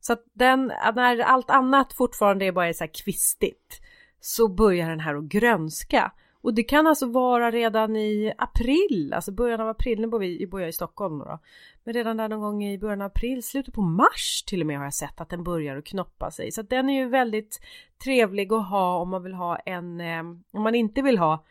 Så 0.00 0.12
att 0.12 0.24
den, 0.32 0.66
när 0.94 1.18
allt 1.18 1.50
annat 1.50 1.92
fortfarande 1.92 2.44
är 2.44 2.52
bara 2.52 2.72
så 2.74 2.84
här 2.84 2.90
kvistigt 3.04 3.80
så 4.20 4.48
börjar 4.48 4.88
den 4.90 5.00
här 5.00 5.14
att 5.14 5.24
grönska. 5.24 6.12
Och 6.44 6.54
det 6.54 6.62
kan 6.62 6.86
alltså 6.86 7.06
vara 7.06 7.50
redan 7.50 7.96
i 7.96 8.32
april, 8.38 9.12
alltså 9.14 9.32
början 9.32 9.60
av 9.60 9.68
april, 9.68 10.00
nu 10.00 10.06
bor 10.06 10.18
vi 10.18 10.46
bor 10.46 10.60
jag 10.60 10.68
i 10.68 10.72
Stockholm 10.72 11.18
då. 11.18 11.38
Men 11.84 11.94
redan 11.94 12.16
där 12.16 12.28
någon 12.28 12.40
gång 12.40 12.64
i 12.64 12.78
början 12.78 13.00
av 13.00 13.06
april, 13.06 13.42
slutet 13.42 13.74
på 13.74 13.82
mars 13.82 14.42
till 14.46 14.60
och 14.60 14.66
med 14.66 14.76
har 14.78 14.84
jag 14.84 14.94
sett 14.94 15.20
att 15.20 15.28
den 15.28 15.44
börjar 15.44 15.76
att 15.76 15.84
knoppa 15.84 16.30
sig. 16.30 16.52
Så 16.52 16.60
att 16.60 16.70
den 16.70 16.90
är 16.90 16.94
ju 17.02 17.08
väldigt 17.08 17.60
trevlig 18.04 18.52
att 18.52 18.68
ha 18.68 18.98
om 18.98 19.08
man 19.10 19.22
vill 19.22 19.34
ha 19.34 19.56
en, 19.56 20.00
eh, 20.00 20.20
om 20.52 20.62
man 20.62 20.74
inte 20.74 21.02
vill 21.02 21.18
ha 21.18 21.44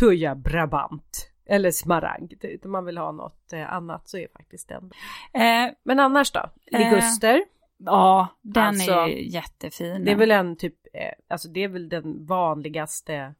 Tuja 0.00 0.34
Brabant 0.34 1.30
eller 1.46 1.70
smaragd 1.70 2.44
utan 2.44 2.70
man 2.70 2.84
vill 2.84 2.98
ha 2.98 3.12
något 3.12 3.52
eh, 3.52 3.72
annat 3.72 4.08
så 4.08 4.18
är 4.18 4.28
faktiskt 4.32 4.68
den. 4.68 4.90
Eh, 5.32 5.72
Men 5.82 6.00
annars 6.00 6.32
då? 6.32 6.50
Liguster? 6.66 7.44
ja, 7.78 8.28
den 8.42 8.64
Alltså, 8.66 8.92
är 8.92 9.06
jättefin. 9.08 10.04
det 10.04 10.10
är 10.10 10.16
väl 10.16 10.30
en 10.30 10.56
typ, 10.56 10.74
eh, 10.92 11.12
alltså 11.28 11.48
det 11.48 11.64
är 11.64 11.68
väl 11.68 11.88
den 11.88 12.26
vanligaste 12.26 13.34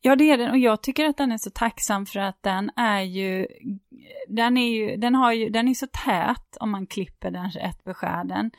Ja, 0.00 0.16
det 0.16 0.30
är 0.30 0.38
den 0.38 0.50
och 0.50 0.58
jag 0.58 0.82
tycker 0.82 1.04
att 1.04 1.16
den 1.16 1.32
är 1.32 1.38
så 1.38 1.50
tacksam 1.50 2.06
för 2.06 2.20
att 2.20 2.42
den 2.42 2.70
är 2.76 3.00
ju, 3.00 3.46
den 4.28 4.56
är 4.56 4.68
ju, 4.68 4.96
den 4.96 5.14
har 5.14 5.32
ju, 5.32 5.48
den 5.48 5.68
är 5.68 5.74
så 5.74 5.86
tät 5.86 6.56
om 6.60 6.70
man 6.70 6.86
klipper 6.86 7.30
den 7.30 7.50
rätt 7.50 7.84
beskärden. 7.84 8.50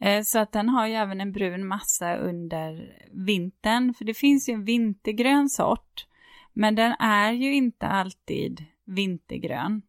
Eh, 0.00 0.22
så 0.22 0.38
att 0.38 0.52
den 0.52 0.68
har 0.68 0.86
ju 0.86 0.94
även 0.94 1.20
en 1.20 1.32
brun 1.32 1.66
massa 1.66 2.16
under 2.16 2.98
vintern, 3.12 3.94
för 3.94 4.04
det 4.04 4.14
finns 4.14 4.48
ju 4.48 4.52
en 4.52 4.64
vintergrön 4.64 5.48
sort, 5.48 6.06
men 6.52 6.74
den 6.74 6.92
är 6.98 7.32
ju 7.32 7.54
inte 7.54 7.86
alltid 7.86 8.64
vintergrön. 8.84 9.82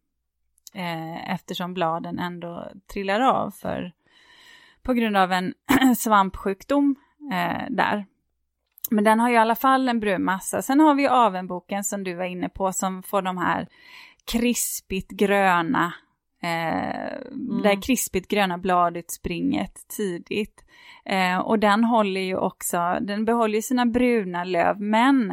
Eh, 0.74 1.32
eftersom 1.32 1.74
bladen 1.74 2.18
ändå 2.18 2.70
trillar 2.92 3.20
av 3.20 3.50
för, 3.50 3.92
på 4.82 4.92
grund 4.92 5.16
av 5.16 5.32
en 5.32 5.54
svampsjukdom 5.96 6.96
eh, 7.32 7.66
där. 7.70 8.06
Men 8.90 9.04
den 9.04 9.20
har 9.20 9.28
ju 9.28 9.34
i 9.34 9.38
alla 9.38 9.54
fall 9.54 9.88
en 9.88 10.00
brun 10.00 10.24
massa. 10.24 10.62
Sen 10.62 10.80
har 10.80 10.94
vi 10.94 11.06
avenboken 11.06 11.84
som 11.84 12.04
du 12.04 12.14
var 12.14 12.24
inne 12.24 12.48
på 12.48 12.72
som 12.72 13.02
får 13.02 13.22
de 13.22 13.38
här 13.38 13.68
krispigt 14.32 15.10
gröna, 15.10 15.92
eh, 16.42 17.20
där 17.62 17.82
krispigt 17.82 18.28
gröna 18.28 18.58
bladet 18.58 19.10
springet 19.10 19.88
tidigt. 19.96 20.64
Eh, 21.04 21.38
och 21.38 21.58
den 21.58 21.84
håller 21.84 22.20
ju 22.20 22.36
också, 22.36 22.98
den 23.00 23.24
behåller 23.24 23.54
ju 23.54 23.62
sina 23.62 23.86
bruna 23.86 24.44
löv, 24.44 24.80
men 24.80 25.30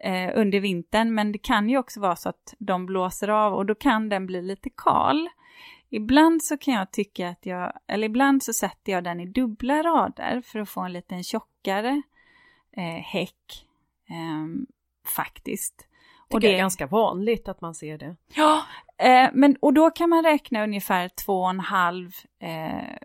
eh, 0.00 0.30
under 0.34 0.60
vintern, 0.60 1.14
men 1.14 1.32
det 1.32 1.38
kan 1.38 1.68
ju 1.68 1.78
också 1.78 2.00
vara 2.00 2.16
så 2.16 2.28
att 2.28 2.54
de 2.58 2.86
blåser 2.86 3.28
av 3.28 3.54
och 3.54 3.66
då 3.66 3.74
kan 3.74 4.08
den 4.08 4.26
bli 4.26 4.42
lite 4.42 4.70
kal. 4.76 5.28
Ibland 5.90 6.42
så 6.42 6.56
kan 6.56 6.74
jag 6.74 6.90
tycka 6.90 7.28
att 7.28 7.46
jag, 7.46 7.72
eller 7.86 8.06
ibland 8.06 8.42
så 8.42 8.52
sätter 8.52 8.92
jag 8.92 9.04
den 9.04 9.20
i 9.20 9.26
dubbla 9.26 9.82
rader 9.82 10.42
för 10.44 10.58
att 10.58 10.68
få 10.68 10.80
en 10.80 10.92
liten 10.92 11.22
tjockare 11.22 12.02
eh, 12.76 13.02
häck 13.02 13.66
ehm, 14.08 14.66
faktiskt. 15.16 15.88
Och 16.30 16.40
det 16.40 16.54
är 16.54 16.58
ganska 16.58 16.86
vanligt 16.86 17.48
att 17.48 17.60
man 17.60 17.74
ser 17.74 17.98
det. 17.98 18.16
Ja, 18.34 18.62
eh, 18.98 19.30
men 19.32 19.56
och 19.60 19.74
då 19.74 19.90
kan 19.90 20.10
man 20.10 20.24
räkna 20.24 20.64
ungefär 20.64 21.08
två 21.08 21.42
och 21.42 21.50
en 21.50 21.60
halv 21.60 22.10
eh, 22.38 22.96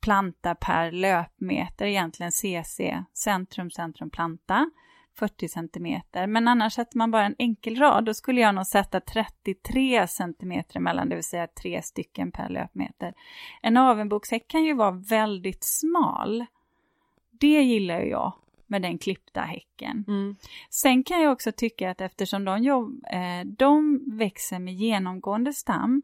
planta 0.00 0.54
per 0.54 0.92
löpmeter, 0.92 1.86
egentligen 1.86 2.32
CC, 2.32 3.04
centrum, 3.14 3.70
centrum, 3.70 4.10
planta, 4.10 4.70
40 5.18 5.48
centimeter. 5.48 6.26
Men 6.26 6.48
annars 6.48 6.72
sätter 6.72 6.98
man 6.98 7.10
bara 7.10 7.24
en 7.24 7.34
enkel 7.38 7.76
rad, 7.76 8.04
då 8.04 8.14
skulle 8.14 8.40
jag 8.40 8.54
nog 8.54 8.66
sätta 8.66 9.00
33 9.00 10.06
centimeter 10.06 10.76
emellan, 10.76 11.08
det 11.08 11.14
vill 11.14 11.24
säga 11.24 11.46
tre 11.46 11.82
stycken 11.82 12.32
per 12.32 12.48
löpmeter. 12.48 13.14
En 13.62 13.76
avenbokshäck 13.76 14.48
kan 14.48 14.64
ju 14.64 14.74
vara 14.74 14.90
väldigt 14.90 15.64
smal. 15.64 16.46
Det 17.30 17.62
gillar 17.62 18.00
ju 18.00 18.08
jag 18.08 18.32
med 18.70 18.82
den 18.82 18.98
klippta 18.98 19.40
häcken. 19.40 20.04
Mm. 20.08 20.36
Sen 20.70 21.04
kan 21.04 21.22
jag 21.22 21.32
också 21.32 21.52
tycka 21.52 21.90
att 21.90 22.00
eftersom 22.00 22.44
de, 22.44 22.62
jobb, 22.62 23.04
eh, 23.12 23.46
de 23.46 24.00
växer 24.18 24.58
med 24.58 24.74
genomgående 24.74 25.52
stam, 25.52 26.02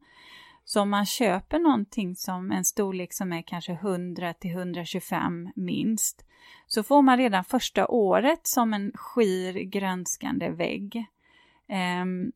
så 0.65 0.81
om 0.81 0.91
man 0.91 1.07
köper 1.07 1.59
någonting 1.59 2.17
som 2.17 2.53
en 2.53 2.65
storlek 2.65 3.13
som 3.13 3.33
är 3.33 3.43
kanske 3.43 3.73
100 3.73 4.35
till 4.35 4.51
125 4.51 5.49
minst, 5.57 6.27
så 6.67 6.83
får 6.83 7.03
man 7.03 7.19
redan 7.19 7.45
första 7.45 7.89
året 7.89 8.41
som 8.43 8.75
en 8.75 8.93
skir 8.95 9.53
grönskande 9.53 10.51
vägg. 10.51 11.07
Ehm, 11.69 12.33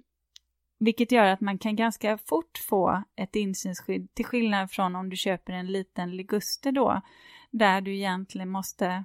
vilket 0.79 1.13
gör 1.13 1.25
att 1.25 1.41
man 1.41 1.59
kan 1.59 1.77
ganska 1.77 2.19
fort 2.19 2.59
få 2.69 3.03
ett 3.17 3.37
insynsskydd, 3.37 4.15
till 4.15 4.25
skillnad 4.25 4.71
från 4.71 4.97
om 4.97 5.11
du 5.11 5.17
köper 5.17 5.53
en 5.53 5.67
liten 5.67 6.17
liguster 6.17 6.73
då, 6.73 7.01
där 7.51 7.81
du 7.81 7.95
egentligen 7.95 8.49
måste 8.49 9.05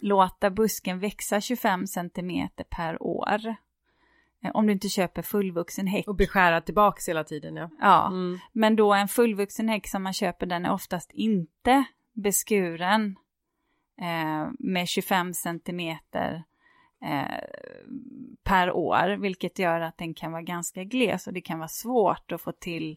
låta 0.00 0.50
busken 0.50 0.98
växa 0.98 1.40
25 1.40 1.86
centimeter 1.86 2.64
per 2.64 3.02
år. 3.02 3.46
Eh, 4.44 4.50
Om 4.54 4.66
du 4.66 4.72
inte 4.72 4.88
köper 4.88 5.22
fullvuxen 5.22 5.86
häck. 5.86 6.08
Och 6.08 6.14
beskära 6.16 6.60
tillbaks 6.60 7.08
hela 7.08 7.24
tiden 7.24 7.56
ja. 7.56 7.70
Ja, 7.80 8.06
Mm. 8.06 8.38
men 8.52 8.76
då 8.76 8.94
en 8.94 9.08
fullvuxen 9.08 9.68
häck 9.68 9.88
som 9.88 10.02
man 10.02 10.12
köper 10.12 10.46
den 10.46 10.64
är 10.66 10.72
oftast 10.72 11.10
inte 11.12 11.84
beskuren 12.12 13.16
eh, 14.00 14.48
med 14.58 14.88
25 14.88 15.34
centimeter 15.34 16.42
eh, 17.04 17.44
per 18.44 18.72
år, 18.72 19.16
vilket 19.16 19.58
gör 19.58 19.80
att 19.80 19.98
den 19.98 20.14
kan 20.14 20.32
vara 20.32 20.42
ganska 20.42 20.84
gles 20.84 21.26
och 21.26 21.32
det 21.32 21.40
kan 21.40 21.58
vara 21.58 21.68
svårt 21.68 22.32
att 22.32 22.40
få 22.40 22.52
till 22.52 22.96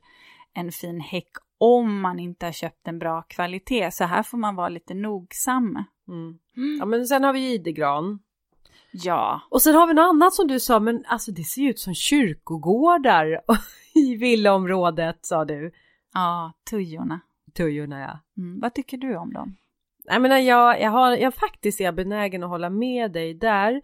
en 0.54 0.72
fin 0.72 1.00
häck 1.00 1.30
om 1.58 2.02
man 2.02 2.20
inte 2.20 2.46
har 2.46 2.54
köpt 2.54 2.88
en 2.88 3.00
bra 3.00 3.22
kvalitet. 3.22 3.92
Så 3.92 4.04
här 4.04 4.24
får 4.24 4.38
man 4.38 4.56
vara 4.56 4.70
lite 4.70 4.94
nogsam. 4.94 5.84
Mm. 6.08 6.40
Ja 6.80 6.86
men 6.86 7.08
sen 7.08 7.24
har 7.24 7.34
vi 7.34 7.54
idegran. 7.54 8.20
Ja, 8.92 9.42
Och 9.50 9.62
sen 9.62 9.76
har 9.76 9.88
vi 9.88 9.94
något 9.94 10.10
annat 10.10 10.34
som 10.34 10.48
du 10.48 10.60
sa, 10.60 10.80
men 10.80 11.04
alltså 11.08 11.32
det 11.32 11.44
ser 11.44 11.62
ju 11.62 11.70
ut 11.70 11.80
som 11.80 11.94
kyrkogårdar 11.94 13.42
i 13.96 14.16
villaområdet 14.16 15.20
sa 15.22 15.46
du. 15.46 15.72
ja, 16.14 16.54
tujorna. 16.70 17.20
Tujorna 17.54 18.00
ja. 18.00 18.20
Mm. 18.38 18.60
Vad 18.60 18.74
tycker 18.74 18.98
du 18.98 19.18
om 19.18 19.34
dem? 19.34 19.56
Jag 20.06 20.22
menar 20.22 20.38
jag, 20.38 20.82
jag 20.82 20.92
har, 20.92 21.18
jag 21.18 21.34
faktiskt 21.34 21.82
är 21.82 21.92
benägen 21.92 22.44
att 22.44 22.50
hålla 22.50 22.70
med 22.70 23.12
dig 23.12 23.34
där. 23.34 23.82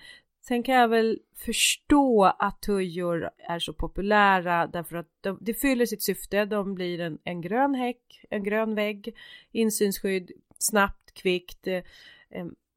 Sen 0.50 0.64
kan 0.64 0.76
jag 0.76 0.88
väl 0.88 1.20
förstå 1.36 2.24
att 2.40 2.62
tujor 2.62 3.30
är 3.38 3.60
så 3.60 3.74
populära 3.74 4.68
därför 4.68 4.96
att 4.96 5.08
de, 5.22 5.38
det 5.42 5.54
fyller 5.54 5.86
sitt 5.86 6.04
syfte. 6.04 6.46
De 6.46 6.76
blir 6.76 7.00
en, 7.00 7.18
en 7.24 7.42
grön 7.42 7.76
häck, 7.76 8.26
en 8.30 8.44
grön 8.44 8.76
vägg, 8.76 9.16
insynsskydd, 9.52 10.32
snabbt, 10.60 11.14
kvickt. 11.14 11.68
Eh, 11.68 11.84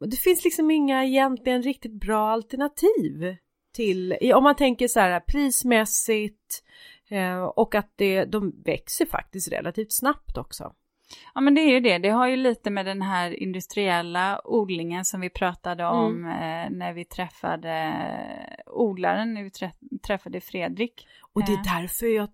det 0.00 0.16
finns 0.16 0.44
liksom 0.44 0.70
inga 0.70 1.04
egentligen 1.04 1.62
riktigt 1.62 1.92
bra 1.92 2.30
alternativ 2.30 3.36
till, 3.74 4.16
om 4.34 4.44
man 4.44 4.56
tänker 4.56 4.88
så 4.88 5.00
här 5.00 5.20
prismässigt 5.20 6.64
eh, 7.08 7.42
och 7.42 7.74
att 7.74 7.92
det, 7.96 8.24
de 8.24 8.62
växer 8.64 9.06
faktiskt 9.06 9.52
relativt 9.52 9.92
snabbt 9.92 10.38
också. 10.38 10.72
Ja 11.34 11.40
men 11.40 11.54
det 11.54 11.60
är 11.60 11.70
ju 11.70 11.80
det, 11.80 11.98
det 11.98 12.08
har 12.08 12.26
ju 12.28 12.36
lite 12.36 12.70
med 12.70 12.86
den 12.86 13.02
här 13.02 13.42
industriella 13.42 14.40
odlingen 14.44 15.04
som 15.04 15.20
vi 15.20 15.30
pratade 15.30 15.86
om 15.86 16.24
eh, 16.24 16.70
när 16.70 16.92
vi 16.92 17.04
träffade 17.04 17.70
eh, 17.72 18.62
odlaren, 18.66 19.34
när 19.34 19.42
vi 19.42 19.50
trä 19.50 19.72
träffade 20.06 20.40
Fredrik. 20.40 21.06
Och 21.34 21.44
det 21.46 21.52
är 21.52 21.56
Ja. 21.64 21.80
därför 21.80 22.06
jag 22.06 22.28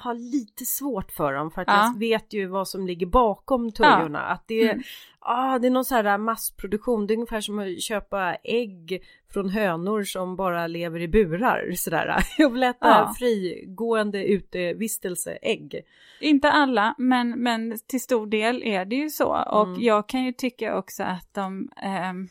har 0.00 0.14
lite 0.14 0.64
svårt 0.64 1.12
för 1.12 1.32
dem 1.32 1.50
för 1.50 1.62
att 1.62 1.68
Ja. 1.68 1.84
jag 1.92 1.98
vet 1.98 2.32
ju 2.32 2.46
vad 2.46 2.68
som 2.68 2.86
ligger 2.86 3.06
bakom 3.06 3.72
tujorna. 3.72 4.20
Att 4.20 4.44
det 4.48 4.60
är, 4.62 4.70
Mm. 4.72 4.82
ah, 5.20 5.58
det 5.58 5.66
är 5.66 5.70
någon 5.70 5.84
så 5.84 5.94
här 5.94 6.18
massproduktion, 6.18 7.06
det 7.06 7.12
är 7.14 7.16
ungefär 7.16 7.40
som 7.40 7.58
att 7.58 7.82
köpa 7.82 8.34
ägg 8.34 9.02
från 9.32 9.48
hönor 9.48 10.02
som 10.02 10.36
bara 10.36 10.66
lever 10.66 11.00
i 11.00 11.08
burar 11.08 11.72
sådär. 11.76 12.16
Jag 12.38 12.50
vill 12.50 12.62
äta 12.62 12.76
Ja. 12.88 13.14
frigående 13.18 14.24
utevistelseägg. 14.24 15.80
Inte 16.20 16.50
alla, 16.50 16.94
men, 16.98 17.30
men 17.42 17.78
till 17.86 18.00
stor 18.00 18.26
del 18.26 18.62
är 18.62 18.84
det 18.84 18.96
ju 18.96 19.10
så. 19.10 19.42
Och 19.50 19.68
Mm. 19.68 19.82
jag 19.82 20.08
kan 20.08 20.24
ju 20.24 20.32
tycka 20.32 20.76
också 20.78 21.02
att 21.02 21.34
de, 21.34 21.68
ehm, 21.82 22.28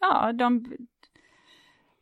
ja, 0.00 0.32
de, 0.32 0.66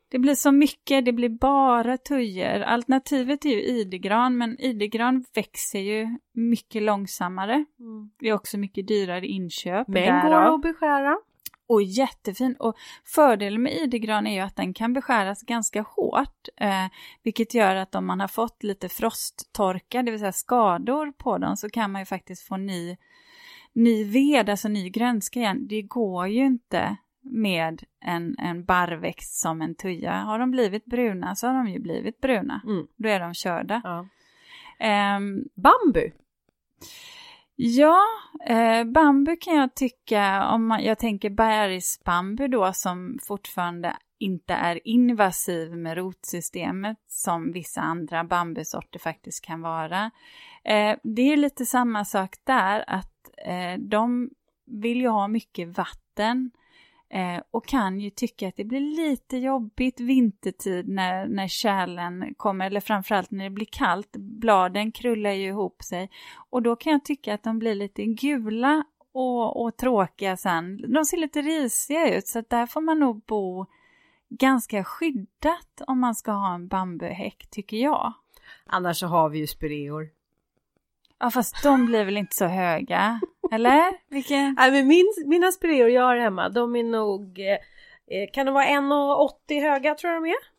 Det 0.08 0.18
blir 0.18 0.34
så 0.34 0.52
mycket, 0.52 1.04
det 1.04 1.12
blir 1.12 1.28
bara 1.28 1.96
tujor. 1.96 2.60
Alternativet 2.60 3.44
är 3.44 3.50
ju 3.50 3.62
idegran, 3.62 4.38
men 4.38 4.60
idegran 4.60 5.24
växer 5.34 5.80
ju 5.80 6.18
mycket 6.32 6.82
långsammare. 6.82 7.64
Mm. 7.80 8.10
Det 8.18 8.28
är 8.28 8.32
också 8.32 8.58
mycket 8.58 8.88
dyrare 8.88 9.26
inköp. 9.26 9.88
Men 9.88 10.02
därav. 10.02 10.48
går 10.48 10.54
att 10.54 10.62
beskära. 10.62 11.18
Och 11.68 11.82
jättefin. 11.82 12.56
Och 12.58 12.76
fördelen 13.04 13.62
med 13.62 13.72
idegran 13.72 14.26
är 14.26 14.34
ju 14.34 14.40
att 14.40 14.56
den 14.56 14.74
kan 14.74 14.92
beskäras 14.92 15.42
ganska 15.42 15.82
hårt. 15.82 16.48
Eh, 16.60 16.86
vilket 17.22 17.54
gör 17.54 17.76
att 17.76 17.94
om 17.94 18.06
man 18.06 18.20
har 18.20 18.28
fått 18.28 18.62
lite 18.62 18.88
frosttorka, 18.88 20.02
det 20.02 20.10
vill 20.10 20.20
säga 20.20 20.32
skador 20.32 21.12
på 21.12 21.38
dem, 21.38 21.56
så 21.56 21.70
kan 21.70 21.92
man 21.92 22.02
ju 22.02 22.06
faktiskt 22.06 22.48
få 22.48 22.56
ny, 22.56 22.96
ny 23.72 24.04
ved, 24.04 24.50
alltså 24.50 24.68
ny 24.68 24.90
grönska 24.90 25.40
igen. 25.40 25.66
Det 25.68 25.82
går 25.82 26.28
ju 26.28 26.46
inte 26.46 26.96
med 27.30 27.82
en, 28.00 28.38
en 28.38 28.64
barrväxt 28.64 29.40
som 29.40 29.62
en 29.62 29.74
tuja. 29.74 30.12
Har 30.12 30.38
de 30.38 30.50
blivit 30.50 30.84
bruna 30.84 31.34
så 31.34 31.46
har 31.46 31.54
de 31.54 31.68
ju 31.68 31.78
blivit 31.78 32.20
bruna. 32.20 32.60
Mm. 32.64 32.86
Då 32.96 33.08
är 33.08 33.20
de 33.20 33.34
körda. 33.34 33.80
Ja. 33.84 34.06
Um, 35.16 35.44
bambu? 35.54 36.10
Ja, 37.56 38.00
eh, 38.46 38.84
bambu 38.84 39.36
kan 39.36 39.56
jag 39.56 39.74
tycka, 39.74 40.48
om 40.48 40.66
man, 40.66 40.84
jag 40.84 40.98
tänker 40.98 41.30
bergsbambu 41.30 42.48
då 42.48 42.72
som 42.72 43.18
fortfarande 43.22 43.96
inte 44.18 44.54
är 44.54 44.88
invasiv 44.88 45.76
med 45.76 45.96
rotsystemet 45.96 46.98
som 47.06 47.52
vissa 47.52 47.80
andra 47.80 48.24
bambusorter 48.24 48.98
faktiskt 48.98 49.44
kan 49.44 49.60
vara. 49.60 50.10
Eh, 50.64 50.96
det 51.02 51.32
är 51.32 51.36
lite 51.36 51.66
samma 51.66 52.04
sak 52.04 52.34
där 52.44 52.84
att 52.86 53.30
eh, 53.46 53.78
de 53.78 54.30
vill 54.66 55.00
ju 55.00 55.08
ha 55.08 55.28
mycket 55.28 55.78
vatten 55.78 56.50
Eh, 57.08 57.42
och 57.50 57.66
kan 57.66 58.00
ju 58.00 58.10
tycka 58.10 58.48
att 58.48 58.56
det 58.56 58.64
blir 58.64 58.80
lite 58.80 59.36
jobbigt 59.36 60.00
vintertid 60.00 60.88
när, 60.88 61.26
när 61.26 61.48
kärlen 61.48 62.34
kommer, 62.36 62.66
eller 62.66 62.80
framförallt 62.80 63.30
när 63.30 63.44
det 63.44 63.50
blir 63.50 63.68
kallt. 63.70 64.16
Bladen 64.16 64.92
krullar 64.92 65.30
ju 65.30 65.48
ihop 65.48 65.82
sig 65.82 66.10
och 66.50 66.62
då 66.62 66.76
kan 66.76 66.92
jag 66.92 67.04
tycka 67.04 67.34
att 67.34 67.42
de 67.42 67.58
blir 67.58 67.74
lite 67.74 68.04
gula 68.04 68.84
och, 69.12 69.62
och 69.62 69.76
tråkiga 69.76 70.36
sen. 70.36 70.92
De 70.92 71.04
ser 71.04 71.16
lite 71.16 71.42
risiga 71.42 72.16
ut 72.16 72.26
så 72.26 72.38
att 72.38 72.50
där 72.50 72.66
får 72.66 72.80
man 72.80 73.00
nog 73.00 73.22
bo 73.26 73.66
ganska 74.28 74.84
skyddat 74.84 75.82
om 75.86 76.00
man 76.00 76.14
ska 76.14 76.32
ha 76.32 76.54
en 76.54 76.68
bambuhäck 76.68 77.46
tycker 77.50 77.76
jag. 77.76 78.12
Annars 78.66 78.98
så 78.98 79.06
har 79.06 79.28
vi 79.28 79.38
ju 79.38 79.46
spireor. 79.46 80.15
Ja 81.18 81.30
fast 81.30 81.62
de 81.62 81.86
blir 81.86 82.04
väl 82.04 82.16
inte 82.16 82.36
så 82.36 82.44
höga? 82.44 83.20
Eller? 83.52 83.92
Vilken? 84.10 84.54
Nej 84.58 84.70
men 84.70 84.86
min, 84.86 85.06
mina 85.26 85.52
spireor 85.52 85.88
jag 85.88 86.02
har 86.02 86.16
hemma 86.16 86.48
de 86.48 86.76
är 86.76 86.84
nog 86.84 87.38
eh, 87.38 87.52
eh 88.18 88.30
Kan 88.32 88.46
de 88.46 88.54
vara 88.54 88.64
1,80 88.64 89.60
höga 89.60 89.94
tror 89.94 90.12
jag 90.12 90.22
de 90.22 90.28
är? 90.28 90.56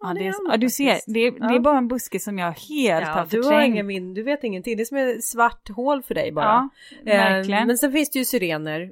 Ja, 0.00 0.14
det 0.14 0.26
är, 0.26 0.34
ja 0.48 0.56
du 0.56 0.70
ser, 0.70 1.00
det 1.06 1.20
är, 1.20 1.32
ja. 1.38 1.48
det 1.48 1.54
är 1.54 1.60
bara 1.60 1.78
en 1.78 1.88
buske 1.88 2.20
som 2.20 2.38
jag 2.38 2.46
helt 2.46 3.06
ja, 3.06 3.12
har 3.12 3.24
förträngt. 3.24 3.44
Du, 3.44 3.54
har 3.54 3.62
ingen 3.62 3.86
min, 3.86 4.14
du 4.14 4.22
vet 4.22 4.44
ingenting, 4.44 4.76
det 4.76 4.82
är 4.82 4.84
som 4.84 4.96
ett 4.96 5.24
svart 5.24 5.68
hål 5.68 6.02
för 6.02 6.14
dig 6.14 6.32
bara. 6.32 6.68
Ja. 7.04 7.12
Eh, 7.12 7.66
men 7.66 7.78
sen 7.78 7.92
finns 7.92 8.10
det 8.10 8.18
ju 8.18 8.24
syrener. 8.24 8.90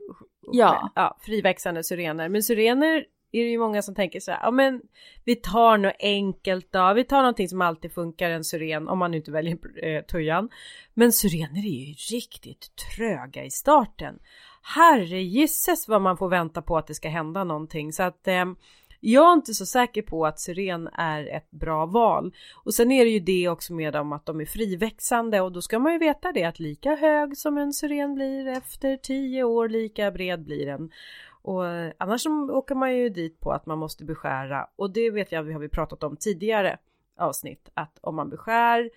Ja. 0.52 0.90
ja. 0.94 1.16
Friväxande 1.20 1.84
syrener. 1.84 2.28
Men 2.28 2.42
syrener 2.42 3.04
är 3.32 3.44
det 3.44 3.50
ju 3.50 3.58
många 3.58 3.82
som 3.82 3.94
tänker 3.94 4.20
så 4.20 4.30
här, 4.30 4.40
ja 4.42 4.50
men 4.50 4.80
vi 5.24 5.36
tar 5.36 5.78
något 5.78 5.96
enkelt 5.98 6.72
då, 6.72 6.92
vi 6.94 7.04
tar 7.04 7.18
någonting 7.18 7.48
som 7.48 7.60
alltid 7.60 7.92
funkar, 7.92 8.30
en 8.30 8.44
syren, 8.44 8.88
om 8.88 8.98
man 8.98 9.14
inte 9.14 9.30
väljer 9.30 9.58
eh, 9.84 10.02
tujan. 10.02 10.48
Men 10.94 11.12
syrener 11.12 11.66
är 11.66 11.86
ju 11.86 11.94
riktigt 12.16 12.66
tröga 12.96 13.44
i 13.44 13.50
starten. 13.50 14.18
Herregisses 14.62 15.88
vad 15.88 16.02
man 16.02 16.16
får 16.16 16.28
vänta 16.28 16.62
på 16.62 16.78
att 16.78 16.86
det 16.86 16.94
ska 16.94 17.08
hända 17.08 17.44
någonting 17.44 17.92
så 17.92 18.02
att 18.02 18.28
eh, 18.28 18.44
jag 19.00 19.28
är 19.28 19.32
inte 19.32 19.54
så 19.54 19.66
säker 19.66 20.02
på 20.02 20.26
att 20.26 20.40
syren 20.40 20.88
är 20.92 21.36
ett 21.36 21.50
bra 21.50 21.86
val. 21.86 22.34
Och 22.64 22.74
sen 22.74 22.92
är 22.92 23.04
det 23.04 23.10
ju 23.10 23.20
det 23.20 23.48
också 23.48 23.74
med 23.74 23.92
dem 23.92 24.12
att 24.12 24.26
de 24.26 24.40
är 24.40 24.46
friväxande 24.46 25.40
och 25.40 25.52
då 25.52 25.62
ska 25.62 25.78
man 25.78 25.92
ju 25.92 25.98
veta 25.98 26.32
det 26.32 26.44
att 26.44 26.58
lika 26.58 26.94
hög 26.94 27.36
som 27.36 27.58
en 27.58 27.72
syren 27.72 28.14
blir 28.14 28.48
efter 28.48 28.96
tio 28.96 29.44
år, 29.44 29.68
lika 29.68 30.10
bred 30.10 30.44
blir 30.44 30.66
den. 30.66 30.90
Och 31.46 31.66
eh, 31.66 31.92
annars 31.98 32.26
åker 32.50 32.74
man 32.74 32.96
ju 32.96 33.08
dit 33.08 33.40
på 33.40 33.52
att 33.52 33.66
man 33.66 33.78
måste 33.78 34.04
beskära 34.04 34.68
och 34.76 34.90
det 34.90 35.10
vet 35.10 35.32
jag, 35.32 35.42
vi 35.42 35.52
har 35.52 35.60
vi 35.60 35.68
pratat 35.68 36.02
om 36.02 36.16
tidigare 36.16 36.78
avsnitt, 37.18 37.68
att 37.74 37.98
om 38.00 38.16
man 38.16 38.30
beskär 38.30 38.90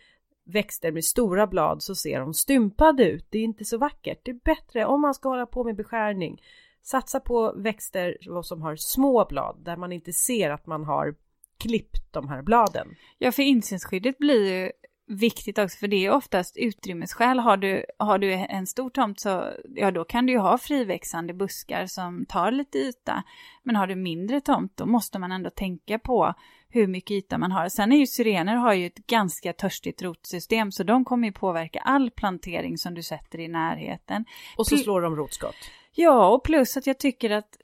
växter 0.44 0.92
med 0.92 1.06
stora 1.06 1.48
blad 1.48 1.84
så 1.84 1.96
ser 1.96 2.20
de 2.20 2.34
stympade 2.34 3.10
ut. 3.10 3.26
Det 3.30 3.38
är 3.38 3.44
inte 3.44 3.66
så 3.66 3.78
vackert. 3.78 4.20
Det 4.24 4.32
är 4.32 4.40
bättre 4.44 4.86
om 4.86 5.02
man 5.02 5.14
ska 5.14 5.30
hålla 5.30 5.46
på 5.46 5.64
med 5.64 5.76
beskärning. 5.76 6.42
Satsa 6.82 7.20
på 7.20 7.54
växter 7.56 8.18
som 8.44 8.62
har 8.62 8.76
små 8.76 9.26
blad 9.30 9.56
där 9.66 9.78
man 9.78 9.92
inte 9.92 10.14
ser 10.14 10.50
att 10.50 10.68
man 10.68 10.84
har 10.84 11.16
klippt 11.58 12.14
de 12.14 12.30
här 12.30 12.42
bladen. 12.42 12.88
Ja, 13.18 13.32
för 13.32 13.44
insynsskyddet 13.44 14.18
blir 14.18 14.52
ju 14.52 14.72
viktigt 15.10 15.58
också 15.58 15.78
för 15.78 15.88
det 15.88 16.06
är 16.06 16.12
oftast 16.12 16.58
utrymmesskäl. 16.58 17.40
Har 17.40 17.58
du, 17.58 17.86
har 18.00 18.18
du 18.18 18.34
en 18.34 18.68
stor 18.68 18.90
tomt 18.90 19.20
så 19.20 19.54
ja, 19.76 19.92
då 19.92 20.04
kan 20.06 20.26
du 20.26 20.34
ju 20.34 20.40
ha 20.40 20.58
friväxande 20.58 21.34
buskar 21.34 21.86
som 21.86 22.26
tar 22.26 22.52
lite 22.52 22.78
yta. 22.78 23.24
Men 23.64 23.76
har 23.76 23.88
du 23.88 23.96
mindre 23.96 24.42
tomt 24.42 24.78
då 24.78 24.86
måste 24.86 25.20
man 25.20 25.32
ändå 25.32 25.50
tänka 25.50 26.00
på 26.00 26.34
hur 26.70 26.88
mycket 26.88 27.12
yta 27.12 27.38
man 27.38 27.52
har. 27.52 27.70
Sen 27.70 27.92
är 27.92 27.98
ju 27.98 28.08
syrener 28.08 28.56
har 28.56 28.74
ju 28.74 28.86
ett 28.86 29.08
ganska 29.08 29.54
törstigt 29.54 30.02
rotsystem 30.02 30.72
så 30.72 30.84
de 30.84 31.06
kommer 31.06 31.28
ju 31.28 31.34
påverka 31.34 31.80
all 31.80 32.12
plantering 32.12 32.78
som 32.78 32.94
du 32.94 33.04
sätter 33.04 33.40
i 33.40 33.48
närheten. 33.48 34.26
Och 34.58 34.68
så 34.68 34.78
slår 34.78 35.02
de 35.02 35.16
rotskott. 35.16 35.56
Ja, 35.96 36.28
och 36.28 36.44
plus 36.44 36.78
att 36.78 36.88
jag 36.88 37.00
tycker 37.00 37.30
att 37.30 37.58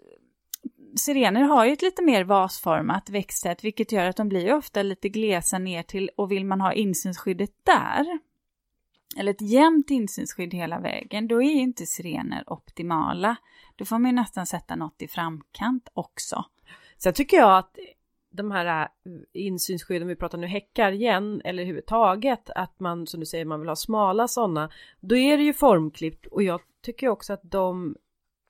sirener 0.95 1.41
har 1.41 1.65
ju 1.65 1.73
ett 1.73 1.81
lite 1.81 2.03
mer 2.03 2.23
vasformat 2.23 3.09
växtsätt 3.09 3.63
vilket 3.63 3.91
gör 3.91 4.05
att 4.05 4.17
de 4.17 4.29
blir 4.29 4.53
ofta 4.53 4.81
lite 4.81 5.09
glesa 5.09 5.57
ner 5.57 5.83
till 5.83 6.09
och 6.17 6.31
vill 6.31 6.45
man 6.45 6.61
ha 6.61 6.73
insynsskyddet 6.73 7.51
där 7.63 8.19
eller 9.17 9.31
ett 9.31 9.41
jämnt 9.41 9.89
insynsskydd 9.89 10.53
hela 10.53 10.79
vägen, 10.79 11.27
då 11.27 11.43
är 11.43 11.47
ju 11.47 11.61
inte 11.61 11.85
sirener 11.85 12.43
optimala. 12.47 13.35
Då 13.75 13.85
får 13.85 13.99
man 13.99 14.11
ju 14.11 14.15
nästan 14.15 14.45
sätta 14.45 14.75
något 14.75 15.01
i 15.01 15.07
framkant 15.07 15.89
också. 15.93 16.45
Sen 16.97 17.13
tycker 17.13 17.37
jag 17.37 17.57
att 17.57 17.77
de 18.29 18.51
här 18.51 18.83
äh, 18.83 18.87
insynsskydden, 19.33 20.07
vi 20.07 20.15
pratar 20.15 20.37
nu 20.37 20.47
häckar 20.47 20.91
igen, 20.91 21.41
eller 21.45 21.63
överhuvudtaget, 21.63 22.49
att 22.49 22.79
man 22.79 23.07
som 23.07 23.19
du 23.19 23.25
säger, 23.25 23.45
man 23.45 23.59
vill 23.59 23.69
ha 23.69 23.75
smala 23.75 24.27
sådana, 24.27 24.69
då 24.99 25.17
är 25.17 25.37
det 25.37 25.43
ju 25.43 25.53
formklippt 25.53 26.25
och 26.25 26.43
jag 26.43 26.61
tycker 26.81 27.07
också 27.07 27.33
att 27.33 27.51
de 27.51 27.95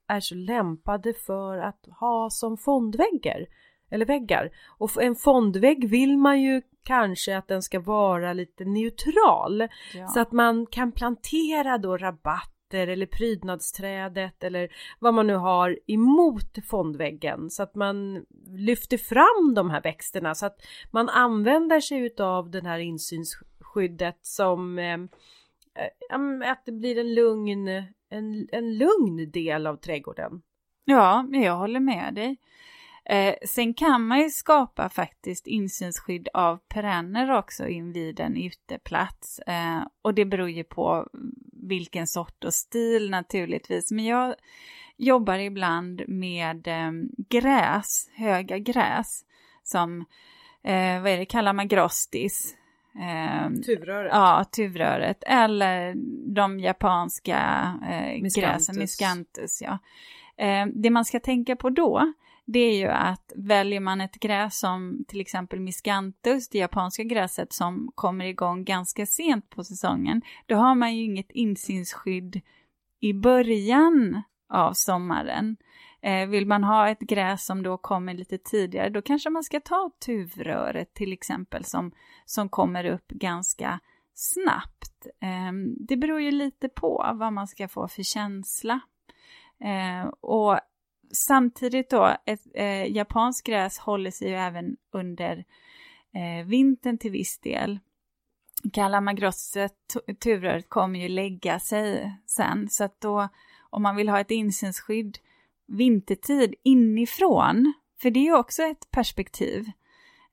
är 0.08 0.20
så 0.20 0.36
lämpade 0.36 1.14
för 1.14 1.58
att 1.58 1.86
ha 2.00 2.30
som 2.30 2.58
fondväggar 2.58 3.46
eller 3.92 4.06
väggar. 4.06 4.52
Och 4.78 5.04
en 5.04 5.16
fondvägg 5.16 5.90
vill 5.90 6.18
man 6.18 6.42
ju 6.42 6.62
kanske 6.84 7.38
att 7.38 7.48
den 7.48 7.62
ska 7.62 7.80
vara 7.80 8.34
lite 8.34 8.66
neutral 8.66 9.68
ja. 9.94 10.08
så 10.08 10.20
att 10.20 10.32
man 10.32 10.66
kan 10.66 10.92
plantera 10.92 11.78
då 11.78 11.98
rabatter 11.98 12.88
eller 12.88 13.06
prydnadsträdet 13.06 14.44
eller 14.44 14.70
vad 15.00 15.14
man 15.14 15.28
nu 15.28 15.36
har 15.36 15.80
emot 15.88 16.68
fondväggen 16.70 17.50
så 17.50 17.64
att 17.64 17.76
man 17.76 18.26
lyfter 18.48 18.98
fram 18.98 19.54
de 19.56 19.70
här 19.70 19.82
växterna 19.82 20.36
så 20.36 20.46
att 20.46 20.58
man 20.92 21.10
använder 21.10 21.80
sig 21.80 22.00
utav 22.00 22.52
den 22.52 22.66
här 22.66 22.80
insynsskyddet 22.80 24.20
som 24.22 24.80
eh, 24.80 24.98
Eh, 25.76 26.52
att 26.52 26.66
det 26.66 26.72
blir 26.72 27.00
en 27.00 27.14
lugn 27.14 27.68
en, 28.10 28.48
en 28.52 28.78
lugn 28.78 29.32
del 29.32 29.68
av 29.68 29.76
trädgården. 29.76 30.42
Ja, 30.86 31.28
jag 31.32 31.56
håller 31.56 31.80
med 31.80 32.14
dig. 32.14 32.38
Eh, 33.10 33.36
sen 33.46 33.74
kan 33.74 34.08
man 34.08 34.20
ju 34.20 34.30
skapa 34.30 34.90
faktiskt 34.90 35.48
insynsskydd 35.48 36.30
av 36.34 36.58
perenner 36.58 37.32
också 37.32 37.68
invid 37.68 38.20
en 38.20 38.38
uteplats. 38.38 39.40
Eh, 39.40 39.84
och 40.02 40.14
det 40.14 40.26
beror 40.26 40.50
ju 40.50 40.64
på 40.64 41.08
vilken 41.52 42.08
sort 42.08 42.44
och 42.44 42.54
stil 42.54 43.10
naturligtvis. 43.10 43.92
Men 43.92 44.06
jag 44.06 44.36
jobbar 44.98 45.38
ibland 45.38 46.04
med 46.08 46.68
eh, 46.68 46.92
gräs, 47.30 48.10
höga 48.14 48.58
gräs, 48.58 49.22
som, 49.64 50.00
eh, 50.64 51.02
vad 51.02 51.12
är 51.12 51.18
det, 51.18 51.26
kallar 51.26 51.54
man 51.54 51.68
grostis. 51.68 52.56
Eh, 53.00 53.62
tuvröret. 53.66 54.12
Ja, 54.14 54.46
tuvröret. 54.56 55.24
Eller 55.28 55.94
de 56.36 56.60
japanska 56.60 57.40
eh, 57.90 58.42
gräsen, 58.42 58.80
miscanthus. 58.80 59.62
Ja. 59.62 59.80
Eh, 60.46 60.66
det 60.74 60.90
man 60.90 61.06
ska 61.06 61.20
tänka 61.20 61.56
på 61.56 61.70
då, 61.70 62.14
det 62.46 62.60
är 62.60 62.78
ju 62.78 62.88
att 62.88 63.32
väljer 63.36 63.80
man 63.80 64.02
ett 64.02 64.16
gräs 64.16 64.60
som 64.60 65.06
till 65.08 65.22
exempel 65.22 65.60
miscanthus, 65.60 66.50
det 66.50 66.58
japanska 66.58 67.04
gräset 67.04 67.54
som 67.54 67.92
kommer 67.96 68.26
igång 68.26 68.64
ganska 68.64 69.06
sent 69.06 69.50
på 69.50 69.64
säsongen, 69.64 70.22
då 70.46 70.56
har 70.56 70.76
man 70.76 70.96
ju 70.96 71.04
inget 71.04 71.32
insynsskydd 71.32 72.42
i 73.00 73.14
början 73.14 74.22
av 74.50 74.74
sommaren. 74.74 75.58
Eh, 76.06 76.28
vill 76.28 76.48
man 76.48 76.64
ha 76.64 76.90
ett 76.90 77.00
gräs 77.00 77.46
som 77.46 77.64
då 77.64 77.78
kommer 77.78 78.14
lite 78.14 78.38
tidigare, 78.38 78.90
då 78.90 79.02
kanske 79.02 79.30
man 79.30 79.44
ska 79.44 79.60
ta 79.60 79.92
tuvröret 80.06 80.94
till 80.94 81.14
exempel 81.14 81.66
som, 81.66 81.92
som 82.26 82.50
kommer 82.50 82.86
upp 82.86 83.08
ganska 83.08 83.80
snabbt. 84.14 85.08
Ehm, 85.22 85.76
det 85.80 85.98
beror 85.98 86.22
ju 86.22 86.32
lite 86.32 86.70
på 86.70 87.12
vad 87.16 87.34
man 87.34 87.48
ska 87.48 87.68
få 87.68 87.88
för 87.88 88.04
känsla. 88.04 88.80
Ehm, 89.60 90.10
och 90.10 90.60
samtidigt 91.12 91.90
då, 91.90 92.18
ett 92.26 92.42
eh, 92.54 92.92
japanskt 92.92 93.48
gräs 93.48 93.80
håller 93.80 94.12
sig 94.12 94.30
ju 94.30 94.36
även 94.36 94.78
under 94.92 95.46
eh, 96.14 96.46
vintern 96.46 96.98
till 96.98 97.12
viss 97.12 97.40
del. 97.40 97.80
Kalamagrosset, 98.74 99.96
tuvröret, 100.20 100.70
kommer 100.70 101.00
ju 101.00 101.10
lägga 101.10 101.60
sig 101.60 102.16
sen, 102.26 102.70
så 102.70 102.84
att 102.84 103.02
då 103.02 103.30
om 103.70 103.82
man 103.84 103.96
vill 103.96 104.10
ha 104.10 104.20
ett 104.20 104.32
insynsskydd 104.32 105.18
vintertid 105.68 106.56
inifrån, 106.64 107.74
för 108.02 108.12
det 108.12 108.20
är 108.20 108.24
ju 108.24 108.36
också 108.36 108.64
ett 108.64 108.92
perspektiv, 108.92 109.72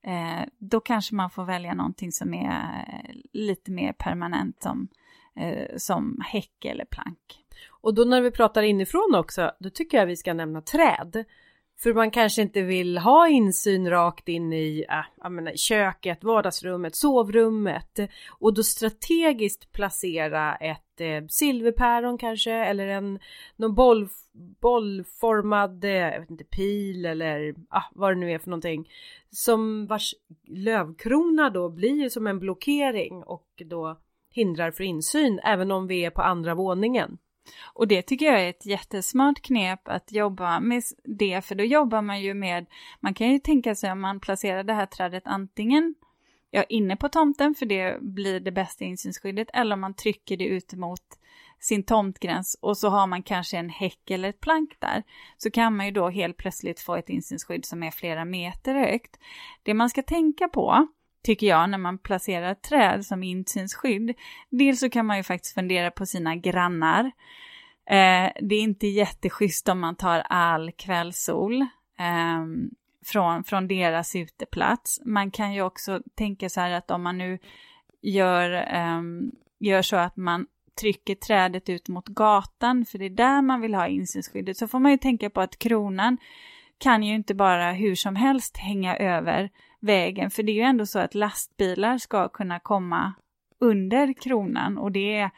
eh, 0.03 0.47
då 0.57 0.79
kanske 0.79 1.15
man 1.15 1.29
får 1.29 1.45
välja 1.45 1.73
någonting 1.73 2.11
som 2.11 2.33
är 2.33 2.85
eh, 2.87 3.15
lite 3.33 3.71
mer 3.71 3.93
permanent 3.93 4.61
som, 4.61 4.87
eh, 5.35 5.77
som 5.77 6.21
häck 6.25 6.65
eller 6.65 6.85
plank. 6.85 7.39
Och 7.81 7.93
då 7.93 8.03
när 8.03 8.21
vi 8.21 8.31
pratar 8.31 8.63
inifrån 8.63 9.15
också, 9.15 9.51
då 9.59 9.69
tycker 9.69 9.97
jag 9.97 10.05
vi 10.05 10.15
ska 10.15 10.33
nämna 10.33 10.61
träd. 10.61 11.25
För 11.79 11.93
man 11.93 12.11
kanske 12.11 12.41
inte 12.41 12.61
vill 12.61 12.97
ha 12.97 13.27
insyn 13.27 13.89
rakt 13.89 14.29
in 14.29 14.53
i 14.53 14.85
äh, 15.23 15.29
menar, 15.29 15.53
köket, 15.55 16.23
vardagsrummet, 16.23 16.95
sovrummet 16.95 17.99
och 18.29 18.53
då 18.53 18.63
strategiskt 18.63 19.71
placera 19.71 20.55
ett 20.55 21.01
eh, 21.01 21.25
silverpäron 21.29 22.17
kanske 22.17 22.51
eller 22.51 22.87
en 22.87 23.19
någon 23.55 23.75
boll, 23.75 24.07
bollformad, 24.61 25.83
eh, 25.83 25.91
jag 25.91 26.19
vet 26.19 26.31
inte, 26.31 26.43
pil 26.43 27.05
eller 27.05 27.55
ah, 27.69 27.83
vad 27.91 28.11
det 28.11 28.19
nu 28.19 28.31
är 28.31 28.39
för 28.39 28.49
någonting 28.49 28.89
som 29.31 29.87
vars 29.87 30.15
lövkrona 30.47 31.49
då 31.49 31.69
blir 31.69 32.09
som 32.09 32.27
en 32.27 32.39
blockering 32.39 33.23
och 33.23 33.47
då 33.65 33.99
hindrar 34.29 34.71
för 34.71 34.83
insyn 34.83 35.39
även 35.43 35.71
om 35.71 35.87
vi 35.87 36.05
är 36.05 36.09
på 36.09 36.21
andra 36.21 36.55
våningen. 36.55 37.17
Och 37.63 37.87
det 37.87 38.01
tycker 38.01 38.25
jag 38.25 38.41
är 38.41 38.49
ett 38.49 38.65
jättesmart 38.65 39.41
knep 39.41 39.87
att 39.87 40.11
jobba 40.11 40.59
med 40.59 40.83
det, 41.03 41.41
för 41.45 41.55
då 41.55 41.63
jobbar 41.63 42.01
man 42.01 42.21
ju 42.21 42.33
med, 42.33 42.65
man 42.99 43.13
kan 43.13 43.31
ju 43.31 43.39
tänka 43.39 43.75
sig 43.75 43.91
om 43.91 44.01
man 44.01 44.19
placerar 44.19 44.63
det 44.63 44.73
här 44.73 44.85
trädet 44.85 45.23
antingen 45.25 45.95
ja, 46.51 46.63
inne 46.63 46.95
på 46.95 47.09
tomten, 47.09 47.55
för 47.55 47.65
det 47.65 48.01
blir 48.01 48.39
det 48.39 48.51
bästa 48.51 48.85
insynsskyddet, 48.85 49.47
eller 49.53 49.73
om 49.73 49.81
man 49.81 49.93
trycker 49.93 50.37
det 50.37 50.45
ut 50.45 50.73
mot 50.73 51.01
sin 51.59 51.83
tomtgräns 51.83 52.57
och 52.61 52.77
så 52.77 52.89
har 52.89 53.07
man 53.07 53.23
kanske 53.23 53.57
en 53.57 53.69
häck 53.69 54.11
eller 54.11 54.29
ett 54.29 54.41
plank 54.41 54.75
där, 54.79 55.03
så 55.37 55.51
kan 55.51 55.75
man 55.75 55.85
ju 55.85 55.91
då 55.91 56.09
helt 56.09 56.37
plötsligt 56.37 56.79
få 56.79 56.95
ett 56.95 57.09
insynsskydd 57.09 57.65
som 57.65 57.83
är 57.83 57.91
flera 57.91 58.25
meter 58.25 58.75
högt. 58.75 59.19
Det 59.63 59.73
man 59.73 59.89
ska 59.89 60.01
tänka 60.01 60.47
på, 60.47 60.87
tycker 61.23 61.47
jag, 61.47 61.69
när 61.69 61.77
man 61.77 61.97
placerar 61.97 62.53
träd 62.53 63.05
som 63.05 63.23
insynsskydd. 63.23 64.15
Dels 64.49 64.79
så 64.79 64.89
kan 64.89 65.05
man 65.05 65.17
ju 65.17 65.23
faktiskt 65.23 65.53
fundera 65.53 65.91
på 65.91 66.05
sina 66.05 66.35
grannar. 66.35 67.05
Eh, 67.89 68.31
det 68.41 68.55
är 68.55 68.61
inte 68.61 68.87
jätteschysst 68.87 69.69
om 69.69 69.79
man 69.79 69.95
tar 69.95 70.19
all 70.19 70.71
kvällssol 70.71 71.61
eh, 71.99 72.45
från, 73.05 73.43
från 73.43 73.67
deras 73.67 74.15
uteplats. 74.15 75.01
Man 75.05 75.31
kan 75.31 75.53
ju 75.53 75.61
också 75.61 76.01
tänka 76.15 76.49
så 76.49 76.61
här 76.61 76.71
att 76.71 76.91
om 76.91 77.03
man 77.03 77.17
nu 77.17 77.39
gör, 78.01 78.51
eh, 78.51 79.01
gör 79.59 79.81
så 79.81 79.95
att 79.95 80.17
man 80.17 80.47
trycker 80.81 81.15
trädet 81.15 81.69
ut 81.69 81.87
mot 81.87 82.07
gatan, 82.07 82.85
för 82.85 82.97
det 82.97 83.05
är 83.05 83.09
där 83.09 83.41
man 83.41 83.61
vill 83.61 83.75
ha 83.75 83.87
insynsskyddet, 83.87 84.57
så 84.57 84.67
får 84.67 84.79
man 84.79 84.91
ju 84.91 84.97
tänka 84.97 85.29
på 85.29 85.41
att 85.41 85.59
kronan 85.59 86.17
kan 86.83 87.03
ju 87.03 87.15
inte 87.15 87.35
bara 87.35 87.71
hur 87.71 87.95
som 87.95 88.15
helst 88.15 88.57
hänga 88.57 88.97
över 88.97 89.49
vägen, 89.79 90.31
för 90.31 90.43
det 90.43 90.51
är 90.51 90.53
ju 90.53 90.61
ändå 90.61 90.85
så 90.85 90.99
att 90.99 91.15
lastbilar 91.15 91.97
ska 91.97 92.29
kunna 92.29 92.59
komma 92.59 93.13
under 93.59 94.13
kronan 94.13 94.77
och 94.77 94.91
det, 94.91 95.15
är, 95.15 95.31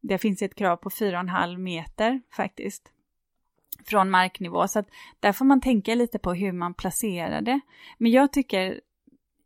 det 0.00 0.18
finns 0.18 0.42
ett 0.42 0.54
krav 0.54 0.76
på 0.76 0.90
4,5 0.90 1.58
meter 1.58 2.20
faktiskt 2.36 2.92
från 3.86 4.10
marknivå, 4.10 4.68
så 4.68 4.78
att 4.78 4.88
där 5.20 5.32
får 5.32 5.44
man 5.44 5.60
tänka 5.60 5.94
lite 5.94 6.18
på 6.18 6.32
hur 6.32 6.52
man 6.52 6.74
placerar 6.74 7.40
det. 7.40 7.60
Men 7.98 8.12
jag 8.12 8.32
tycker 8.32 8.80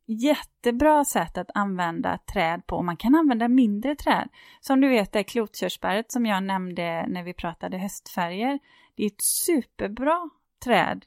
jättebra 0.07 1.05
sätt 1.05 1.39
att 1.39 1.51
använda 1.55 2.19
träd 2.19 2.67
på. 2.67 2.83
Man 2.83 2.97
kan 2.97 3.15
använda 3.15 3.49
mindre 3.49 3.97
träd. 3.97 4.29
Som 4.61 4.81
du 4.81 4.89
vet 4.89 5.13
det 5.13 5.25
klotkörsbäret 5.25 6.13
som 6.13 6.27
jag 6.27 6.43
nämnde 6.43 7.07
när 7.09 7.23
vi 7.23 7.35
pratade 7.35 7.79
höstfärger. 7.79 8.59
Det 8.95 9.03
är 9.03 9.07
ett 9.07 9.23
superbra 9.23 10.31
träd 10.65 11.05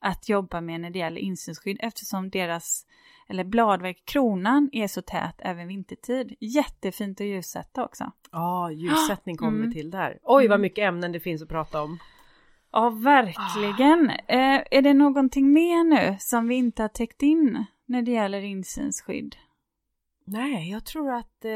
att 0.00 0.28
jobba 0.28 0.60
med 0.60 0.80
när 0.80 0.90
det 0.90 0.98
gäller 0.98 1.20
insynsskydd 1.20 1.76
eftersom 1.80 2.30
deras 2.30 2.86
eller 3.28 3.44
bladverk, 3.44 4.02
kronan 4.04 4.68
är 4.72 4.88
så 4.88 5.02
tät 5.02 5.34
även 5.38 5.68
vintertid. 5.68 6.34
Jättefint 6.40 7.20
att 7.20 7.26
ljussätta 7.26 7.84
också. 7.84 8.12
Ja, 8.32 8.70
ljussättning 8.72 9.36
kommer 9.36 9.58
mm. 9.58 9.68
vi 9.68 9.74
till 9.74 9.90
där. 9.90 10.18
Oj, 10.22 10.48
vad 10.48 10.54
mm. 10.54 10.60
mycket 10.60 10.82
ämnen 10.82 11.12
det 11.12 11.20
finns 11.20 11.42
att 11.42 11.48
prata 11.48 11.82
om. 11.82 11.98
Ja, 12.72 12.90
verkligen. 12.90 14.10
Ah. 14.10 14.32
Eh, 14.32 14.62
är 14.70 14.82
det 14.82 14.94
någonting 14.94 15.52
mer 15.52 15.84
nu 15.84 16.16
som 16.20 16.48
vi 16.48 16.54
inte 16.54 16.82
har 16.82 16.88
täckt 16.88 17.22
in 17.22 17.64
när 17.86 18.02
det 18.02 18.10
gäller 18.10 18.40
insynsskydd? 18.40 19.36
Nej, 20.24 20.70
jag 20.70 20.84
tror 20.84 21.12
att 21.12 21.44
eh, 21.44 21.52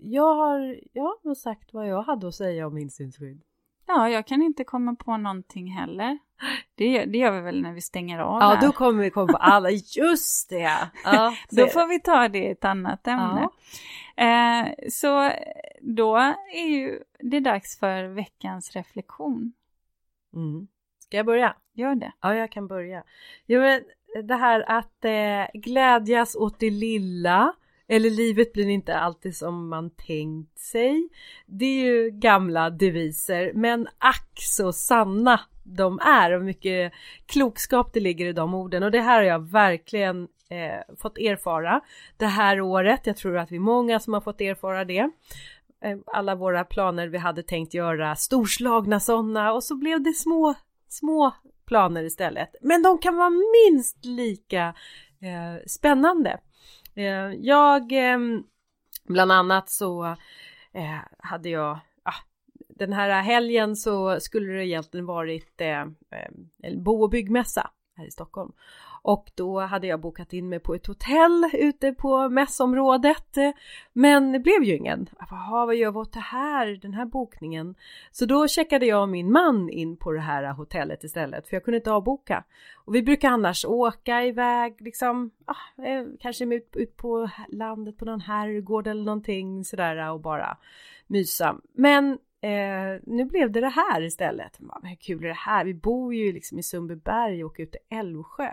jag 0.00 0.34
har, 0.34 0.80
jag 0.92 1.14
har 1.24 1.34
sagt 1.34 1.74
vad 1.74 1.88
jag 1.88 2.02
hade 2.02 2.28
att 2.28 2.34
säga 2.34 2.66
om 2.66 2.78
insynsskydd. 2.78 3.42
Ja, 3.96 4.08
jag 4.08 4.26
kan 4.26 4.42
inte 4.42 4.64
komma 4.64 4.94
på 4.94 5.16
någonting 5.16 5.72
heller. 5.72 6.18
Det, 6.74 7.04
det 7.04 7.18
gör 7.18 7.32
vi 7.32 7.40
väl 7.40 7.62
när 7.62 7.72
vi 7.72 7.80
stänger 7.80 8.18
av 8.18 8.40
Ja, 8.42 8.48
här. 8.48 8.66
då 8.66 8.72
kommer 8.72 9.02
vi 9.02 9.10
komma 9.10 9.32
på 9.32 9.38
alla, 9.38 9.70
just 9.70 10.50
det! 10.50 10.90
Ja, 11.04 11.34
då 11.50 11.66
får 11.66 11.86
vi 11.86 12.00
ta 12.00 12.28
det 12.28 12.38
i 12.38 12.50
ett 12.50 12.64
annat 12.64 13.06
ämne. 13.06 13.48
Ja. 14.16 14.24
Eh, 14.24 14.68
så 14.90 15.32
då 15.80 16.16
är 16.54 16.68
ju 16.68 17.00
det 17.18 17.40
dags 17.40 17.78
för 17.78 18.04
veckans 18.04 18.72
reflektion. 18.76 19.52
Mm. 20.34 20.68
Ska 20.98 21.16
jag 21.16 21.26
börja? 21.26 21.56
Gör 21.72 21.94
det. 21.94 22.12
Ja, 22.20 22.34
jag 22.34 22.52
kan 22.52 22.66
börja. 22.66 23.02
Jo, 23.46 23.60
men 23.60 23.82
det 24.24 24.34
här 24.34 24.64
att 24.70 25.04
eh, 25.04 25.60
glädjas 25.60 26.36
åt 26.36 26.58
det 26.58 26.70
lilla, 26.70 27.52
eller 27.90 28.10
livet 28.10 28.52
blir 28.52 28.68
inte 28.68 28.96
alltid 28.96 29.36
som 29.36 29.68
man 29.68 29.90
tänkt 29.90 30.58
sig. 30.58 31.08
Det 31.46 31.64
är 31.64 31.84
ju 31.84 32.10
gamla 32.10 32.70
deviser, 32.70 33.52
men 33.54 33.88
ack 33.98 34.32
så 34.34 34.72
sanna 34.72 35.40
de 35.62 35.98
är 35.98 36.32
och 36.32 36.44
mycket 36.44 36.92
klokskap 37.26 37.92
det 37.92 38.00
ligger 38.00 38.26
i 38.26 38.32
de 38.32 38.54
orden 38.54 38.82
och 38.82 38.90
det 38.90 39.00
här 39.00 39.16
har 39.16 39.22
jag 39.22 39.50
verkligen 39.50 40.22
eh, 40.50 40.96
fått 40.98 41.18
erfara 41.18 41.80
det 42.16 42.26
här 42.26 42.60
året. 42.60 43.06
Jag 43.06 43.16
tror 43.16 43.38
att 43.38 43.52
vi 43.52 43.56
är 43.56 43.60
många 43.60 44.00
som 44.00 44.14
har 44.14 44.20
fått 44.20 44.40
erfara 44.40 44.84
det. 44.84 45.10
Eh, 45.84 45.98
alla 46.06 46.34
våra 46.34 46.64
planer 46.64 47.08
vi 47.08 47.18
hade 47.18 47.42
tänkt 47.42 47.74
göra 47.74 48.16
storslagna 48.16 49.00
sådana 49.00 49.52
och 49.52 49.64
så 49.64 49.76
blev 49.76 50.02
det 50.02 50.12
små, 50.12 50.54
små 50.88 51.32
planer 51.66 52.04
istället. 52.04 52.54
Men 52.60 52.82
de 52.82 52.98
kan 52.98 53.16
vara 53.16 53.30
minst 53.30 54.04
lika 54.04 54.74
eh, 55.20 55.66
spännande. 55.66 56.40
Eh, 56.94 57.32
jag, 57.38 57.92
eh, 57.92 58.18
bland 59.04 59.32
annat 59.32 59.70
så 59.70 60.04
eh, 60.72 60.98
hade 61.18 61.48
jag 61.48 61.78
ah, 62.02 62.24
den 62.68 62.92
här 62.92 63.22
helgen 63.22 63.76
så 63.76 64.20
skulle 64.20 64.52
det 64.52 64.66
egentligen 64.66 65.06
varit 65.06 65.60
eh, 65.60 65.80
eh 65.80 66.76
bo 66.76 67.02
och 67.02 67.10
byggmässa 67.10 67.70
här 67.96 68.06
i 68.06 68.10
Stockholm. 68.10 68.52
Och 69.02 69.30
då 69.34 69.60
hade 69.60 69.86
jag 69.86 70.00
bokat 70.00 70.32
in 70.32 70.48
mig 70.48 70.60
på 70.60 70.74
ett 70.74 70.86
hotell 70.86 71.50
ute 71.52 71.92
på 71.92 72.28
mässområdet. 72.28 73.36
Men 73.92 74.32
det 74.32 74.38
blev 74.38 74.62
ju 74.62 74.76
ingen. 74.76 75.08
Jaha, 75.18 75.66
vad 75.66 75.76
gör 75.76 75.92
vi 75.92 75.98
åt 75.98 76.12
det 76.12 76.20
här, 76.20 76.66
den 76.66 76.94
här 76.94 77.04
bokningen? 77.04 77.74
Så 78.10 78.26
då 78.26 78.48
checkade 78.48 78.86
jag 78.86 79.02
och 79.02 79.08
min 79.08 79.32
man 79.32 79.70
in 79.70 79.96
på 79.96 80.12
det 80.12 80.20
här 80.20 80.52
hotellet 80.52 81.04
istället, 81.04 81.48
för 81.48 81.56
jag 81.56 81.64
kunde 81.64 81.76
inte 81.76 81.92
avboka. 81.92 82.44
Och 82.84 82.94
vi 82.94 83.02
brukar 83.02 83.30
annars 83.30 83.64
åka 83.64 84.24
iväg, 84.24 84.76
liksom, 84.80 85.30
ah, 85.44 85.84
kanske 86.20 86.44
ut, 86.44 86.76
ut 86.76 86.96
på 86.96 87.30
landet 87.48 87.96
på 87.96 88.04
någon 88.04 88.20
herrgård 88.20 88.86
eller 88.86 89.04
någonting 89.04 89.64
sådär 89.64 89.96
eh, 89.96 90.08
och 90.08 90.20
bara 90.20 90.56
mysa. 91.06 91.56
Men 91.72 92.18
Eh, 92.42 93.00
nu 93.06 93.24
blev 93.24 93.52
det 93.52 93.60
det 93.60 93.68
här 93.68 94.02
istället. 94.02 94.60
Men 94.60 94.84
hur 94.84 94.96
kul 94.96 95.24
är 95.24 95.28
det 95.28 95.34
här? 95.34 95.64
Vi 95.64 95.74
bor 95.74 96.14
ju 96.14 96.32
liksom 96.32 96.58
i 96.58 96.62
Sundbyberg 96.62 97.44
och 97.44 97.56
ute 97.58 97.78
i 97.78 97.94
Älvsjö. 97.94 98.52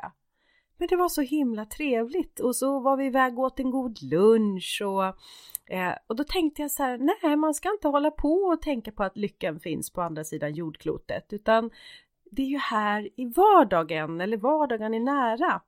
Men 0.77 0.87
det 0.87 0.95
var 0.95 1.09
så 1.09 1.21
himla 1.21 1.65
trevligt 1.65 2.39
och 2.39 2.55
så 2.55 2.79
var 2.79 2.97
vi 2.97 3.05
iväg 3.05 3.39
och 3.39 3.45
åt 3.45 3.59
en 3.59 3.71
god 3.71 4.01
lunch 4.01 4.81
och, 4.85 5.05
eh, 5.73 5.93
och 6.07 6.15
då 6.15 6.23
tänkte 6.23 6.61
jag 6.61 6.71
så 6.71 6.83
här, 6.83 6.97
nej 7.23 7.35
man 7.35 7.53
ska 7.53 7.71
inte 7.71 7.87
hålla 7.87 8.11
på 8.11 8.33
och 8.33 8.61
tänka 8.61 8.91
på 8.91 9.03
att 9.03 9.17
lyckan 9.17 9.59
finns 9.59 9.93
på 9.93 10.01
andra 10.01 10.23
sidan 10.23 10.53
jordklotet 10.53 11.33
utan 11.33 11.71
det 12.31 12.41
är 12.41 12.47
ju 12.47 12.57
här 12.57 13.09
i 13.15 13.25
vardagen 13.25 14.21
eller 14.21 14.37
vardagen 14.37 14.93
är 14.93 14.99
nära. 14.99 15.61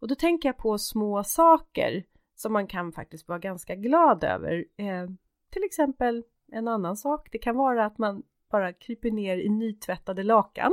Och 0.00 0.08
då 0.08 0.14
tänker 0.14 0.48
jag 0.48 0.56
på 0.56 0.78
små 0.78 1.24
saker 1.24 2.04
som 2.36 2.52
man 2.52 2.66
kan 2.66 2.92
faktiskt 2.92 3.28
vara 3.28 3.38
ganska 3.38 3.74
glad 3.74 4.24
över. 4.24 4.64
Eh, 4.76 5.06
till 5.50 5.64
exempel 5.64 6.24
en 6.52 6.68
annan 6.68 6.96
sak. 6.96 7.28
Det 7.32 7.38
kan 7.38 7.56
vara 7.56 7.86
att 7.86 7.98
man 7.98 8.22
bara 8.50 8.72
kryper 8.72 9.10
ner 9.10 9.36
i 9.36 9.48
nytvättade 9.48 10.22
lakan. 10.22 10.72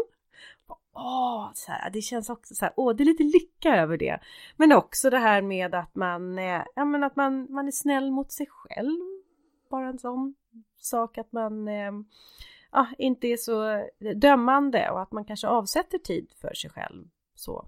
Åh, 0.96 1.50
så 1.54 1.72
här, 1.72 1.90
det 1.90 2.02
känns 2.02 2.30
också 2.30 2.56
så 2.56 2.66
här, 2.66 2.74
åh, 2.78 2.96
det 2.96 3.04
är 3.04 3.06
lite 3.06 3.24
lycka 3.24 3.76
över 3.76 3.98
det. 3.98 4.20
Men 4.56 4.72
också 4.72 5.10
det 5.10 5.18
här 5.18 5.42
med 5.42 5.76
att 5.76 5.96
man, 5.96 6.40
eh, 6.40 6.62
ja, 6.76 6.86
men 6.86 7.04
att 7.04 7.16
man, 7.16 7.48
man 7.52 7.68
är 7.68 7.72
snäll 7.72 8.12
mot 8.12 8.32
sig 8.32 8.48
själv. 8.50 9.02
Bara 9.70 9.88
en 9.88 10.00
sån 10.00 10.36
sak 10.78 11.18
att 11.18 11.32
man, 11.32 11.68
eh, 11.68 11.92
ja, 12.72 12.88
inte 12.98 13.28
är 13.28 13.38
så 13.38 13.88
dömande 14.16 14.90
och 14.90 15.02
att 15.02 15.12
man 15.12 15.26
kanske 15.26 15.48
avsätter 15.48 15.98
tid 15.98 16.32
för 16.42 16.54
sig 16.54 16.70
själv. 16.70 17.08
Så. 17.36 17.66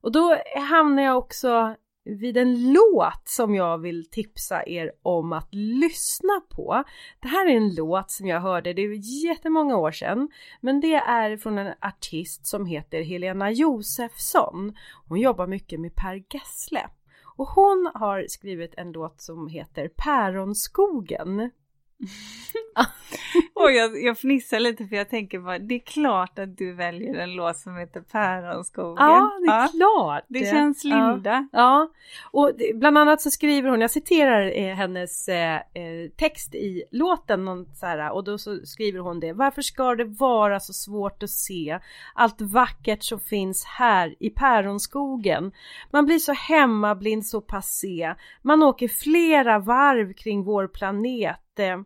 Och 0.00 0.12
då 0.12 0.36
hamnar 0.68 1.02
jag 1.02 1.18
också 1.18 1.74
vid 2.08 2.36
en 2.36 2.72
låt 2.72 3.22
som 3.24 3.54
jag 3.54 3.78
vill 3.78 4.10
tipsa 4.10 4.66
er 4.66 4.92
om 5.02 5.32
att 5.32 5.48
lyssna 5.54 6.40
på. 6.50 6.84
Det 7.20 7.28
här 7.28 7.46
är 7.46 7.56
en 7.56 7.74
låt 7.74 8.10
som 8.10 8.26
jag 8.26 8.40
hörde, 8.40 8.72
det 8.72 8.82
är 8.82 9.24
jättemånga 9.24 9.76
år 9.76 9.92
sedan, 9.92 10.28
men 10.60 10.80
det 10.80 10.94
är 10.94 11.36
från 11.36 11.58
en 11.58 11.74
artist 11.80 12.46
som 12.46 12.66
heter 12.66 13.02
Helena 13.02 13.50
Josefsson. 13.50 14.76
Hon 15.08 15.20
jobbar 15.20 15.46
mycket 15.46 15.80
med 15.80 15.94
Per 15.94 16.24
Gessle 16.30 16.88
och 17.36 17.48
hon 17.48 17.90
har 17.94 18.26
skrivit 18.28 18.74
en 18.76 18.92
låt 18.92 19.20
som 19.20 19.48
heter 19.48 19.90
Päronskogen. 19.96 21.50
och 23.54 23.72
jag, 23.72 24.02
jag 24.02 24.18
fnissar 24.18 24.60
lite 24.60 24.86
för 24.86 24.96
jag 24.96 25.10
tänker 25.10 25.38
bara, 25.38 25.58
det 25.58 25.74
är 25.74 25.78
klart 25.78 26.38
att 26.38 26.56
du 26.56 26.72
väljer 26.72 27.14
en 27.14 27.32
låt 27.32 27.56
som 27.56 27.76
heter 27.76 28.00
Päronskogen. 28.00 28.96
Ja, 28.98 29.30
det 29.46 29.52
är 29.52 29.60
ja. 29.60 29.68
klart. 29.72 30.24
Det 30.28 30.50
känns 30.50 30.84
Linda. 30.84 31.48
Ja. 31.52 31.58
ja. 31.58 31.90
och 32.30 32.52
bland 32.74 32.98
annat 32.98 33.20
så 33.20 33.30
skriver 33.30 33.70
hon, 33.70 33.80
jag 33.80 33.90
citerar 33.90 34.58
eh, 34.58 34.74
hennes 34.74 35.28
eh, 35.28 35.56
eh, 35.56 36.10
text 36.16 36.54
i 36.54 36.84
låten, 36.90 37.44
någon 37.44 37.74
så 37.74 37.86
här, 37.86 38.10
och 38.10 38.24
då 38.24 38.38
så 38.38 38.60
skriver 38.64 39.00
hon 39.00 39.20
det. 39.20 39.32
Varför 39.32 39.62
ska 39.62 39.94
det 39.94 40.04
vara 40.04 40.60
så 40.60 40.72
svårt 40.72 41.22
att 41.22 41.30
se 41.30 41.78
allt 42.14 42.40
vackert 42.40 43.02
som 43.02 43.20
finns 43.20 43.64
här 43.64 44.14
i 44.20 44.30
Päronskogen? 44.30 45.52
Man 45.90 46.06
blir 46.06 46.18
så 46.18 46.32
hemmablind, 46.32 47.26
så 47.26 47.40
passé. 47.40 48.14
Man 48.42 48.62
åker 48.62 48.88
flera 48.88 49.58
varv 49.58 50.12
kring 50.12 50.44
vår 50.44 50.66
planet 50.66 51.36
eh, 51.58 51.80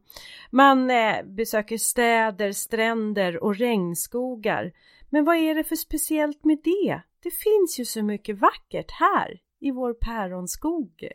man 0.51 0.91
eh, 0.91 1.23
besöker 1.25 1.79
städer, 1.79 2.53
stränder 2.53 3.45
och 3.45 3.57
regnskogar. 3.57 4.73
Men 5.11 5.25
vad 5.25 5.37
är 5.37 5.55
det 5.55 5.65
för 5.65 5.77
speciellt 5.77 6.45
med 6.45 6.59
det? 6.65 7.01
Det 7.23 7.31
finns 7.31 7.81
ju 7.81 7.85
så 7.85 8.03
mycket 8.03 8.39
vackert 8.39 8.91
här 8.91 9.41
i 9.61 9.71
vår 9.71 9.95
päronskog. 9.95 11.09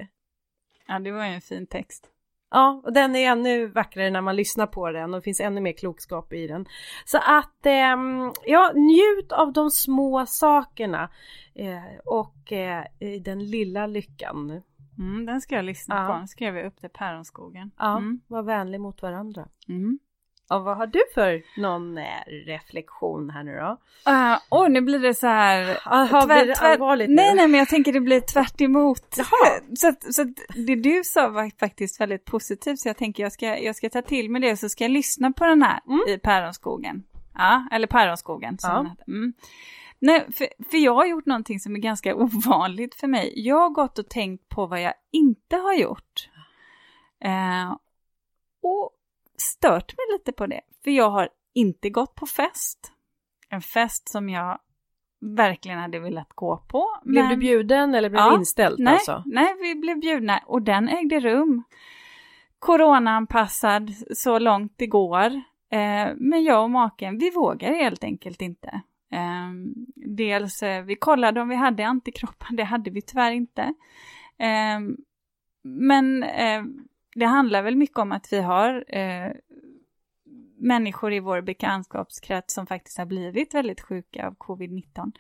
Ja, 0.87 0.99
det 0.99 1.11
var 1.11 1.25
ju 1.25 1.31
en 1.31 1.41
fin 1.41 1.67
text. 1.67 2.11
Ja, 2.51 2.81
och 2.83 2.93
den 2.93 3.15
är 3.15 3.31
ännu 3.31 3.67
vackrare 3.67 4.09
när 4.09 4.21
man 4.21 4.35
lyssnar 4.35 4.67
på 4.67 4.91
den 4.91 5.13
och 5.13 5.19
det 5.19 5.23
finns 5.23 5.39
ännu 5.39 5.61
mer 5.61 5.73
klokskap 5.73 6.33
i 6.33 6.47
den. 6.47 6.65
Så 7.05 7.17
att, 7.17 7.65
eh, 7.65 7.97
ja, 8.45 8.71
njut 8.75 9.31
av 9.31 9.53
de 9.53 9.71
små 9.71 10.25
sakerna 10.25 11.09
eh, 11.55 11.99
och 12.05 12.51
eh, 12.51 12.83
den 13.21 13.49
lilla 13.49 13.87
lyckan. 13.87 14.61
Mm, 14.99 15.25
den 15.25 15.41
ska 15.41 15.55
jag 15.55 15.65
lyssna 15.65 15.95
ja. 15.95 16.07
på. 16.07 16.13
Den 16.13 16.27
skrev 16.27 16.57
jag 16.57 16.65
upp 16.65 16.81
det 16.81 16.89
Päronskogen. 16.89 17.71
Ja, 17.77 17.97
mm. 17.97 18.21
var 18.27 18.43
vänlig 18.43 18.81
mot 18.81 19.01
varandra. 19.01 19.47
Mm. 19.67 19.99
Och 20.49 20.63
vad 20.63 20.77
har 20.77 20.87
du 20.87 20.99
för 21.13 21.43
någon 21.61 21.97
eh, 21.97 22.03
reflektion 22.45 23.29
här 23.29 23.43
nu 23.43 23.55
då? 23.55 23.77
Uh, 24.11 24.37
oh, 24.49 24.69
nu 24.69 24.81
blir 24.81 24.99
det 24.99 25.13
så 25.13 25.27
här... 25.27 25.77
Aha, 25.85 26.21
tvär, 26.21 26.43
blir 26.43 26.47
det 26.47 26.59
allvarligt 26.59 27.09
Nej, 27.09 27.35
nej, 27.35 27.47
men 27.47 27.59
jag 27.59 27.67
tänker 27.69 27.93
det 27.93 27.99
blir 27.99 28.19
tvärt 28.19 28.61
emot. 28.61 29.17
Så, 29.77 29.93
så 30.11 30.23
det 30.55 30.75
du 30.75 31.03
sa 31.03 31.29
var 31.29 31.59
faktiskt 31.59 32.01
väldigt 32.01 32.25
positivt, 32.25 32.79
så 32.79 32.89
jag 32.89 32.97
tänker 32.97 33.23
jag 33.23 33.31
ska, 33.31 33.57
jag 33.57 33.75
ska 33.75 33.89
ta 33.89 34.01
till 34.01 34.31
mig 34.31 34.41
det, 34.41 34.57
så 34.57 34.69
ska 34.69 34.83
jag 34.83 34.91
lyssna 34.91 35.31
på 35.31 35.45
den 35.45 35.61
här 35.61 35.79
mm. 35.87 36.01
i 36.07 36.17
Päronskogen. 36.17 37.03
Ja, 37.33 37.67
eller 37.71 37.87
Päronskogen 37.87 38.57
som 38.57 38.69
ja. 38.69 38.77
den 38.77 38.85
heter. 38.85 39.07
Mm. 39.07 39.33
Nej, 39.99 40.25
för, 40.33 40.47
för 40.71 40.77
jag 40.77 40.93
har 40.93 41.05
gjort 41.05 41.25
någonting 41.25 41.59
som 41.59 41.75
är 41.75 41.79
ganska 41.79 42.15
ovanligt 42.23 42.95
för 42.95 43.07
mig. 43.07 43.33
Jag 43.35 43.59
har 43.59 43.69
gått 43.69 43.99
och 43.99 44.09
tänkt 44.09 44.49
på 44.49 44.65
vad 44.67 44.81
jag 44.81 44.93
inte 45.11 45.55
har 45.55 45.73
gjort. 45.73 46.29
Eh, 47.23 47.71
och 48.61 48.91
stört 49.37 49.97
mig 49.97 50.17
lite 50.17 50.31
på 50.31 50.47
det. 50.47 50.61
För 50.83 50.91
jag 50.91 51.09
har 51.09 51.29
inte 51.53 51.89
gått 51.89 52.15
på 52.15 52.25
fest. 52.25 52.91
En 53.49 53.61
fest 53.61 54.09
som 54.09 54.29
jag 54.29 54.59
verkligen 55.19 55.79
hade 55.79 55.99
velat 55.99 56.29
gå 56.29 56.57
på. 56.57 56.85
Blev 57.03 57.23
men... 57.23 57.31
du 57.31 57.37
bjuden 57.37 57.95
eller 57.95 58.09
blev 58.09 58.21
ja, 58.21 58.29
det 58.29 58.35
inställt 58.35 58.79
nej, 58.79 58.93
alltså? 58.93 59.23
Nej, 59.25 59.55
vi 59.61 59.75
blev 59.75 59.99
bjudna 59.99 60.39
och 60.45 60.61
den 60.61 60.89
ägde 60.89 61.19
rum. 61.19 61.63
Coronaanpassad 62.59 63.93
så 64.11 64.39
långt 64.39 64.73
det 64.75 64.87
går. 64.87 65.35
Eh, 65.71 66.07
men 66.15 66.43
jag 66.43 66.63
och 66.63 66.69
maken, 66.69 67.17
vi 67.17 67.29
vågar 67.29 67.73
helt 67.73 68.03
enkelt 68.03 68.41
inte. 68.41 68.81
Ehm, 69.11 69.73
dels, 69.95 70.63
eh, 70.63 70.83
vi 70.83 70.95
kollade 70.95 71.41
om 71.41 71.49
vi 71.49 71.55
hade 71.55 71.87
antikroppar, 71.87 72.55
det 72.55 72.63
hade 72.63 72.89
vi 72.89 73.01
tyvärr 73.01 73.31
inte. 73.31 73.73
Ehm, 74.37 74.97
men 75.61 76.23
eh, 76.23 76.63
det 77.15 77.25
handlar 77.25 77.61
väl 77.61 77.75
mycket 77.75 77.97
om 77.97 78.11
att 78.11 78.33
vi 78.33 78.41
har 78.41 78.85
eh, 78.87 79.31
människor 80.57 81.13
i 81.13 81.19
vår 81.19 81.41
bekantskapskrets 81.41 82.53
som 82.53 82.67
faktiskt 82.67 82.97
har 82.97 83.05
blivit 83.05 83.53
väldigt 83.53 83.81
sjuka 83.81 84.27
av 84.27 84.35
covid-19. 84.35 85.11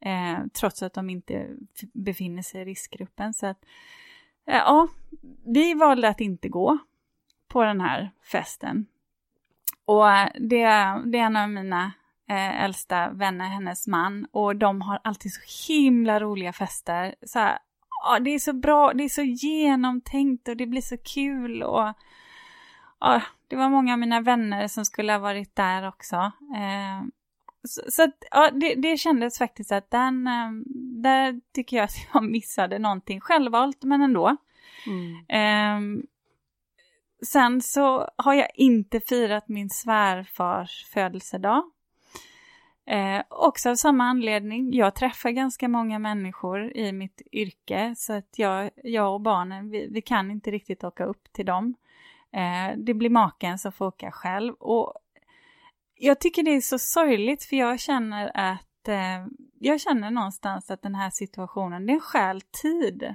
Ehm, 0.00 0.50
trots 0.50 0.82
att 0.82 0.94
de 0.94 1.10
inte 1.10 1.48
befinner 1.92 2.42
sig 2.42 2.62
i 2.62 2.64
riskgruppen. 2.64 3.34
Så 3.34 3.46
att, 3.46 3.64
ja, 4.44 4.88
vi 5.44 5.74
valde 5.74 6.08
att 6.08 6.20
inte 6.20 6.48
gå 6.48 6.78
på 7.48 7.64
den 7.64 7.80
här 7.80 8.10
festen. 8.32 8.86
Och 9.84 10.04
det, 10.34 10.64
det 11.04 11.18
är 11.18 11.26
en 11.26 11.36
av 11.36 11.50
mina 11.50 11.92
eh, 12.30 12.64
äldsta 12.64 13.10
vänner, 13.10 13.48
hennes 13.48 13.86
man, 13.86 14.26
och 14.32 14.56
de 14.56 14.80
har 14.80 15.00
alltid 15.04 15.32
så 15.32 15.72
himla 15.72 16.20
roliga 16.20 16.52
fester. 16.52 17.14
Så 17.26 17.38
här, 17.38 17.58
ja, 18.04 18.18
det 18.18 18.30
är 18.30 18.38
så 18.38 18.52
bra, 18.52 18.92
det 18.92 19.04
är 19.04 19.08
så 19.08 19.22
genomtänkt 19.22 20.48
och 20.48 20.56
det 20.56 20.66
blir 20.66 20.82
så 20.82 20.96
kul 20.98 21.62
och 21.62 21.92
ja, 23.00 23.22
det 23.48 23.56
var 23.56 23.68
många 23.68 23.92
av 23.92 23.98
mina 23.98 24.20
vänner 24.20 24.68
som 24.68 24.84
skulle 24.84 25.12
ha 25.12 25.18
varit 25.18 25.56
där 25.56 25.88
också. 25.88 26.16
Eh, 26.56 27.02
så, 27.68 27.82
så 27.88 28.02
att, 28.02 28.24
ja, 28.30 28.50
det, 28.50 28.74
det 28.74 28.96
kändes 28.96 29.38
faktiskt 29.38 29.72
att 29.72 29.90
den, 29.90 30.26
eh, 30.26 30.50
där 31.02 31.40
tycker 31.54 31.76
jag 31.76 31.84
att 31.84 31.96
jag 32.14 32.24
missade 32.24 32.78
någonting 32.78 33.20
självvalt, 33.20 33.82
men 33.82 34.02
ändå. 34.02 34.36
Mm. 34.86 35.24
Eh, 35.28 36.04
sen 37.26 37.60
så 37.60 38.08
har 38.16 38.34
jag 38.34 38.48
inte 38.54 39.00
firat 39.00 39.48
min 39.48 39.70
svärfars 39.70 40.86
födelsedag. 40.92 41.62
Eh, 42.86 43.22
också 43.28 43.70
av 43.70 43.74
samma 43.74 44.04
anledning, 44.04 44.74
jag 44.74 44.94
träffar 44.94 45.30
ganska 45.30 45.68
många 45.68 45.98
människor 45.98 46.76
i 46.76 46.92
mitt 46.92 47.22
yrke 47.32 47.94
så 47.96 48.12
att 48.12 48.38
jag, 48.38 48.70
jag 48.84 49.14
och 49.14 49.20
barnen, 49.20 49.70
vi, 49.70 49.88
vi 49.90 50.02
kan 50.02 50.30
inte 50.30 50.50
riktigt 50.50 50.84
åka 50.84 51.04
upp 51.04 51.32
till 51.32 51.46
dem. 51.46 51.74
Eh, 52.32 52.76
det 52.76 52.94
blir 52.94 53.10
maken 53.10 53.58
som 53.58 53.72
får 53.72 53.86
åka 53.86 54.10
själv 54.10 54.54
och 54.54 54.94
jag 55.94 56.20
tycker 56.20 56.42
det 56.42 56.50
är 56.50 56.60
så 56.60 56.78
sorgligt 56.78 57.44
för 57.44 57.56
jag 57.56 57.80
känner 57.80 58.30
att 58.34 58.88
eh, 58.88 59.26
jag 59.58 59.80
känner 59.80 60.10
någonstans 60.10 60.70
att 60.70 60.82
den 60.82 60.94
här 60.94 61.10
situationen, 61.10 61.86
det 61.86 62.00
stjäl 62.00 62.40
tid 62.40 63.14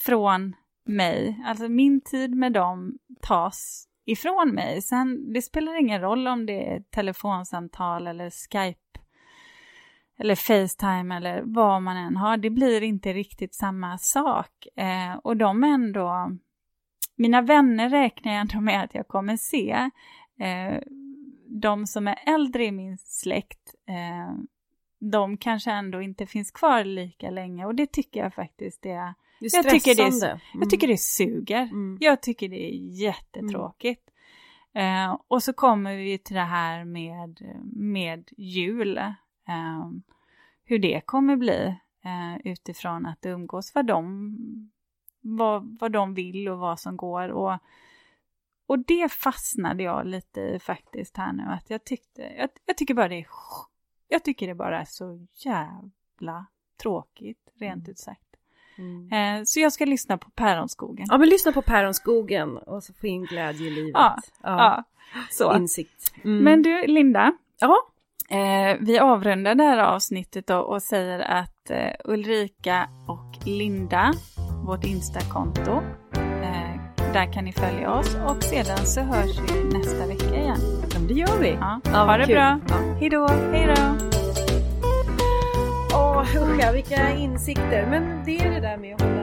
från 0.00 0.56
mig. 0.84 1.42
Alltså 1.46 1.68
min 1.68 2.00
tid 2.00 2.34
med 2.34 2.52
dem 2.52 2.98
tas 3.20 3.88
ifrån 4.04 4.54
mig. 4.54 4.82
Sen, 4.82 5.32
det 5.32 5.42
spelar 5.42 5.80
ingen 5.80 6.00
roll 6.00 6.28
om 6.28 6.46
det 6.46 6.72
är 6.72 6.80
telefonsamtal 6.80 8.06
eller 8.06 8.30
Skype 8.30 8.78
eller 10.18 10.34
Facetime 10.34 11.16
eller 11.16 11.42
vad 11.44 11.82
man 11.82 11.96
än 11.96 12.16
har. 12.16 12.36
Det 12.36 12.50
blir 12.50 12.82
inte 12.82 13.12
riktigt 13.12 13.54
samma 13.54 13.98
sak. 13.98 14.66
Eh, 14.76 15.14
och 15.24 15.36
de 15.36 15.64
ändå, 15.64 16.36
mina 17.16 17.42
vänner 17.42 17.88
räknar 17.88 18.32
jag 18.32 18.40
ändå 18.40 18.60
med 18.60 18.84
att 18.84 18.94
jag 18.94 19.08
kommer 19.08 19.36
se. 19.36 19.90
Eh, 20.40 20.80
de 21.46 21.86
som 21.86 22.08
är 22.08 22.18
äldre 22.26 22.64
i 22.64 22.72
min 22.72 22.98
släkt, 22.98 23.74
eh, 23.88 24.34
de 24.98 25.36
kanske 25.36 25.70
ändå 25.70 26.02
inte 26.02 26.26
finns 26.26 26.50
kvar 26.50 26.84
lika 26.84 27.30
länge 27.30 27.66
och 27.66 27.74
det 27.74 27.92
tycker 27.92 28.20
jag 28.20 28.34
faktiskt 28.34 28.86
är 28.86 29.14
det 29.42 29.54
är 29.54 29.64
jag, 29.64 29.70
tycker 29.70 29.94
det, 29.94 30.26
mm. 30.26 30.40
jag 30.54 30.70
tycker 30.70 30.88
det 30.88 31.00
suger. 31.00 31.62
Mm. 31.62 31.98
Jag 32.00 32.22
tycker 32.22 32.48
det 32.48 32.74
är 32.74 33.00
jättetråkigt. 33.00 34.10
Mm. 34.74 35.10
Eh, 35.10 35.18
och 35.28 35.42
så 35.42 35.52
kommer 35.52 35.96
vi 35.96 36.18
till 36.18 36.36
det 36.36 36.40
här 36.40 36.84
med, 36.84 37.60
med 37.72 38.28
jul. 38.36 38.98
Eh, 38.98 39.90
hur 40.64 40.78
det 40.78 41.00
kommer 41.06 41.36
bli 41.36 41.76
eh, 42.04 42.52
utifrån 42.52 43.06
att 43.06 43.26
umgås, 43.26 43.74
vad 43.74 43.86
de, 43.86 44.36
vad, 45.20 45.78
vad 45.80 45.92
de 45.92 46.14
vill 46.14 46.48
och 46.48 46.58
vad 46.58 46.80
som 46.80 46.96
går. 46.96 47.28
Och, 47.28 47.58
och 48.66 48.78
det 48.78 49.12
fastnade 49.12 49.82
jag 49.82 50.06
lite 50.06 50.40
i 50.40 50.58
faktiskt 50.58 51.16
här 51.16 51.32
nu, 51.32 51.42
att 51.42 51.70
jag 51.70 51.84
tyckte, 51.84 52.22
jag, 52.22 52.48
jag 52.66 52.76
tycker 52.76 52.94
bara 52.94 53.08
det 53.08 53.18
är, 53.18 53.26
jag 54.08 54.24
tycker 54.24 54.46
det 54.46 54.54
bara 54.54 54.80
är 54.80 54.84
så 54.84 55.26
jävla 55.32 56.46
tråkigt, 56.82 57.50
rent 57.54 57.84
mm. 57.84 57.90
ut 57.90 57.98
sagt. 57.98 58.21
Mm. 58.78 59.38
Eh, 59.38 59.42
så 59.44 59.60
jag 59.60 59.72
ska 59.72 59.84
lyssna 59.84 60.18
på 60.18 60.30
Päronskogen. 60.30 61.06
Ja, 61.10 61.18
men 61.18 61.28
lyssna 61.28 61.52
på 61.52 61.62
Päronskogen 61.62 62.56
och 62.58 62.84
så 62.84 62.92
få 62.92 63.06
in 63.06 63.24
glädje 63.24 63.66
i 63.66 63.70
livet. 63.70 63.92
Ja, 63.94 64.16
ja. 64.42 64.84
Så. 65.30 65.56
Insikt. 65.56 66.14
Mm. 66.24 66.44
Men 66.44 66.62
du, 66.62 66.86
Linda. 66.86 67.32
Ja. 67.60 67.76
Eh, 68.30 68.76
vi 68.80 68.98
avrundar 68.98 69.54
det 69.54 69.64
här 69.64 69.78
avsnittet 69.78 70.46
då 70.46 70.58
och 70.58 70.82
säger 70.82 71.20
att 71.20 71.70
eh, 71.70 71.92
Ulrika 72.04 72.88
och 73.08 73.46
Linda, 73.46 74.12
vårt 74.66 74.84
Insta-konto, 74.84 75.82
där 77.12 77.32
kan 77.32 77.44
ni 77.44 77.52
följa 77.52 77.90
oss 77.92 78.16
och 78.26 78.42
sedan 78.42 78.86
så 78.86 79.00
hörs 79.00 79.38
vi 79.38 79.78
nästa 79.78 80.06
vecka 80.06 80.36
igen. 80.36 80.60
Ja, 80.94 80.98
det 81.08 81.14
gör 81.14 81.38
vi. 81.40 81.50
Ja. 81.50 81.80
Ja, 81.84 82.04
ha 82.04 82.16
det 82.16 82.26
kul. 82.26 82.34
bra. 82.34 82.60
Ja. 82.68 82.76
Hej 83.00 83.10
då. 83.10 83.28
Hej 83.28 83.74
då. 83.76 84.21
Ja, 86.22 86.40
usch 86.40 86.74
vilka 86.74 87.10
insikter. 87.10 87.86
Men 87.90 88.24
det 88.24 88.38
är 88.38 88.50
det 88.50 88.60
där 88.60 88.76
med 88.76 88.94
att 88.94 89.00
hålla 89.00 89.21